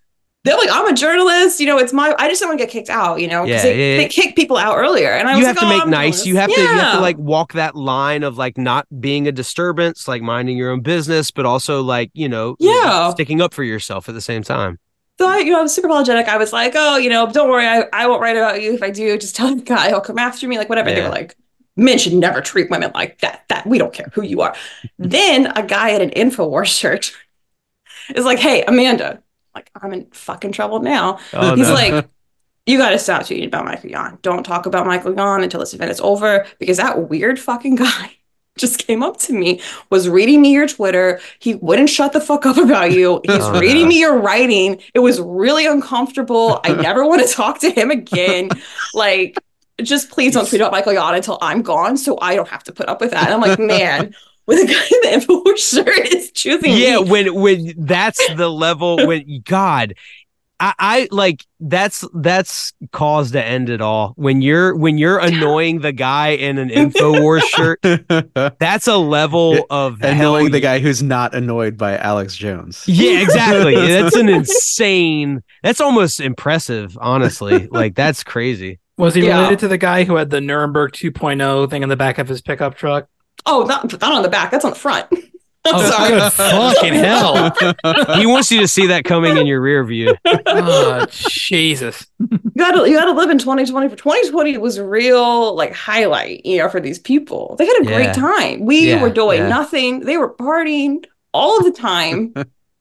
they're 0.45 0.57
like, 0.57 0.71
I'm 0.73 0.87
a 0.89 0.95
journalist, 0.95 1.61
you 1.61 1.67
know, 1.67 1.77
it's 1.79 1.93
my 1.93 2.15
I 2.19 2.27
just 2.29 2.41
don't 2.41 2.49
want 2.49 2.59
to 2.61 2.65
get 2.65 2.73
kicked 2.73 2.89
out, 2.89 3.21
you 3.21 3.29
know, 3.29 3.45
because 3.45 3.63
Yeah, 3.65 3.71
they, 3.73 3.93
yeah, 3.93 3.97
they 3.99 4.03
yeah. 4.05 4.09
kicked 4.09 4.37
people 4.37 4.57
out 4.57 4.77
earlier. 4.79 5.11
And 5.11 5.29
I 5.29 5.33
you 5.33 5.39
was 5.39 5.47
have 5.49 5.57
like, 5.57 5.61
to 5.61 5.67
"Oh, 5.67 5.77
make 5.77 5.83
I'm 5.83 5.91
nice. 5.91 6.25
You 6.27 6.33
this." 6.35 6.41
have 6.41 6.51
to 6.55 6.61
you 6.61 6.67
have 6.67 6.95
to 6.95 7.01
like 7.01 7.19
walk 7.19 7.53
that 7.53 7.77
line 7.77 8.23
of 8.23 8.39
like 8.39 8.57
not 8.57 8.87
being 9.01 9.29
a 9.29 9.33
disturbance, 9.33 10.09
like 10.09 10.23
minding 10.23 10.57
your 10.57 10.71
own 10.71 10.81
business, 10.81 11.31
but 11.31 11.45
also 11.45 11.83
like 11.83 12.11
you 12.15 12.29
know, 12.29 12.57
Yeah. 12.59 13.11
sticking 13.11 13.43
up 13.43 13.53
for 13.53 13.65
yourself 13.65 14.09
at 14.09 14.15
the 14.15 14.21
same 14.23 14.43
time. 14.43 14.79
So 15.21 15.29
I, 15.29 15.41
you 15.41 15.53
know, 15.53 15.59
I 15.59 15.63
was 15.63 15.75
super 15.75 15.89
apologetic. 15.89 16.27
I 16.29 16.39
was 16.39 16.51
like, 16.55 16.73
oh, 16.75 16.97
you 16.97 17.11
know, 17.11 17.31
don't 17.31 17.51
worry, 17.51 17.67
I, 17.67 17.85
I 17.93 18.07
won't 18.07 18.23
write 18.23 18.39
about 18.39 18.63
you. 18.63 18.73
If 18.73 18.83
I 18.83 18.89
do, 18.91 19.19
just 19.19 19.37
tell 19.37 19.55
the 19.55 19.61
guy 19.61 19.89
he'll 19.89 20.01
come 20.01 20.19
after 20.19 20.49
me, 20.49 20.57
like 20.57 20.71
whatever. 20.71 20.91
They 20.91 20.97
Yeah. 20.97 21.09
were 21.11 21.15
like, 21.15 21.37
men 21.77 21.99
should 21.99 22.13
never 22.15 22.41
treat 22.41 22.71
women 22.71 22.91
like 22.95 23.21
that. 23.21 23.45
That 23.49 23.67
we 23.67 23.79
don't 23.79 23.93
care 23.93 24.11
who 24.13 24.23
you 24.23 24.41
are. 24.43 24.53
Mm-hmm. 24.53 25.09
then 25.09 25.47
a 25.57 25.63
guy 25.63 25.93
at 25.93 26.03
an 26.03 26.11
Infowars 26.11 26.67
shirt 26.67 27.13
is 28.15 28.25
like, 28.25 28.39
hey, 28.39 28.65
Amanda, 28.65 29.23
like 29.55 29.71
I'm 29.81 29.93
in 29.93 30.07
fucking 30.13 30.53
trouble 30.53 30.81
now. 30.81 31.19
Oh, 31.33 31.55
He's 31.57 31.69
no. 31.69 31.75
like, 31.75 32.09
you 32.67 32.79
got 32.79 32.91
to 32.91 32.99
stop 32.99 33.23
tweeting 33.23 33.47
about 33.47 33.65
Michael 33.65 33.91
Yon. 33.91 34.19
Don't 34.23 34.45
talk 34.45 34.67
about 34.67 34.87
Michael 34.87 35.15
Yon 35.15 35.43
until 35.43 35.61
this 35.61 35.75
event 35.75 35.91
is 35.91 36.01
over 36.01 36.47
because 36.59 36.77
that 36.77 37.09
weird 37.09 37.39
fucking 37.41 37.75
guy 37.77 38.17
just 38.59 38.87
came 38.87 39.03
up 39.03 39.17
to 39.17 39.33
me, 39.33 39.61
was 39.91 40.09
reading 40.09 40.43
me 40.43 40.53
your 40.53 40.69
Twitter. 40.69 41.21
He 41.39 41.55
wouldn't 41.55 41.89
shut 41.89 42.13
the 42.13 42.21
fuck 42.21 42.45
up 42.47 42.59
about 42.59 42.93
you. 42.93 43.21
He's 43.25 43.37
Oh, 43.43 43.59
reading 43.59 43.83
no. 43.85 43.89
me 43.89 44.01
your 44.01 44.19
writing. 44.19 44.81
It 44.95 44.99
was 45.01 45.21
really 45.21 45.67
uncomfortable. 45.67 46.61
I 46.63 46.75
never 46.75 47.07
want 47.07 47.27
to 47.27 47.33
talk 47.33 47.61
to 47.61 47.71
him 47.71 47.91
again. 47.91 48.51
Like, 48.95 49.39
just 49.83 50.11
please 50.11 50.35
don't 50.35 50.49
tweet 50.49 50.61
about 50.61 50.73
Michael 50.73 50.93
Yon 50.93 51.15
until 51.15 51.39
I'm 51.43 51.63
gone 51.63 51.97
so 51.97 52.19
I 52.21 52.35
don't 52.37 52.49
have 52.49 52.65
to 52.65 52.73
put 52.73 52.89
up 52.89 53.01
with 53.01 53.11
that. 53.13 53.25
And 53.27 53.35
I'm 53.35 53.41
like, 53.41 53.59
man, 53.61 54.15
when 54.47 54.59
the 54.59 54.73
guy 54.73 54.73
in 54.73 55.01
the 55.03 55.13
info 55.13 55.55
shirt 55.57 56.13
is 56.13 56.33
choosing 56.33 56.73
yeah 56.73 56.99
me. 56.99 57.09
when 57.11 57.35
when 57.35 57.75
that's 57.79 58.21
the 58.35 58.49
level 58.51 58.97
when 59.07 59.43
god 59.45 59.95
I, 60.63 60.75
I 60.79 61.09
like 61.11 61.47
that's 61.61 62.05
that's 62.15 62.73
cause 62.93 63.31
to 63.31 63.43
end 63.43 63.71
it 63.71 63.81
all 63.81 64.13
when 64.17 64.43
you're 64.43 64.77
when 64.77 64.99
you're 64.99 65.19
annoying 65.19 65.81
the 65.81 65.93
guy 65.93 66.31
in 66.31 66.59
an 66.59 66.69
infowars 66.69 67.43
shirt 67.45 67.81
that's 68.59 68.87
a 68.87 68.97
level 68.97 69.55
Yeah, 69.55 69.61
of 69.71 70.03
annoying 70.03 70.17
hell 70.47 70.51
the 70.51 70.61
guy 70.61 70.79
who's 70.81 71.03
not 71.03 71.35
annoyed 71.35 71.77
by 71.79 71.97
Alex 71.97 72.37
Jones. 72.37 72.85
yeah 72.87 73.21
exactly 73.21 73.75
that's 73.75 74.17
an 74.17 74.29
insane 74.29 75.43
that's 75.63 75.81
almost 75.81 76.21
impressive 76.21 76.99
honestly 77.01 77.67
like 77.69 77.95
that's 77.95 78.23
crazy 78.25 78.81
Was 79.01 79.15
he 79.15 79.27
Yeah. 79.27 79.39
related 79.39 79.59
to 79.61 79.69
the 79.69 79.79
guy 79.79 80.05
who 80.05 80.17
had 80.17 80.31
the 80.31 80.41
Nuremberg 80.41 80.93
2.0 80.93 81.69
thing 81.71 81.83
in 81.83 81.89
the 81.89 81.97
back 81.97 82.19
of 82.19 82.29
his 82.29 82.41
pickup 82.41 82.77
truck? 82.77 83.07
Oh, 83.47 83.65
not, 83.65 83.91
not 84.01 84.13
on 84.13 84.23
the 84.23 84.29
back. 84.29 84.51
That's 84.51 84.65
on 84.65 84.73
the 84.73 84.77
front. 84.79 85.07
I'm 85.65 85.75
Oh, 85.75 85.91
sorry. 85.91 86.11
good 86.11 86.33
fucking 86.33 86.95
hell. 86.95 87.51
he 88.19 88.27
wants 88.27 88.51
you 88.51 88.61
to 88.61 88.69
see 88.69 88.87
that 88.87 89.05
coming 89.05 89.37
in 89.37 89.47
your 89.47 89.61
rear 89.61 89.85
view 89.85 90.15
Oh, 90.47 91.05
Jesus. 91.11 92.07
you 92.19 92.29
gotta 92.57 92.89
you 92.89 92.97
gotta 92.97 93.13
live 93.13 93.29
in 93.29 93.37
2020 93.39 93.89
for 93.91 93.97
2020 93.97 94.57
was 94.57 94.79
a 94.79 94.87
real 94.87 95.55
like 95.55 95.75
highlight 95.75 96.45
you 96.47 96.57
know 96.59 96.69
for 96.71 96.81
these 96.81 96.99
people 96.99 97.57
they 97.59 97.67
had 97.67 97.77
a 97.83 97.85
Yeah. 97.85 97.97
great 97.97 98.15
time 98.15 98.65
we 98.65 98.89
Yeah, 98.89 99.03
were 99.03 99.11
doing 99.11 99.41
yeah. 99.41 99.49
nothing 99.49 100.01
they 100.01 100.17
were 100.17 100.33
partying 100.35 101.05
all 101.35 101.63
the 101.63 101.71
time 101.73 102.33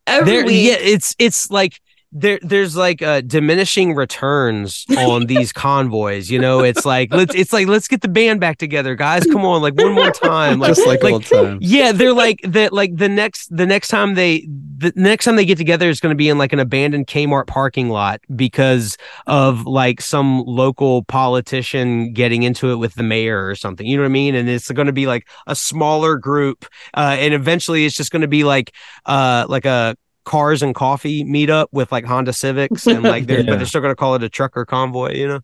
every 0.08 0.32
there 0.32 0.46
week 0.46 0.68
yeah 0.70 0.78
it's 0.80 1.16
it's 1.20 1.52
like 1.52 1.82
there 2.12 2.40
there's 2.42 2.76
like 2.76 3.02
uh 3.02 3.22
diminishing 3.22 3.94
returns 3.94 4.86
on 4.98 5.28
these 5.28 5.54
convoys 5.54 6.30
you 6.30 6.40
know? 6.40 6.60
It's 6.64 6.86
like 6.86 7.14
let's 7.14 7.36
it's 7.36 7.54
like 7.54 7.68
let's 7.68 7.88
get 7.88 8.02
the 8.02 8.08
band 8.08 8.40
back 8.40 8.58
together 8.58 8.96
guys. 8.96 9.26
Come 9.26 9.46
on 9.46 9.62
like 9.62 9.76
one 9.76 9.94
more 9.94 10.12
time 10.12 10.60
like, 10.60 10.70
Just 10.70 10.88
like, 10.88 11.04
like 11.04 11.14
old 11.14 11.26
times. 11.26 11.60
yeah 11.62 11.92
they're 11.92 12.14
like 12.14 12.40
the 12.44 12.70
like 12.72 12.96
the 12.96 13.10
next 13.10 13.56
the 13.56 13.66
next 13.66 13.90
time 13.90 14.16
they 14.16 14.48
the 14.78 14.94
next 14.96 15.26
time 15.26 15.36
they 15.36 15.46
get 15.46 15.58
together 15.58 15.90
is 15.90 16.00
going 16.00 16.12
to 16.12 16.18
be 16.18 16.30
in 16.30 16.38
like 16.38 16.54
an 16.54 16.60
abandoned 16.60 17.08
Kmart 17.08 17.48
parking 17.48 17.90
lot 17.90 18.22
because 18.36 18.98
of 19.28 19.66
like 19.66 20.02
some 20.02 20.44
local 20.46 21.04
politician 21.04 22.14
getting 22.14 22.44
into 22.44 22.72
it 22.72 22.76
with 22.78 22.96
the 22.96 23.04
mayor 23.04 23.48
or 23.48 23.56
something 23.56 23.86
you 23.86 23.98
know 23.98 24.04
what 24.04 24.10
I 24.10 24.14
mean? 24.14 24.36
And 24.36 24.50
it's 24.50 24.72
going 24.72 24.88
to 24.88 24.94
be 24.94 25.06
like 25.06 25.28
a 25.48 25.56
smaller 25.56 26.18
group 26.18 26.66
uh 26.96 27.18
and 27.20 27.34
eventually 27.34 27.86
it's 27.86 27.96
just 27.96 28.12
going 28.12 28.22
to 28.22 28.28
be 28.28 28.44
like 28.44 28.74
uh 29.06 29.46
like 29.48 29.66
a 29.66 29.96
cars 30.26 30.62
and 30.62 30.76
coffee 30.76 31.24
meetup 31.24 31.68
with 31.72 31.92
like 31.92 32.06
Honda 32.06 32.34
Civics 32.34 32.86
and 32.88 33.04
like 33.04 33.26
they're 33.28 33.40
Yeah. 33.42 33.52
but 33.52 33.58
they're 33.58 33.66
still 33.66 33.82
going 33.82 33.92
to 33.92 33.96
call 33.96 34.16
it 34.16 34.24
a 34.24 34.30
trucker 34.30 34.66
convoy 34.66 35.14
you 35.16 35.28
know 35.28 35.40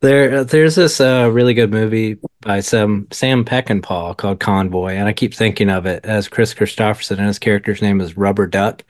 There, 0.00 0.42
there's 0.44 0.74
this 0.74 1.00
uh, 1.00 1.30
really 1.32 1.54
good 1.54 1.70
movie 1.70 2.16
by 2.40 2.58
some 2.60 3.06
Sam 3.12 3.44
Peckinpah 3.44 4.16
called 4.16 4.40
Convoy, 4.40 4.94
and 4.94 5.06
I 5.06 5.12
keep 5.12 5.32
thinking 5.32 5.70
of 5.70 5.86
it 5.86 6.04
as 6.04 6.26
Kris 6.26 6.52
Kristofferson, 6.54 7.18
and 7.18 7.26
his 7.28 7.38
character's 7.38 7.80
name 7.80 8.00
is 8.00 8.16
Rubber 8.16 8.48
Duck. 8.48 8.82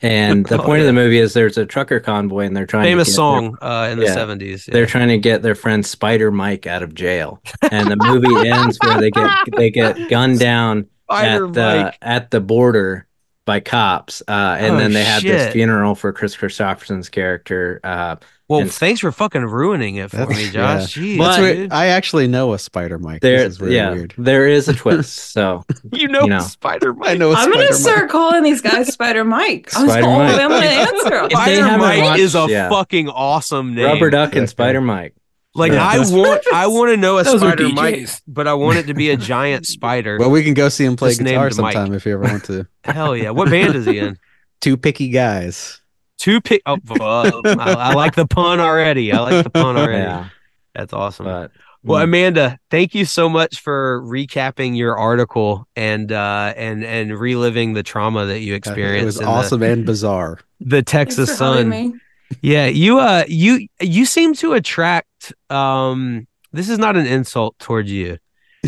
And 0.00 0.46
the 0.50 0.60
Oh, 0.60 0.64
point 0.64 0.80
of 0.82 0.86
the 0.86 0.92
movie 0.92 1.18
is 1.18 1.34
there's 1.34 1.58
a 1.58 1.66
trucker 1.66 1.98
convoy, 1.98 2.44
and 2.46 2.56
they're 2.56 2.66
trying 2.66 2.84
famous 2.84 3.08
to 3.08 3.10
get 3.10 3.16
song 3.16 3.58
uh 3.60 3.88
in 3.90 3.98
the 3.98 4.04
Yeah. 4.04 4.14
70s 4.14 4.66
Their, 4.66 4.72
they're 4.72 4.86
trying 4.86 5.08
to 5.08 5.18
get 5.18 5.42
their 5.42 5.56
friend 5.56 5.84
Spider 5.84 6.30
Mike 6.30 6.68
out 6.68 6.84
of 6.84 6.94
jail, 6.94 7.42
and 7.72 7.90
the 7.90 7.96
movie 7.96 8.48
ends 8.48 8.78
where 8.84 9.00
they 9.00 9.10
get 9.10 9.30
they 9.56 9.70
get 9.70 10.08
gunned 10.08 10.38
down 10.38 10.86
Spider 11.10 11.46
at 11.46 11.52
the 11.54 11.82
Mike. 11.86 11.98
at 12.00 12.30
the 12.30 12.40
border 12.40 13.08
by 13.50 13.58
cops, 13.58 14.22
uh, 14.28 14.56
and 14.60 14.76
Oh, 14.76 14.78
then 14.78 14.92
they 14.92 15.02
have 15.02 15.22
shit. 15.22 15.32
this 15.36 15.52
funeral 15.52 15.96
for 15.96 16.12
Kris 16.12 16.36
Kristofferson's 16.36 17.08
character. 17.08 17.80
Uh, 17.82 18.14
Well, 18.48 18.60
and- 18.60 18.70
thanks 18.72 19.00
for 19.00 19.10
fucking 19.12 19.44
ruining 19.44 19.96
it 19.96 20.10
for 20.12 20.24
me, 20.26 20.50
Josh. 20.52 20.94
Jeez, 20.96 21.18
But- 21.18 21.40
weird. 21.40 21.72
I 21.72 21.86
actually 21.86 22.28
know 22.28 22.52
a 22.52 22.58
Spider 22.60 22.98
Mike. 22.98 23.22
there, 23.22 23.38
this 23.44 23.54
is 23.54 23.60
really 23.60 23.74
yeah, 23.74 23.90
weird. 23.90 24.14
there 24.18 24.46
is 24.46 24.68
a 24.68 24.74
twist. 24.82 25.32
So 25.32 25.64
you 25.92 26.06
know, 26.06 26.22
you 26.22 26.28
know. 26.30 26.40
Spider 26.40 26.94
Mike. 26.94 27.10
I 27.10 27.14
know 27.14 27.30
a 27.32 27.34
i'm 27.34 27.50
gonna 27.50 27.64
Mike. 27.64 27.74
start 27.74 28.08
calling 28.10 28.42
these 28.44 28.60
guys 28.60 28.92
spider 28.92 29.24
mike 29.24 29.68
i'm, 29.76 29.88
Spider 29.88 30.06
Mike. 30.06 30.40
I'm 30.40 30.48
gonna 30.48 30.66
answer 30.66 31.14
'em. 31.14 31.24
If 31.24 31.30
they 31.30 31.56
Spider 31.56 31.78
Mike 31.78 32.02
watched- 32.04 32.20
is 32.20 32.34
a 32.36 32.46
yeah. 32.48 32.68
fucking 32.68 33.08
awesome 33.08 33.74
name. 33.74 33.84
Rubber 33.86 34.10
Duck 34.10 34.34
and 34.36 34.48
Spider 34.48 34.80
Mike. 34.80 35.14
Like 35.54 35.72
Yeah. 35.72 35.84
I 35.86 35.98
want, 35.98 36.42
I 36.52 36.66
want 36.68 36.90
to 36.90 36.96
know 36.96 37.18
a 37.18 37.24
Those 37.24 37.40
Spider 37.40 37.68
Mike, 37.70 38.08
but 38.28 38.46
I 38.46 38.54
want 38.54 38.78
it 38.78 38.86
to 38.86 38.94
be 38.94 39.10
a 39.10 39.16
giant 39.16 39.66
spider. 39.76 40.16
Well, 40.18 40.30
we 40.30 40.44
can 40.44 40.54
go 40.54 40.68
see 40.68 40.84
him 40.84 40.96
play 40.96 41.10
Just 41.10 41.20
guitar 41.22 41.48
named 41.48 41.58
Mike. 41.58 41.72
sometime 41.74 41.94
if 41.94 42.06
you 42.06 42.12
ever 42.14 42.22
want 42.22 42.44
to. 42.44 42.66
Hell 42.84 43.16
yeah! 43.16 43.30
What 43.30 43.50
band 43.50 43.74
is 43.74 43.86
he 43.86 43.98
in? 43.98 44.18
Two 44.60 44.76
picky 44.76 45.08
guys. 45.08 45.80
Two 46.18 46.40
pick. 46.40 46.60
Oh, 46.66 46.76
uh, 47.00 47.40
I, 47.58 47.72
I 47.72 47.94
like 47.94 48.14
the 48.14 48.26
pun 48.26 48.60
already. 48.60 49.10
I 49.12 49.20
like 49.20 49.42
the 49.44 49.50
pun 49.50 49.76
already. 49.78 50.02
Yeah, 50.04 50.28
That's 50.74 50.92
awesome. 50.92 51.24
but 51.24 51.50
Well, 51.82 52.00
mm, 52.00 52.04
Amanda, 52.04 52.58
thank 52.70 52.94
you 52.94 53.06
so 53.06 53.26
much 53.30 53.60
for 53.60 54.02
recapping 54.02 54.76
your 54.76 54.98
article 54.98 55.66
and 55.76 56.12
uh 56.12 56.52
and 56.58 56.84
and 56.84 57.18
reliving 57.18 57.72
the 57.72 57.82
trauma 57.82 58.26
that 58.26 58.40
you 58.40 58.54
experienced. 58.54 59.02
It 59.02 59.06
was 59.06 59.16
in 59.20 59.24
the- 59.24 59.30
awesome 59.30 59.62
and 59.62 59.86
bizarre. 59.86 60.38
The, 60.60 60.82
Texas 60.82 61.38
for 61.38 61.44
having 61.44 61.72
Sun. 61.72 62.00
Me. 62.30 62.36
Yeah, 62.42 62.66
you 62.66 62.98
uh 62.98 63.24
you 63.28 63.66
you 63.80 64.04
seem 64.06 64.34
to 64.34 64.52
attract 64.52 65.32
um 65.50 66.26
this 66.52 66.68
is 66.68 66.78
not 66.78 66.96
an 66.96 67.06
insult 67.06 67.58
towards 67.58 67.90
you. 67.90 68.18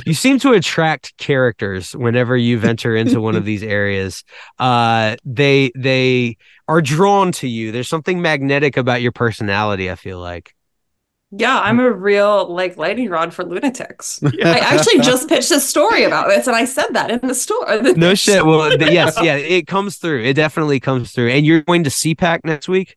You 0.06 0.14
seem 0.14 0.38
to 0.40 0.52
attract 0.52 1.16
characters 1.18 1.94
whenever 1.94 2.36
you 2.36 2.58
venture 2.58 2.96
into 2.96 3.20
one 3.20 3.36
of 3.36 3.44
these 3.44 3.62
areas. 3.62 4.24
Uh 4.58 5.16
they 5.24 5.70
they 5.76 6.36
are 6.68 6.80
drawn 6.82 7.32
to 7.32 7.48
you. 7.48 7.72
There's 7.72 7.88
something 7.88 8.22
magnetic 8.22 8.76
about 8.76 9.02
your 9.02 9.12
personality, 9.12 9.90
I 9.90 9.96
feel 9.96 10.20
like. 10.20 10.54
yeah 11.34 11.60
i'm 11.60 11.80
a 11.80 11.90
real 11.90 12.52
like 12.52 12.76
lightning 12.76 13.08
rod 13.08 13.32
for 13.32 13.42
lunatics 13.44 14.20
i 14.44 14.58
actually 14.58 15.00
just 15.00 15.28
pitched 15.30 15.50
a 15.50 15.60
story 15.60 16.04
about 16.04 16.28
this 16.28 16.46
and 16.46 16.54
i 16.54 16.64
said 16.66 16.88
that 16.92 17.10
in 17.10 17.20
the 17.26 17.34
store 17.34 17.80
No 17.96 18.14
shit. 18.14 18.44
Well, 18.44 18.68
th- 18.78 18.92
yes, 18.92 19.16
yeah, 19.22 19.36
it 19.36 19.66
comes 19.66 19.96
through. 19.96 20.24
It 20.24 20.34
definitely 20.34 20.78
comes 20.80 21.12
through. 21.12 21.30
And 21.30 21.46
you're 21.46 21.62
going 21.62 21.84
to 21.84 21.90
CPAC 21.90 22.40
next 22.44 22.68
week? 22.68 22.96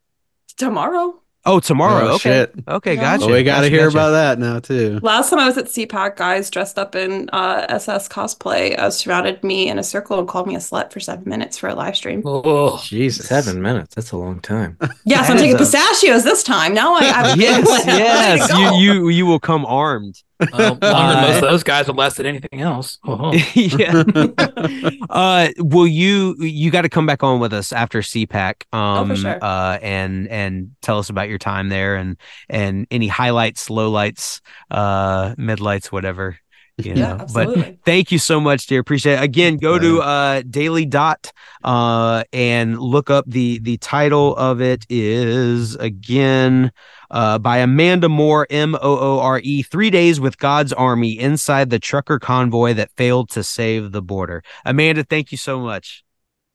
Tomorrow 0.57 1.21
Oh, 1.47 1.59
tomorrow. 1.59 2.07
Oh, 2.07 2.15
okay. 2.15 2.17
shit. 2.17 2.55
Okay, 2.67 2.95
No. 2.95 3.01
gotcha. 3.03 3.25
Well, 3.27 3.35
we 3.35 3.43
got 3.43 3.61
to 3.61 3.67
gotcha, 3.67 3.69
hear 3.69 3.85
gotcha. 3.91 3.97
about 3.97 4.09
that 4.13 4.39
now 4.39 4.59
too. 4.59 4.99
Last 5.03 5.29
time 5.29 5.37
I 5.37 5.45
was 5.45 5.55
at 5.59 5.65
CPAC, 5.65 6.15
guys 6.15 6.49
dressed 6.49 6.79
up 6.79 6.95
in 6.95 7.29
uh, 7.33 7.67
SS 7.69 8.09
cosplay 8.09 8.75
uh, 8.79 8.89
surrounded 8.89 9.43
me 9.43 9.69
in 9.69 9.77
a 9.77 9.83
circle 9.83 10.17
and 10.17 10.27
called 10.27 10.47
me 10.47 10.55
a 10.55 10.57
slut 10.57 10.91
for 10.91 10.99
seven 10.99 11.29
minutes 11.29 11.55
for 11.59 11.67
a 11.69 11.75
live 11.75 11.95
stream. 11.95 12.23
Oh, 12.25 12.81
Jesus. 12.83 13.27
seven 13.27 13.61
minutes. 13.61 13.93
That's 13.93 14.11
a 14.11 14.17
long 14.17 14.39
time. 14.39 14.79
Yes, 15.05 15.27
That 15.27 15.33
I'm 15.33 15.37
taking 15.37 15.53
a- 15.53 15.59
pistachios 15.59 16.23
this 16.23 16.41
time. 16.41 16.73
Now 16.73 16.95
I 16.95 17.03
have 17.03 17.37
Yes, 17.39 17.63
plan. 17.63 17.81
I'm 17.87 17.87
ready 17.87 18.39
yes. 18.39 18.51
You 18.81 18.93
you 19.03 19.09
you 19.09 19.25
will 19.27 19.39
come 19.39 19.67
armed. 19.67 20.23
Well, 20.51 20.77
longer 20.81 21.13
than 21.13 21.21
most 21.21 21.35
of 21.35 21.49
those 21.49 21.63
guys 21.63 21.89
are 21.89 21.93
less 21.93 22.15
than 22.15 22.25
anything 22.25 22.61
else. 22.61 22.97
Oh. 23.05 23.33
yeah. 23.53 24.03
uh, 25.09 25.49
will 25.57 25.87
you 25.87 26.35
you 26.39 26.71
got 26.71 26.81
to 26.81 26.89
come 26.89 27.05
back 27.05 27.23
on 27.23 27.39
with 27.39 27.53
us 27.53 27.71
after 27.71 27.99
CPAC? 27.99 28.63
Um, 28.73 29.11
Oh, 29.11 29.15
sure. 29.15 29.37
Uh, 29.41 29.77
and 29.81 30.27
and 30.27 30.71
tell 30.81 30.99
us 30.99 31.09
about 31.09 31.29
your 31.29 31.37
time 31.37 31.69
there 31.69 31.95
and 31.95 32.17
and 32.49 32.87
any 32.91 33.07
highlights, 33.07 33.69
lowlights, 33.69 34.41
uh, 34.71 35.35
midlights, 35.35 35.87
whatever. 35.91 36.37
You 36.77 36.93
know. 36.93 37.01
Yeah, 37.01 37.13
but 37.13 37.21
absolutely. 37.21 37.79
thank 37.85 38.11
you 38.11 38.19
so 38.19 38.41
much, 38.41 38.67
dear. 38.67 38.81
Appreciate 38.81 39.13
it. 39.13 39.23
Again, 39.23 39.57
go 39.57 39.79
to 39.79 40.01
uh 40.01 40.41
Daily 40.49 40.85
Dot 40.85 41.31
uh 41.63 42.25
and 42.33 42.77
look 42.79 43.09
up 43.09 43.23
the 43.27 43.59
the 43.59 43.77
title 43.77 44.35
of 44.35 44.59
it 44.61 44.85
is 44.89 45.75
again 45.75 46.71
uh 47.11 47.39
by 47.39 47.59
Amanda 47.59 48.09
Moore 48.09 48.45
M 48.49 48.75
O 48.75 48.79
O 48.81 49.19
R 49.19 49.39
E 49.41 49.61
3 49.61 49.89
days 49.89 50.19
with 50.19 50.37
God's 50.37 50.73
army 50.73 51.17
inside 51.17 51.69
the 51.69 51.79
trucker 51.79 52.19
convoy 52.19 52.73
that 52.73 52.91
failed 52.97 53.29
to 53.29 53.43
save 53.43 53.93
the 53.93 54.01
border. 54.01 54.43
Amanda, 54.65 55.05
thank 55.05 55.31
you 55.31 55.37
so 55.37 55.61
much. 55.61 56.03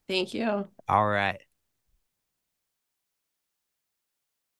Thank 0.06 0.34
you. 0.34 0.68
All 0.86 1.06
right. 1.06 1.40